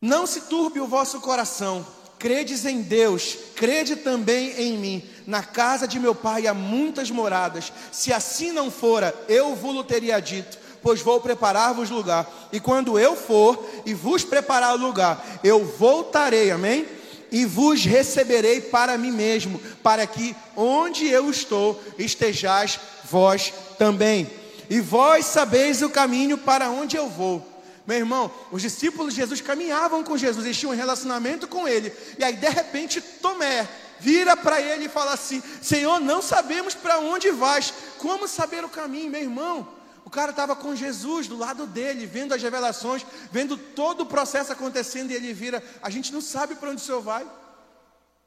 Não 0.00 0.26
se 0.26 0.42
turbe 0.42 0.80
o 0.80 0.86
vosso 0.86 1.20
coração, 1.20 1.86
credes 2.20 2.66
em 2.66 2.82
Deus, 2.82 3.36
crede 3.56 3.96
também 3.96 4.52
em 4.58 4.78
mim. 4.78 5.02
Na 5.26 5.42
casa 5.42 5.88
de 5.88 5.98
meu 5.98 6.14
pai 6.14 6.46
há 6.46 6.52
muitas 6.52 7.10
moradas. 7.10 7.72
Se 7.90 8.12
assim 8.12 8.52
não 8.52 8.70
fora, 8.70 9.14
eu 9.26 9.56
vos 9.56 9.84
teria 9.86 10.20
dito, 10.20 10.58
pois 10.82 11.00
vou 11.00 11.18
preparar-vos 11.20 11.88
lugar. 11.88 12.30
E 12.52 12.60
quando 12.60 12.98
eu 12.98 13.16
for 13.16 13.66
e 13.86 13.94
vos 13.94 14.22
preparar 14.22 14.74
o 14.74 14.78
lugar, 14.78 15.40
eu 15.42 15.64
voltarei, 15.64 16.52
amém? 16.52 16.86
e 17.32 17.44
vos 17.44 17.84
receberei 17.84 18.60
para 18.60 18.98
mim 18.98 19.12
mesmo, 19.12 19.60
para 19.84 20.04
que 20.04 20.34
onde 20.56 21.06
eu 21.06 21.30
estou 21.30 21.80
estejais 21.96 22.80
vós 23.04 23.52
também. 23.78 24.28
E 24.68 24.80
vós 24.80 25.26
sabeis 25.26 25.80
o 25.80 25.90
caminho 25.90 26.36
para 26.36 26.70
onde 26.70 26.96
eu 26.96 27.08
vou. 27.08 27.49
Meu 27.90 27.98
irmão, 27.98 28.30
os 28.52 28.62
discípulos 28.62 29.12
de 29.12 29.20
Jesus 29.20 29.40
caminhavam 29.40 30.04
com 30.04 30.16
Jesus, 30.16 30.44
eles 30.44 30.56
tinham 30.56 30.72
um 30.72 30.76
relacionamento 30.76 31.48
com 31.48 31.66
ele. 31.66 31.92
E 32.16 32.22
aí, 32.22 32.36
de 32.36 32.48
repente, 32.48 33.00
Tomé 33.00 33.68
vira 33.98 34.36
para 34.36 34.60
ele 34.60 34.84
e 34.84 34.88
fala 34.88 35.12
assim: 35.12 35.42
Senhor, 35.60 35.98
não 35.98 36.22
sabemos 36.22 36.72
para 36.72 37.00
onde 37.00 37.32
vais, 37.32 37.74
como 37.98 38.28
saber 38.28 38.64
o 38.64 38.68
caminho, 38.68 39.10
meu 39.10 39.20
irmão? 39.20 39.68
O 40.04 40.10
cara 40.10 40.30
estava 40.30 40.54
com 40.54 40.76
Jesus 40.76 41.26
do 41.26 41.36
lado 41.36 41.66
dele, 41.66 42.06
vendo 42.06 42.32
as 42.32 42.40
revelações, 42.40 43.04
vendo 43.32 43.56
todo 43.56 44.02
o 44.02 44.06
processo 44.06 44.52
acontecendo, 44.52 45.10
e 45.10 45.16
ele 45.16 45.32
vira: 45.32 45.60
A 45.82 45.90
gente 45.90 46.12
não 46.12 46.20
sabe 46.20 46.54
para 46.54 46.70
onde 46.70 46.80
o 46.80 46.84
Senhor 46.84 47.02
vai. 47.02 47.26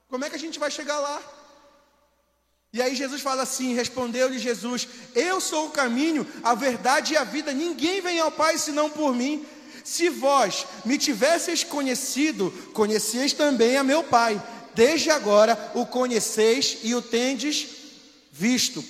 Como 0.10 0.26
é 0.26 0.30
que 0.30 0.36
a 0.36 0.40
gente 0.40 0.60
vai 0.60 0.70
chegar 0.70 1.00
lá? 1.00 1.22
E 2.74 2.82
aí 2.82 2.96
Jesus 2.96 3.22
fala 3.22 3.44
assim: 3.44 3.76
respondeu-lhe 3.76 4.40
Jesus: 4.40 4.90
Eu 5.14 5.40
sou 5.40 5.68
o 5.68 5.72
caminho, 5.72 6.28
a 6.44 6.56
verdade 6.56 7.14
e 7.14 7.18
a 7.18 7.24
vida, 7.24 7.54
ninguém 7.54 8.02
vem 8.02 8.20
ao 8.20 8.32
Pai 8.32 8.58
senão 8.58 8.90
por 8.90 9.16
mim. 9.16 9.46
Se 9.84 10.10
vós 10.10 10.66
me 10.86 10.98
tivesseis 10.98 11.64
conhecido, 11.64 12.52
conheceis 12.74 13.34
também 13.34 13.78
a 13.78 13.84
meu 13.84 14.04
Pai. 14.04 14.42
Desde 14.74 15.10
agora 15.12 15.72
o 15.76 15.86
conheceis 15.86 16.78
e 16.84 16.96
o 16.96 17.02
tendes 17.02 17.68
visto. 18.32 18.84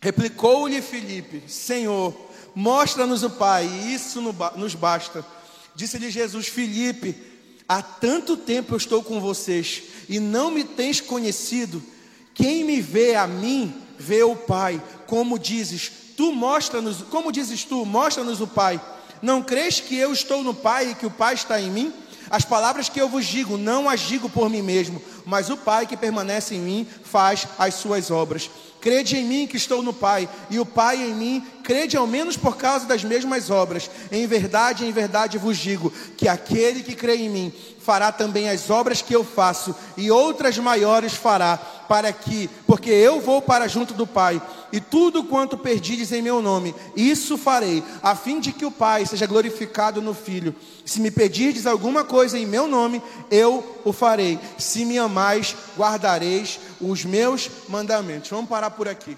Replicou-lhe 0.00 0.82
Filipe: 0.82 1.42
Senhor, 1.48 2.14
mostra-nos 2.54 3.22
o 3.22 3.30
Pai, 3.30 3.66
e 3.66 3.94
isso 3.94 4.20
nos 4.56 4.74
basta. 4.74 5.24
Disse-lhe 5.74 6.10
Jesus: 6.10 6.46
Filipe, 6.46 7.16
há 7.68 7.80
tanto 7.80 8.36
tempo 8.36 8.74
eu 8.74 8.76
estou 8.76 9.02
com 9.02 9.20
vocês 9.20 9.82
e 10.08 10.20
não 10.20 10.50
me 10.50 10.64
tens 10.64 11.00
conhecido. 11.00 11.82
Quem 12.34 12.64
me 12.64 12.80
vê 12.80 13.14
a 13.14 13.26
mim, 13.26 13.74
vê 13.98 14.22
o 14.22 14.36
Pai. 14.36 14.82
Como 15.06 15.38
dizes, 15.38 15.90
tu 16.16 16.32
mostra-nos, 16.32 17.02
como 17.02 17.32
dizes 17.32 17.64
tu, 17.64 17.86
mostra-nos 17.86 18.40
o 18.40 18.46
Pai. 18.46 18.80
Não 19.24 19.42
crês 19.42 19.80
que 19.80 19.96
eu 19.96 20.12
estou 20.12 20.44
no 20.44 20.52
Pai 20.52 20.90
e 20.90 20.94
que 20.94 21.06
o 21.06 21.10
Pai 21.10 21.32
está 21.32 21.58
em 21.58 21.70
mim? 21.70 21.90
As 22.28 22.44
palavras 22.44 22.90
que 22.90 23.00
eu 23.00 23.08
vos 23.08 23.24
digo, 23.24 23.56
não 23.56 23.88
as 23.88 24.00
digo 24.00 24.28
por 24.28 24.50
mim 24.50 24.60
mesmo. 24.60 25.00
mas 25.24 25.48
o 25.48 25.56
Pai 25.56 25.86
que 25.86 25.96
permanece 25.96 26.54
em 26.54 26.60
mim 26.60 26.86
faz 27.04 27.48
as 27.58 27.72
suas 27.72 28.10
obras. 28.10 28.50
Crede 28.82 29.16
em 29.16 29.24
mim 29.24 29.46
que 29.46 29.56
estou 29.56 29.82
no 29.82 29.94
Pai, 29.94 30.28
e 30.50 30.60
o 30.60 30.66
Pai 30.66 30.96
em 30.96 31.14
mim, 31.14 31.46
crede 31.62 31.96
ao 31.96 32.06
menos 32.06 32.36
por 32.36 32.58
causa 32.58 32.84
das 32.84 33.02
mesmas 33.02 33.48
obras. 33.48 33.90
Em 34.12 34.26
verdade, 34.26 34.84
em 34.84 34.92
verdade 34.92 35.38
vos 35.38 35.56
digo 35.56 35.90
que 36.18 36.28
aquele 36.28 36.82
que 36.82 36.94
crê 36.94 37.16
em 37.16 37.30
mim 37.30 37.52
fará 37.80 38.12
também 38.12 38.50
as 38.50 38.68
obras 38.68 39.00
que 39.00 39.14
eu 39.14 39.24
faço, 39.24 39.74
e 39.96 40.10
outras 40.10 40.58
maiores 40.58 41.14
fará, 41.14 41.56
para 41.56 42.12
que, 42.12 42.50
porque 42.66 42.90
eu 42.90 43.22
vou 43.22 43.40
para 43.40 43.68
junto 43.68 43.94
do 43.94 44.06
Pai, 44.06 44.42
e 44.74 44.80
tudo 44.80 45.22
quanto 45.22 45.56
perdides 45.56 46.10
em 46.10 46.20
meu 46.20 46.42
nome, 46.42 46.74
isso 46.96 47.38
farei, 47.38 47.80
a 48.02 48.16
fim 48.16 48.40
de 48.40 48.52
que 48.52 48.66
o 48.66 48.72
Pai 48.72 49.06
seja 49.06 49.24
glorificado 49.24 50.02
no 50.02 50.12
Filho. 50.12 50.52
Se 50.84 51.00
me 51.00 51.12
pedirdes 51.12 51.64
alguma 51.64 52.02
coisa 52.02 52.36
em 52.36 52.44
meu 52.44 52.66
nome, 52.66 53.00
eu 53.30 53.64
o 53.84 53.92
farei. 53.92 54.36
Se 54.58 54.84
me 54.84 54.98
amais, 54.98 55.54
guardareis 55.78 56.58
os 56.80 57.04
meus 57.04 57.48
mandamentos. 57.68 58.30
Vamos 58.30 58.50
parar 58.50 58.72
por 58.72 58.88
aqui. 58.88 59.16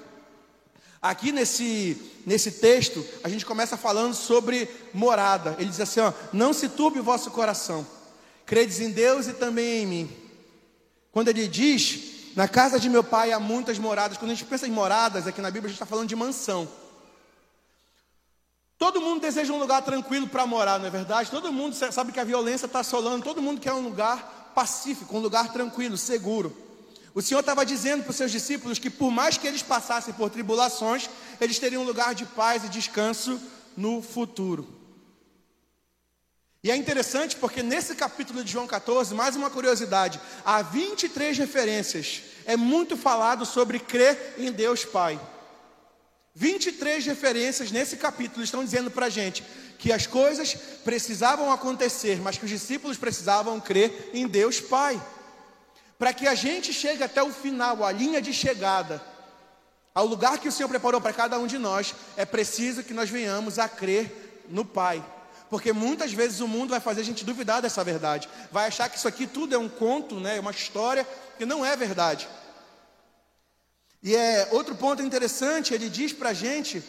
Aqui 1.00 1.32
nesse, 1.32 1.96
nesse 2.26 2.50
texto, 2.50 3.02
a 3.24 3.28
gente 3.30 3.46
começa 3.46 3.78
falando 3.78 4.12
sobre 4.12 4.68
morada. 4.92 5.56
Ele 5.58 5.70
diz 5.70 5.80
assim: 5.80 6.00
ó, 6.00 6.12
não 6.34 6.52
se 6.52 6.68
turbe 6.68 7.00
o 7.00 7.02
vosso 7.02 7.30
coração. 7.30 7.86
Credes 8.44 8.78
em 8.78 8.90
Deus 8.90 9.26
e 9.26 9.32
também 9.32 9.84
em 9.84 9.86
mim. 9.86 10.10
Quando 11.10 11.28
ele 11.28 11.48
diz, 11.48 12.15
na 12.36 12.46
casa 12.46 12.78
de 12.78 12.90
meu 12.90 13.02
pai 13.02 13.32
há 13.32 13.40
muitas 13.40 13.78
moradas. 13.78 14.18
Quando 14.18 14.30
a 14.30 14.34
gente 14.34 14.44
pensa 14.44 14.66
em 14.66 14.70
moradas, 14.70 15.26
aqui 15.26 15.40
na 15.40 15.50
Bíblia 15.50 15.68
a 15.68 15.70
gente 15.70 15.76
está 15.76 15.86
falando 15.86 16.06
de 16.06 16.14
mansão. 16.14 16.68
Todo 18.78 19.00
mundo 19.00 19.22
deseja 19.22 19.54
um 19.54 19.58
lugar 19.58 19.80
tranquilo 19.80 20.28
para 20.28 20.46
morar, 20.46 20.78
não 20.78 20.86
é 20.86 20.90
verdade? 20.90 21.30
Todo 21.30 21.50
mundo 21.50 21.74
sabe 21.74 22.12
que 22.12 22.20
a 22.20 22.24
violência 22.24 22.66
está 22.66 22.80
assolando, 22.80 23.24
todo 23.24 23.40
mundo 23.40 23.58
quer 23.58 23.72
um 23.72 23.80
lugar 23.80 24.52
pacífico, 24.54 25.16
um 25.16 25.20
lugar 25.20 25.50
tranquilo, 25.50 25.96
seguro. 25.96 26.54
O 27.14 27.22
Senhor 27.22 27.40
estava 27.40 27.64
dizendo 27.64 28.02
para 28.02 28.10
os 28.10 28.16
seus 28.16 28.30
discípulos 28.30 28.78
que, 28.78 28.90
por 28.90 29.10
mais 29.10 29.38
que 29.38 29.46
eles 29.46 29.62
passassem 29.62 30.12
por 30.12 30.28
tribulações, 30.28 31.08
eles 31.40 31.58
teriam 31.58 31.82
um 31.84 31.86
lugar 31.86 32.14
de 32.14 32.26
paz 32.26 32.62
e 32.64 32.68
descanso 32.68 33.40
no 33.74 34.02
futuro. 34.02 34.75
E 36.66 36.70
é 36.72 36.74
interessante 36.74 37.36
porque 37.36 37.62
nesse 37.62 37.94
capítulo 37.94 38.42
de 38.42 38.50
João 38.50 38.66
14, 38.66 39.14
mais 39.14 39.36
uma 39.36 39.48
curiosidade, 39.48 40.20
há 40.44 40.62
23 40.62 41.38
referências. 41.38 42.22
É 42.44 42.56
muito 42.56 42.96
falado 42.96 43.46
sobre 43.46 43.78
crer 43.78 44.34
em 44.36 44.50
Deus 44.50 44.84
Pai. 44.84 45.16
23 46.34 47.06
referências 47.06 47.70
nesse 47.70 47.96
capítulo 47.96 48.42
estão 48.42 48.64
dizendo 48.64 48.90
para 48.90 49.06
a 49.06 49.08
gente 49.08 49.44
que 49.78 49.92
as 49.92 50.08
coisas 50.08 50.56
precisavam 50.84 51.52
acontecer, 51.52 52.20
mas 52.20 52.36
que 52.36 52.44
os 52.44 52.50
discípulos 52.50 52.98
precisavam 52.98 53.60
crer 53.60 54.10
em 54.12 54.26
Deus 54.26 54.58
Pai. 54.58 55.00
Para 55.96 56.12
que 56.12 56.26
a 56.26 56.34
gente 56.34 56.72
chegue 56.72 57.04
até 57.04 57.22
o 57.22 57.32
final, 57.32 57.84
a 57.84 57.92
linha 57.92 58.20
de 58.20 58.32
chegada, 58.32 59.00
ao 59.94 60.04
lugar 60.04 60.38
que 60.38 60.48
o 60.48 60.52
Senhor 60.52 60.68
preparou 60.68 61.00
para 61.00 61.12
cada 61.12 61.38
um 61.38 61.46
de 61.46 61.58
nós, 61.58 61.94
é 62.16 62.24
preciso 62.24 62.82
que 62.82 62.92
nós 62.92 63.08
venhamos 63.08 63.56
a 63.56 63.68
crer 63.68 64.42
no 64.48 64.64
Pai. 64.64 65.00
Porque 65.48 65.72
muitas 65.72 66.12
vezes 66.12 66.40
o 66.40 66.48
mundo 66.48 66.70
vai 66.70 66.80
fazer 66.80 67.02
a 67.02 67.04
gente 67.04 67.24
duvidar 67.24 67.62
dessa 67.62 67.84
verdade. 67.84 68.28
Vai 68.50 68.66
achar 68.66 68.88
que 68.88 68.98
isso 68.98 69.06
aqui 69.06 69.26
tudo 69.26 69.54
é 69.54 69.58
um 69.58 69.68
conto, 69.68 70.16
né, 70.16 70.40
uma 70.40 70.50
história 70.50 71.06
que 71.38 71.46
não 71.46 71.64
é 71.64 71.76
verdade. 71.76 72.28
E 74.02 74.14
é 74.14 74.48
outro 74.52 74.74
ponto 74.74 75.02
interessante, 75.02 75.74
ele 75.74 75.88
diz 75.88 76.12
para 76.12 76.30
a 76.30 76.34
gente, 76.34 76.82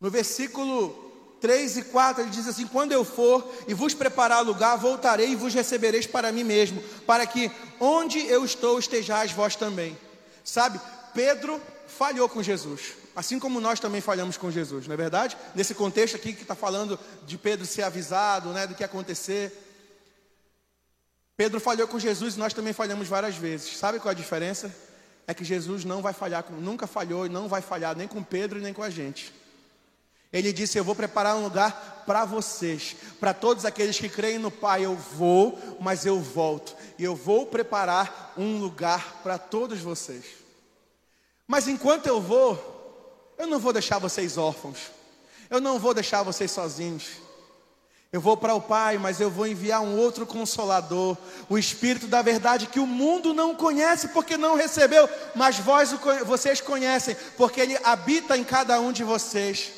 no 0.00 0.10
versículo 0.10 1.12
3 1.40 1.78
e 1.78 1.82
4, 1.82 2.22
ele 2.22 2.30
diz 2.30 2.46
assim: 2.46 2.66
Quando 2.66 2.92
eu 2.92 3.04
for 3.04 3.52
e 3.66 3.74
vos 3.74 3.94
preparar 3.94 4.44
lugar, 4.44 4.76
voltarei 4.76 5.30
e 5.30 5.36
vos 5.36 5.52
recebereis 5.52 6.06
para 6.06 6.30
mim 6.30 6.44
mesmo, 6.44 6.80
para 7.04 7.26
que 7.26 7.50
onde 7.80 8.24
eu 8.26 8.44
estou 8.44 8.78
estejais 8.78 9.32
vós 9.32 9.56
também. 9.56 9.98
Sabe, 10.44 10.80
Pedro 11.12 11.60
falhou 11.88 12.28
com 12.28 12.42
Jesus. 12.42 13.01
Assim 13.14 13.38
como 13.38 13.60
nós 13.60 13.78
também 13.78 14.00
falhamos 14.00 14.36
com 14.36 14.50
Jesus, 14.50 14.86
não 14.86 14.94
é 14.94 14.96
verdade? 14.96 15.36
Nesse 15.54 15.74
contexto 15.74 16.16
aqui 16.16 16.32
que 16.32 16.42
está 16.42 16.54
falando 16.54 16.98
de 17.26 17.36
Pedro 17.36 17.66
ser 17.66 17.82
avisado, 17.82 18.50
né, 18.50 18.66
do 18.66 18.74
que 18.74 18.82
acontecer. 18.82 19.52
Pedro 21.36 21.60
falhou 21.60 21.86
com 21.86 21.98
Jesus 21.98 22.36
e 22.36 22.38
nós 22.38 22.54
também 22.54 22.72
falhamos 22.72 23.08
várias 23.08 23.36
vezes. 23.36 23.76
Sabe 23.76 23.98
qual 23.98 24.10
é 24.10 24.14
a 24.14 24.18
diferença? 24.18 24.74
É 25.26 25.34
que 25.34 25.44
Jesus 25.44 25.84
não 25.84 26.00
vai 26.00 26.12
falhar, 26.12 26.44
nunca 26.50 26.86
falhou 26.86 27.26
e 27.26 27.28
não 27.28 27.48
vai 27.48 27.60
falhar 27.60 27.96
nem 27.96 28.08
com 28.08 28.22
Pedro 28.22 28.60
nem 28.60 28.72
com 28.72 28.82
a 28.82 28.90
gente. 28.90 29.32
Ele 30.32 30.52
disse: 30.52 30.78
Eu 30.78 30.84
vou 30.84 30.94
preparar 30.94 31.36
um 31.36 31.42
lugar 31.42 32.04
para 32.06 32.24
vocês, 32.24 32.96
para 33.20 33.34
todos 33.34 33.66
aqueles 33.66 33.98
que 33.98 34.08
creem 34.08 34.38
no 34.38 34.50
Pai. 34.50 34.84
Eu 34.84 34.96
vou, 34.96 35.58
mas 35.78 36.06
eu 36.06 36.18
volto, 36.18 36.74
e 36.98 37.04
eu 37.04 37.14
vou 37.14 37.46
preparar 37.46 38.32
um 38.36 38.58
lugar 38.58 39.20
para 39.22 39.36
todos 39.36 39.80
vocês. 39.80 40.24
Mas 41.46 41.68
enquanto 41.68 42.06
eu 42.06 42.20
vou, 42.20 42.71
eu 43.42 43.48
não 43.48 43.58
vou 43.58 43.72
deixar 43.72 43.98
vocês 43.98 44.38
órfãos. 44.38 44.78
Eu 45.50 45.60
não 45.60 45.78
vou 45.78 45.92
deixar 45.92 46.22
vocês 46.22 46.50
sozinhos. 46.50 47.08
Eu 48.12 48.20
vou 48.20 48.36
para 48.36 48.54
o 48.54 48.60
Pai, 48.60 48.98
mas 48.98 49.20
eu 49.20 49.30
vou 49.30 49.46
enviar 49.46 49.80
um 49.80 49.98
outro 49.98 50.24
consolador, 50.24 51.16
o 51.48 51.58
Espírito 51.58 52.06
da 52.06 52.22
verdade 52.22 52.66
que 52.66 52.78
o 52.78 52.86
mundo 52.86 53.34
não 53.34 53.54
conhece 53.54 54.08
porque 54.08 54.36
não 54.36 54.54
recebeu, 54.54 55.08
mas 55.34 55.58
vós, 55.58 55.92
vocês 56.24 56.60
conhecem, 56.60 57.16
porque 57.36 57.60
ele 57.60 57.76
habita 57.82 58.36
em 58.36 58.44
cada 58.44 58.78
um 58.80 58.92
de 58.92 59.02
vocês. 59.02 59.72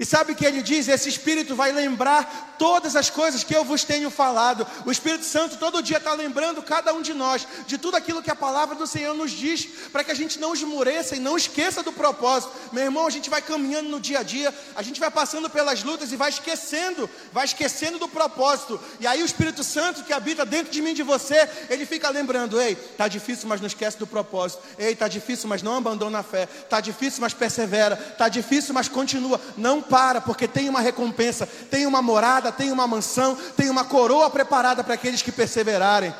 E 0.00 0.06
sabe 0.06 0.32
o 0.32 0.34
que 0.34 0.46
ele 0.46 0.62
diz? 0.62 0.88
Esse 0.88 1.10
Espírito 1.10 1.54
vai 1.54 1.72
lembrar 1.72 2.56
todas 2.58 2.96
as 2.96 3.10
coisas 3.10 3.44
que 3.44 3.54
eu 3.54 3.62
vos 3.66 3.84
tenho 3.84 4.08
falado. 4.08 4.66
O 4.86 4.90
Espírito 4.90 5.26
Santo 5.26 5.58
todo 5.58 5.82
dia 5.82 5.98
está 5.98 6.14
lembrando 6.14 6.62
cada 6.62 6.94
um 6.94 7.02
de 7.02 7.12
nós 7.12 7.46
de 7.66 7.76
tudo 7.76 7.98
aquilo 7.98 8.22
que 8.22 8.30
a 8.30 8.34
palavra 8.34 8.74
do 8.74 8.86
Senhor 8.86 9.12
nos 9.14 9.30
diz, 9.30 9.66
para 9.92 10.02
que 10.02 10.10
a 10.10 10.14
gente 10.14 10.40
não 10.40 10.54
esmoreça 10.54 11.16
e 11.16 11.20
não 11.20 11.36
esqueça 11.36 11.82
do 11.82 11.92
propósito. 11.92 12.50
Meu 12.72 12.84
irmão, 12.84 13.06
a 13.06 13.10
gente 13.10 13.28
vai 13.28 13.42
caminhando 13.42 13.90
no 13.90 14.00
dia 14.00 14.20
a 14.20 14.22
dia, 14.22 14.54
a 14.74 14.80
gente 14.80 14.98
vai 14.98 15.10
passando 15.10 15.50
pelas 15.50 15.82
lutas 15.82 16.12
e 16.12 16.16
vai 16.16 16.30
esquecendo, 16.30 17.08
vai 17.30 17.44
esquecendo 17.44 17.98
do 17.98 18.08
propósito. 18.08 18.80
E 19.00 19.06
aí 19.06 19.22
o 19.22 19.26
Espírito 19.26 19.62
Santo 19.62 20.02
que 20.04 20.14
habita 20.14 20.46
dentro 20.46 20.72
de 20.72 20.80
mim 20.80 20.92
e 20.92 20.94
de 20.94 21.02
você, 21.02 21.46
ele 21.68 21.84
fica 21.84 22.08
lembrando: 22.08 22.58
ei, 22.58 22.74
tá 22.74 23.06
difícil, 23.06 23.46
mas 23.46 23.60
não 23.60 23.66
esquece 23.66 23.98
do 23.98 24.06
propósito. 24.06 24.62
Ei, 24.78 24.96
tá 24.96 25.08
difícil, 25.08 25.46
mas 25.46 25.62
não 25.62 25.76
abandona 25.76 26.20
a 26.20 26.22
fé. 26.22 26.46
Tá 26.46 26.80
difícil, 26.80 27.20
mas 27.20 27.34
persevera. 27.34 27.96
Tá 27.96 28.30
difícil, 28.30 28.72
mas 28.72 28.88
continua. 28.88 29.38
Não 29.58 29.89
para, 29.90 30.20
porque 30.20 30.46
tem 30.46 30.68
uma 30.68 30.80
recompensa, 30.80 31.46
tem 31.46 31.84
uma 31.84 32.00
morada, 32.00 32.52
tem 32.52 32.70
uma 32.70 32.86
mansão, 32.86 33.36
tem 33.56 33.68
uma 33.68 33.84
coroa 33.84 34.30
preparada 34.30 34.84
para 34.84 34.94
aqueles 34.94 35.20
que 35.20 35.32
perseverarem. 35.32 36.14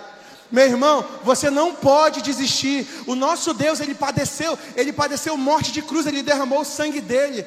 Meu 0.51 0.65
irmão, 0.65 1.07
você 1.23 1.49
não 1.49 1.75
pode 1.75 2.21
desistir. 2.21 2.87
O 3.07 3.15
nosso 3.15 3.55
Deus, 3.55 3.79
ele 3.79 3.95
padeceu, 3.95 4.59
ele 4.75 4.93
padeceu 4.93 5.37
morte 5.37 5.71
de 5.71 5.81
cruz, 5.81 6.07
ele 6.07 6.23
derramou 6.23 6.63
o 6.63 6.65
sangue 6.65 7.01
dele. 7.01 7.45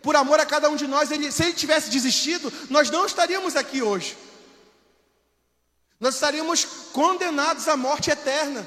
Por 0.00 0.14
amor 0.14 0.38
a 0.38 0.46
cada 0.46 0.70
um 0.70 0.76
de 0.76 0.86
nós, 0.86 1.10
ele, 1.10 1.32
se 1.32 1.42
ele 1.42 1.52
tivesse 1.52 1.90
desistido, 1.90 2.52
nós 2.70 2.90
não 2.90 3.04
estaríamos 3.06 3.56
aqui 3.56 3.82
hoje. 3.82 4.16
Nós 5.98 6.14
estaríamos 6.14 6.64
condenados 6.92 7.66
à 7.66 7.76
morte 7.76 8.10
eterna. 8.10 8.64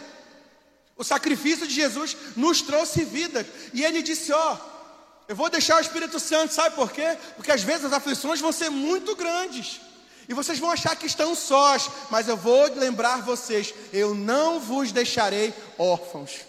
O 0.97 1.03
sacrifício 1.03 1.67
de 1.67 1.73
Jesus 1.73 2.17
nos 2.35 2.61
trouxe 2.61 3.05
vida. 3.05 3.47
E 3.73 3.85
ele 3.85 4.01
disse: 4.01 4.33
Ó, 4.33 4.53
oh, 4.53 4.76
eu 5.27 5.35
vou 5.35 5.49
deixar 5.49 5.77
o 5.77 5.81
Espírito 5.81 6.19
Santo, 6.19 6.53
sabe 6.53 6.75
por 6.75 6.91
quê? 6.91 7.17
Porque 7.35 7.51
às 7.51 7.61
vezes 7.61 7.85
as 7.85 7.93
aflições 7.93 8.39
vão 8.39 8.51
ser 8.51 8.69
muito 8.69 9.15
grandes. 9.15 9.81
E 10.29 10.33
vocês 10.33 10.59
vão 10.59 10.71
achar 10.71 10.95
que 10.95 11.05
estão 11.05 11.33
sós, 11.35 11.89
mas 12.09 12.27
eu 12.27 12.35
vou 12.35 12.73
lembrar 12.75 13.21
vocês: 13.21 13.73
eu 13.93 14.13
não 14.13 14.59
vos 14.59 14.91
deixarei 14.91 15.53
órfãos. 15.77 16.41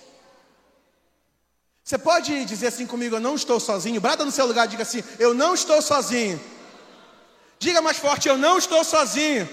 Você 1.85 1.97
pode 1.97 2.45
dizer 2.45 2.68
assim 2.68 2.87
comigo: 2.87 3.16
eu 3.16 3.20
não 3.20 3.35
estou 3.35 3.59
sozinho? 3.59 4.01
Brada 4.01 4.24
no 4.24 4.31
seu 4.31 4.47
lugar, 4.47 4.66
diga 4.68 4.83
assim: 4.83 5.03
eu 5.18 5.33
não 5.33 5.55
estou 5.55 5.81
sozinho. 5.81 6.41
Diga 7.59 7.81
mais 7.81 7.97
forte: 7.97 8.29
eu 8.29 8.37
não 8.37 8.59
estou 8.59 8.85
sozinho. 8.85 9.49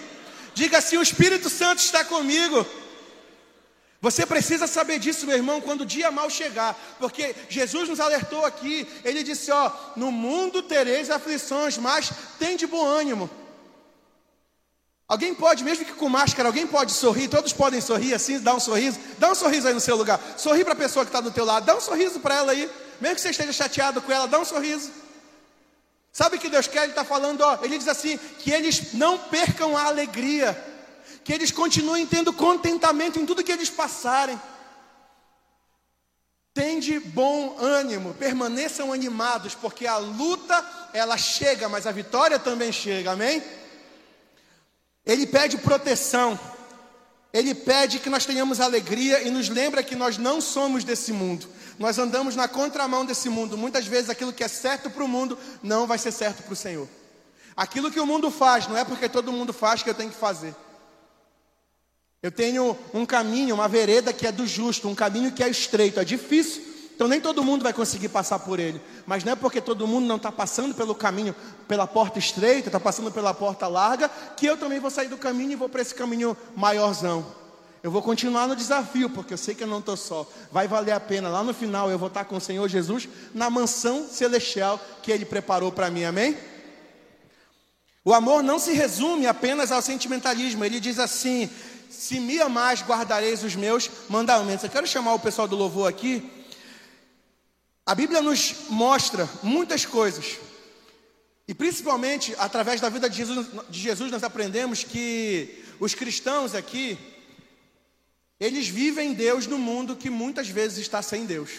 Diga 0.53 0.79
assim: 0.79 0.97
o 0.97 1.03
Espírito 1.03 1.49
Santo 1.49 1.79
está 1.79 2.03
comigo. 2.03 2.65
Você 4.01 4.25
precisa 4.25 4.67
saber 4.67 4.99
disso, 4.99 5.25
meu 5.25 5.35
irmão, 5.35 5.61
quando 5.61 5.81
o 5.81 5.85
dia 5.85 6.11
mal 6.11 6.29
chegar, 6.29 6.77
porque 6.99 7.35
Jesus 7.49 7.89
nos 7.89 7.99
alertou 7.99 8.45
aqui, 8.45 8.87
ele 9.03 9.23
disse: 9.23 9.51
Ó, 9.51 9.71
no 9.95 10.11
mundo 10.11 10.61
tereis 10.61 11.09
aflições, 11.09 11.77
mas 11.77 12.11
tem 12.37 12.55
de 12.55 12.67
bom 12.67 12.85
ânimo. 12.85 13.29
Alguém 15.07 15.35
pode, 15.35 15.63
mesmo 15.63 15.85
que 15.85 15.93
com 15.93 16.09
máscara, 16.09 16.49
alguém 16.49 16.65
pode 16.65 16.91
sorrir, 16.91 17.27
todos 17.27 17.53
podem 17.53 17.79
sorrir 17.79 18.13
assim, 18.15 18.39
dar 18.39 18.55
um 18.55 18.59
sorriso, 18.59 18.99
dá 19.19 19.31
um 19.31 19.35
sorriso 19.35 19.67
aí 19.67 19.73
no 19.73 19.79
seu 19.79 19.95
lugar, 19.95 20.19
sorri 20.35 20.63
para 20.63 20.73
a 20.73 20.77
pessoa 20.77 21.05
que 21.05 21.09
está 21.09 21.21
do 21.21 21.29
teu 21.29 21.45
lado, 21.45 21.65
dá 21.65 21.75
um 21.75 21.81
sorriso 21.81 22.19
para 22.19 22.35
ela 22.35 22.51
aí, 22.51 22.69
mesmo 22.99 23.15
que 23.15 23.21
você 23.21 23.29
esteja 23.29 23.53
chateado 23.53 24.01
com 24.01 24.11
ela, 24.11 24.27
dá 24.27 24.39
um 24.39 24.45
sorriso. 24.45 24.91
Sabe 26.11 26.37
o 26.37 26.39
que 26.39 26.49
Deus 26.49 26.67
quer? 26.67 26.83
Ele 26.83 26.91
está 26.91 27.03
falando, 27.03 27.41
ó, 27.41 27.59
ele 27.61 27.77
diz 27.77 27.87
assim, 27.87 28.17
que 28.39 28.49
eles 28.49 28.93
não 28.93 29.17
percam 29.17 29.77
a 29.77 29.83
alegria 29.83 30.57
que 31.25 31.33
eles 31.33 31.51
continuem 31.51 32.05
tendo 32.05 32.31
contentamento 32.31 33.19
em 33.19 33.25
tudo 33.25 33.43
que 33.43 33.51
eles 33.51 33.69
passarem. 33.69 34.39
Tende 36.53 36.99
bom 36.99 37.57
ânimo, 37.59 38.13
permaneçam 38.13 38.93
animados, 38.93 39.55
porque 39.55 39.87
a 39.87 39.97
luta 39.97 40.63
ela 40.93 41.17
chega, 41.17 41.67
mas 41.67 41.87
a 41.87 41.91
vitória 41.91 42.37
também 42.37 42.71
chega, 42.71 43.13
amém? 43.13 43.43
Ele 45.03 45.25
pede 45.25 45.57
proteção. 45.57 46.39
Ele 47.33 47.55
pede 47.55 47.99
que 47.99 48.09
nós 48.09 48.23
tenhamos 48.23 48.61
alegria 48.61 49.23
e 49.23 49.31
nos 49.31 49.49
lembra 49.49 49.83
que 49.83 49.95
nós 49.95 50.19
não 50.19 50.39
somos 50.39 50.83
desse 50.83 51.11
mundo. 51.11 51.49
Nós 51.79 51.97
andamos 51.97 52.35
na 52.35 52.47
contramão 52.47 53.03
desse 53.03 53.29
mundo. 53.29 53.57
Muitas 53.57 53.87
vezes 53.87 54.11
aquilo 54.11 54.31
que 54.31 54.43
é 54.43 54.47
certo 54.47 54.91
para 54.91 55.03
o 55.03 55.07
mundo 55.07 55.39
não 55.63 55.87
vai 55.87 55.97
ser 55.97 56.11
certo 56.11 56.43
para 56.43 56.53
o 56.53 56.55
Senhor. 56.55 56.87
Aquilo 57.57 57.91
que 57.91 57.99
o 57.99 58.05
mundo 58.05 58.29
faz, 58.29 58.67
não 58.67 58.77
é 58.77 58.85
porque 58.85 59.09
todo 59.09 59.31
mundo 59.31 59.51
faz 59.51 59.81
que 59.81 59.89
eu 59.89 59.95
tenho 59.95 60.11
que 60.11 60.17
fazer. 60.17 60.55
Eu 62.25 62.31
tenho 62.31 62.75
um 62.91 63.05
caminho, 63.05 63.53
uma 63.53 63.67
vereda 63.67 64.11
que 64.11 64.25
é 64.25 64.31
do 64.31 64.47
justo, 64.47 64.89
um 64.89 64.95
caminho 64.95 65.31
que 65.31 65.43
é 65.43 65.47
estreito, 65.47 65.99
é 65.99 66.03
difícil. 66.03 66.63
Então 66.95 67.07
nem 67.07 67.21
todo 67.21 67.43
mundo 67.43 67.61
vai 67.61 67.71
conseguir 67.71 68.09
passar 68.09 68.39
por 68.39 68.59
ele. 68.59 68.81
Mas 69.05 69.23
não 69.23 69.33
é 69.33 69.35
porque 69.35 69.61
todo 69.61 69.87
mundo 69.87 70.07
não 70.07 70.15
está 70.15 70.31
passando 70.31 70.73
pelo 70.73 70.95
caminho, 70.95 71.35
pela 71.67 71.85
porta 71.85 72.17
estreita, 72.17 72.69
está 72.69 72.79
passando 72.79 73.11
pela 73.11 73.31
porta 73.31 73.67
larga, 73.67 74.09
que 74.35 74.47
eu 74.47 74.57
também 74.57 74.79
vou 74.79 74.89
sair 74.89 75.07
do 75.07 75.19
caminho 75.19 75.51
e 75.51 75.55
vou 75.55 75.69
para 75.69 75.83
esse 75.83 75.93
caminho 75.93 76.35
maiorzão. 76.55 77.23
Eu 77.83 77.91
vou 77.91 78.01
continuar 78.01 78.47
no 78.47 78.55
desafio, 78.55 79.07
porque 79.07 79.35
eu 79.35 79.37
sei 79.37 79.53
que 79.53 79.61
eu 79.61 79.67
não 79.67 79.77
estou 79.77 79.95
só. 79.95 80.27
Vai 80.51 80.67
valer 80.67 80.93
a 80.93 80.99
pena. 80.99 81.29
Lá 81.29 81.43
no 81.43 81.53
final 81.53 81.91
eu 81.91 81.99
vou 81.99 82.07
estar 82.07 82.25
com 82.25 82.37
o 82.37 82.41
Senhor 82.41 82.67
Jesus 82.67 83.07
na 83.35 83.51
mansão 83.51 84.07
celestial 84.09 84.83
que 85.03 85.11
Ele 85.11 85.25
preparou 85.25 85.71
para 85.71 85.91
mim. 85.91 86.05
Amém? 86.05 86.35
O 88.03 88.13
amor 88.13 88.43
não 88.43 88.59
se 88.59 88.71
resume 88.71 89.27
apenas 89.27 89.71
ao 89.71 89.81
sentimentalismo. 89.81 90.63
Ele 90.63 90.79
diz 90.79 90.97
assim: 90.97 91.49
se 91.95 92.19
me 92.19 92.39
amais, 92.41 92.81
guardareis 92.81 93.43
os 93.43 93.55
meus 93.55 93.89
mandamentos. 94.09 94.63
Eu 94.63 94.69
quero 94.69 94.85
chamar 94.85 95.13
o 95.13 95.19
pessoal 95.19 95.47
do 95.47 95.55
louvor 95.55 95.89
aqui. 95.89 96.29
A 97.85 97.95
Bíblia 97.95 98.21
nos 98.21 98.69
mostra 98.69 99.29
muitas 99.41 99.85
coisas. 99.85 100.37
E 101.47 101.53
principalmente 101.53 102.35
através 102.37 102.81
da 102.81 102.89
vida 102.89 103.09
de 103.09 103.17
Jesus, 103.17 103.47
de 103.69 103.79
Jesus 103.79 104.11
nós 104.11 104.23
aprendemos 104.23 104.83
que 104.83 105.63
os 105.79 105.93
cristãos 105.93 106.55
aqui, 106.55 106.97
eles 108.39 108.67
vivem 108.67 109.13
Deus 109.13 109.45
no 109.45 109.57
mundo 109.57 109.95
que 109.95 110.09
muitas 110.09 110.49
vezes 110.49 110.79
está 110.79 111.01
sem 111.01 111.25
Deus. 111.25 111.51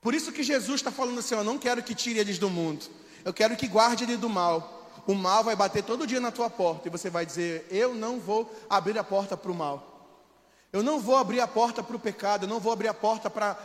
Por 0.00 0.14
isso 0.14 0.32
que 0.32 0.42
Jesus 0.42 0.76
está 0.76 0.90
falando 0.90 1.18
assim: 1.18 1.34
Eu 1.34 1.44
não 1.44 1.58
quero 1.58 1.82
que 1.82 1.94
tire 1.94 2.18
eles 2.18 2.38
do 2.38 2.48
mundo, 2.48 2.86
eu 3.24 3.34
quero 3.34 3.56
que 3.56 3.66
guarde 3.66 4.04
ele 4.04 4.16
do 4.16 4.28
mal. 4.28 4.79
O 5.06 5.14
mal 5.14 5.42
vai 5.42 5.56
bater 5.56 5.82
todo 5.82 6.06
dia 6.06 6.20
na 6.20 6.30
tua 6.30 6.50
porta 6.50 6.88
e 6.88 6.90
você 6.90 7.10
vai 7.10 7.24
dizer: 7.24 7.66
Eu 7.70 7.94
não 7.94 8.18
vou 8.20 8.50
abrir 8.68 8.98
a 8.98 9.04
porta 9.04 9.36
para 9.36 9.50
o 9.50 9.54
mal. 9.54 9.86
Eu 10.72 10.82
não 10.82 11.00
vou 11.00 11.16
abrir 11.16 11.40
a 11.40 11.48
porta 11.48 11.82
para 11.82 11.96
o 11.96 12.00
pecado, 12.00 12.44
eu 12.44 12.48
não 12.48 12.60
vou 12.60 12.72
abrir 12.72 12.88
a 12.88 12.94
porta 12.94 13.28
para 13.28 13.56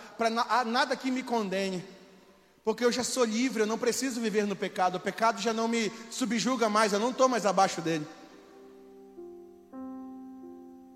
nada 0.66 0.96
que 0.96 1.12
me 1.12 1.22
condene. 1.22 1.84
Porque 2.64 2.84
eu 2.84 2.92
já 2.92 3.04
sou 3.04 3.24
livre, 3.24 3.62
eu 3.62 3.68
não 3.68 3.78
preciso 3.78 4.20
viver 4.20 4.48
no 4.48 4.56
pecado. 4.56 4.96
O 4.96 5.00
pecado 5.00 5.40
já 5.40 5.54
não 5.54 5.68
me 5.68 5.92
subjuga 6.10 6.68
mais, 6.68 6.94
eu 6.94 7.00
não 7.00 7.12
estou 7.12 7.30
mais 7.30 7.46
abaixo 7.46 7.80
dele. 7.80 8.08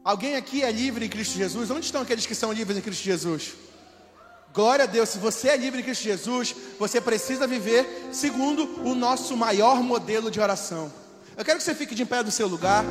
Alguém 0.03 0.35
aqui 0.35 0.63
é 0.63 0.71
livre 0.71 1.05
em 1.05 1.09
Cristo 1.09 1.35
Jesus? 1.35 1.69
Onde 1.69 1.85
estão 1.85 2.01
aqueles 2.01 2.25
que 2.25 2.33
são 2.33 2.51
livres 2.51 2.75
em 2.75 2.81
Cristo 2.81 3.03
Jesus? 3.03 3.53
Glória 4.53 4.85
a 4.85 4.87
Deus, 4.87 5.09
se 5.09 5.19
você 5.19 5.49
é 5.49 5.57
livre 5.57 5.81
em 5.81 5.83
Cristo 5.83 6.03
Jesus, 6.03 6.55
você 6.79 6.99
precisa 6.99 7.45
viver 7.45 8.09
segundo 8.11 8.63
o 8.83 8.95
nosso 8.95 9.37
maior 9.37 9.83
modelo 9.83 10.31
de 10.31 10.39
oração. 10.39 10.91
Eu 11.37 11.45
quero 11.45 11.57
que 11.57 11.63
você 11.63 11.75
fique 11.75 11.93
de 11.93 12.05
pé 12.05 12.23
no 12.23 12.31
seu 12.31 12.47
lugar. 12.47 12.83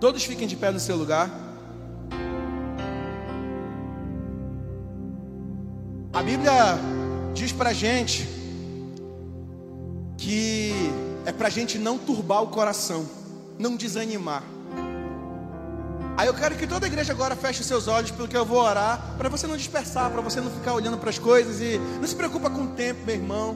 Todos 0.00 0.24
fiquem 0.24 0.48
de 0.48 0.56
pé 0.56 0.70
no 0.70 0.80
seu 0.80 0.96
lugar. 0.96 1.30
A 6.12 6.22
Bíblia 6.22 6.52
diz 7.32 7.52
pra 7.52 7.72
gente 7.72 8.26
que 10.18 10.72
é 11.24 11.32
pra 11.32 11.48
gente 11.48 11.78
não 11.78 11.98
turbar 11.98 12.42
o 12.42 12.48
coração, 12.48 13.08
não 13.58 13.76
desanimar. 13.76 14.55
Aí 16.16 16.26
eu 16.28 16.34
quero 16.34 16.54
que 16.54 16.66
toda 16.66 16.86
a 16.86 16.88
igreja 16.88 17.12
agora 17.12 17.36
feche 17.36 17.60
os 17.60 17.66
seus 17.66 17.86
olhos, 17.88 18.10
porque 18.10 18.34
eu 18.34 18.44
vou 18.44 18.58
orar, 18.58 19.14
para 19.18 19.28
você 19.28 19.46
não 19.46 19.56
dispersar, 19.56 20.10
para 20.10 20.22
você 20.22 20.40
não 20.40 20.50
ficar 20.50 20.72
olhando 20.72 20.96
para 20.96 21.10
as 21.10 21.18
coisas 21.18 21.60
e 21.60 21.78
não 22.00 22.06
se 22.06 22.16
preocupa 22.16 22.48
com 22.48 22.62
o 22.62 22.68
tempo, 22.68 23.00
meu 23.04 23.14
irmão. 23.14 23.54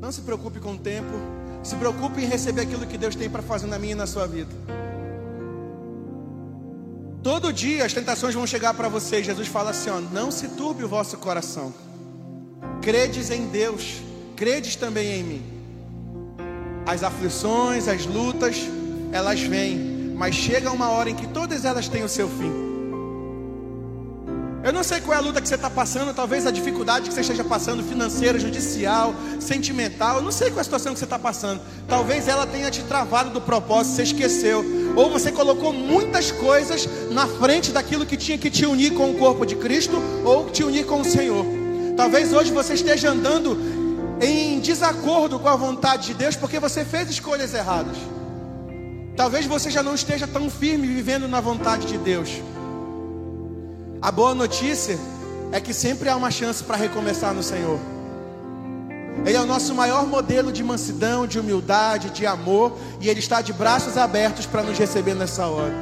Não 0.00 0.10
se 0.10 0.22
preocupe 0.22 0.58
com 0.58 0.72
o 0.72 0.78
tempo. 0.78 1.12
Se 1.62 1.76
preocupe 1.76 2.20
em 2.20 2.26
receber 2.26 2.62
aquilo 2.62 2.84
que 2.84 2.98
Deus 2.98 3.14
tem 3.14 3.30
para 3.30 3.42
fazer 3.42 3.68
na 3.68 3.78
minha 3.78 3.92
e 3.92 3.96
na 3.96 4.06
sua 4.08 4.26
vida. 4.26 4.50
Todo 7.22 7.52
dia 7.52 7.84
as 7.84 7.92
tentações 7.92 8.34
vão 8.34 8.46
chegar 8.46 8.74
para 8.74 8.88
você. 8.88 9.22
Jesus 9.22 9.46
fala 9.46 9.70
assim: 9.70 9.90
ó, 9.90 10.00
não 10.00 10.32
se 10.32 10.48
turbe 10.48 10.82
o 10.82 10.88
vosso 10.88 11.16
coração. 11.16 11.72
Credes 12.82 13.30
em 13.30 13.46
Deus, 13.46 14.00
credes 14.34 14.74
também 14.74 15.20
em 15.20 15.22
mim. 15.22 15.42
As 16.84 17.02
aflições, 17.02 17.88
as 17.88 18.04
lutas, 18.04 18.56
elas 19.12 19.40
vêm 19.40 19.85
mas 20.16 20.34
chega 20.34 20.70
uma 20.70 20.88
hora 20.88 21.10
em 21.10 21.14
que 21.14 21.26
todas 21.26 21.64
elas 21.64 21.88
têm 21.88 22.02
o 22.02 22.08
seu 22.08 22.28
fim. 22.28 22.66
Eu 24.64 24.72
não 24.72 24.82
sei 24.82 25.00
qual 25.00 25.14
é 25.14 25.18
a 25.18 25.20
luta 25.20 25.40
que 25.40 25.48
você 25.48 25.54
está 25.54 25.70
passando, 25.70 26.12
talvez 26.12 26.44
a 26.44 26.50
dificuldade 26.50 27.08
que 27.08 27.14
você 27.14 27.20
esteja 27.20 27.44
passando, 27.44 27.84
financeira, 27.84 28.36
judicial, 28.36 29.14
sentimental, 29.38 30.16
eu 30.16 30.22
não 30.22 30.32
sei 30.32 30.48
qual 30.48 30.58
é 30.58 30.60
a 30.62 30.64
situação 30.64 30.92
que 30.92 30.98
você 30.98 31.04
está 31.04 31.20
passando. 31.20 31.60
Talvez 31.86 32.26
ela 32.26 32.44
tenha 32.48 32.68
te 32.68 32.82
travado 32.82 33.30
do 33.30 33.40
propósito, 33.40 33.94
você 33.94 34.02
esqueceu. 34.02 34.64
Ou 34.96 35.08
você 35.08 35.30
colocou 35.30 35.72
muitas 35.72 36.32
coisas 36.32 36.88
na 37.12 37.28
frente 37.28 37.70
daquilo 37.70 38.04
que 38.04 38.16
tinha 38.16 38.36
que 38.38 38.50
te 38.50 38.66
unir 38.66 38.92
com 38.94 39.10
o 39.10 39.14
corpo 39.14 39.46
de 39.46 39.54
Cristo, 39.54 40.02
ou 40.24 40.50
te 40.50 40.64
unir 40.64 40.84
com 40.84 41.00
o 41.00 41.04
Senhor. 41.04 41.46
Talvez 41.96 42.32
hoje 42.32 42.50
você 42.50 42.74
esteja 42.74 43.10
andando 43.10 43.56
em 44.20 44.58
desacordo 44.58 45.38
com 45.38 45.48
a 45.48 45.54
vontade 45.54 46.08
de 46.08 46.14
Deus, 46.14 46.34
porque 46.34 46.58
você 46.58 46.84
fez 46.84 47.08
escolhas 47.08 47.54
erradas. 47.54 47.96
Talvez 49.16 49.46
você 49.46 49.70
já 49.70 49.82
não 49.82 49.94
esteja 49.94 50.26
tão 50.26 50.50
firme 50.50 50.86
vivendo 50.86 51.26
na 51.26 51.40
vontade 51.40 51.86
de 51.86 51.96
Deus. 51.96 52.30
A 54.02 54.12
boa 54.12 54.34
notícia 54.34 54.98
é 55.52 55.58
que 55.58 55.72
sempre 55.72 56.10
há 56.10 56.16
uma 56.16 56.30
chance 56.30 56.62
para 56.62 56.76
recomeçar 56.76 57.32
no 57.32 57.42
Senhor. 57.42 57.78
Ele 59.24 59.36
é 59.36 59.40
o 59.40 59.46
nosso 59.46 59.74
maior 59.74 60.06
modelo 60.06 60.52
de 60.52 60.62
mansidão, 60.62 61.26
de 61.26 61.40
humildade, 61.40 62.10
de 62.10 62.26
amor, 62.26 62.76
e 63.00 63.08
Ele 63.08 63.20
está 63.20 63.40
de 63.40 63.54
braços 63.54 63.96
abertos 63.96 64.44
para 64.44 64.62
nos 64.62 64.78
receber 64.78 65.14
nessa 65.14 65.46
hora. 65.46 65.74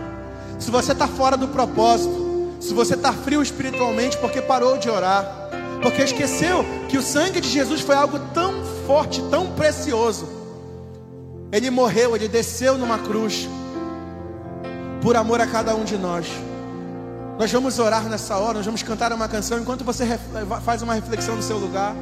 Se 0.61 0.71
você 0.71 0.93
está 0.93 1.09
fora 1.09 1.37
do 1.37 1.49
propósito, 1.49 2.55
se 2.61 2.73
você 2.73 2.95
está 2.95 3.13
frio 3.13 3.43
espiritualmente 3.43 4.17
porque 4.19 4.41
parou 4.41 4.79
de 4.79 4.89
orar, 4.89 5.51
porque 5.83 6.03
esqueceu 6.03 6.65
que 6.89 6.97
o 6.97 7.03
sangue 7.03 7.41
de 7.41 7.49
Jesus 7.49 7.81
foi 7.81 7.97
algo 7.97 8.19
tão 8.33 8.65
forte, 8.87 9.21
tão 9.29 9.51
precioso, 9.53 10.44
ele 11.53 11.71
morreu, 11.71 12.17
ele 12.17 12.29
desceu 12.29 12.77
numa 12.77 12.99
cruz, 12.99 13.49
por 15.01 15.17
amor 15.17 15.41
a 15.41 15.47
cada 15.47 15.75
um 15.75 15.85
de 15.85 15.97
nós. 15.97 16.27
Nós 17.39 17.51
vamos 17.51 17.79
orar 17.79 18.09
nessa 18.09 18.37
hora, 18.37 18.55
nós 18.55 18.67
vamos 18.67 18.83
cantar 18.83 19.13
uma 19.13 19.29
canção 19.29 19.59
enquanto 19.59 19.85
você 19.85 20.19
faz 20.65 20.83
uma 20.83 20.95
reflexão 20.95 21.37
no 21.37 21.43
seu 21.43 21.59
lugar. 21.59 21.95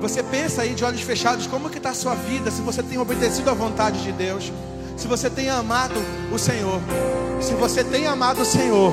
Você 0.00 0.22
pensa 0.22 0.62
aí 0.62 0.74
de 0.74 0.84
olhos 0.84 1.02
fechados, 1.02 1.46
como 1.46 1.68
que 1.68 1.78
está 1.78 1.90
a 1.90 1.94
sua 1.94 2.14
vida, 2.14 2.50
se 2.50 2.62
você 2.62 2.82
tem 2.82 2.98
obedecido 2.98 3.50
à 3.50 3.54
vontade 3.54 4.02
de 4.02 4.12
Deus, 4.12 4.52
se 4.96 5.06
você 5.06 5.28
tem 5.28 5.50
amado 5.50 5.94
o 6.32 6.38
Senhor, 6.38 6.80
se 7.40 7.52
você 7.54 7.84
tem 7.84 8.06
amado 8.06 8.42
o 8.42 8.44
Senhor, 8.44 8.92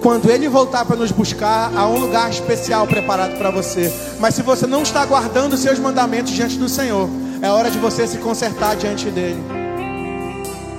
quando 0.00 0.30
Ele 0.30 0.48
voltar 0.48 0.84
para 0.84 0.96
nos 0.96 1.12
buscar, 1.12 1.70
há 1.76 1.86
um 1.86 1.98
lugar 1.98 2.30
especial 2.30 2.86
preparado 2.86 3.36
para 3.36 3.50
você. 3.50 3.92
Mas 4.18 4.34
se 4.34 4.42
você 4.42 4.66
não 4.66 4.82
está 4.82 5.04
guardando 5.04 5.52
os 5.52 5.60
seus 5.60 5.78
mandamentos 5.78 6.32
diante 6.32 6.56
do 6.56 6.68
Senhor, 6.68 7.08
é 7.42 7.48
hora 7.48 7.70
de 7.70 7.78
você 7.78 8.06
se 8.06 8.18
consertar 8.18 8.76
diante 8.76 9.10
dele. 9.10 9.59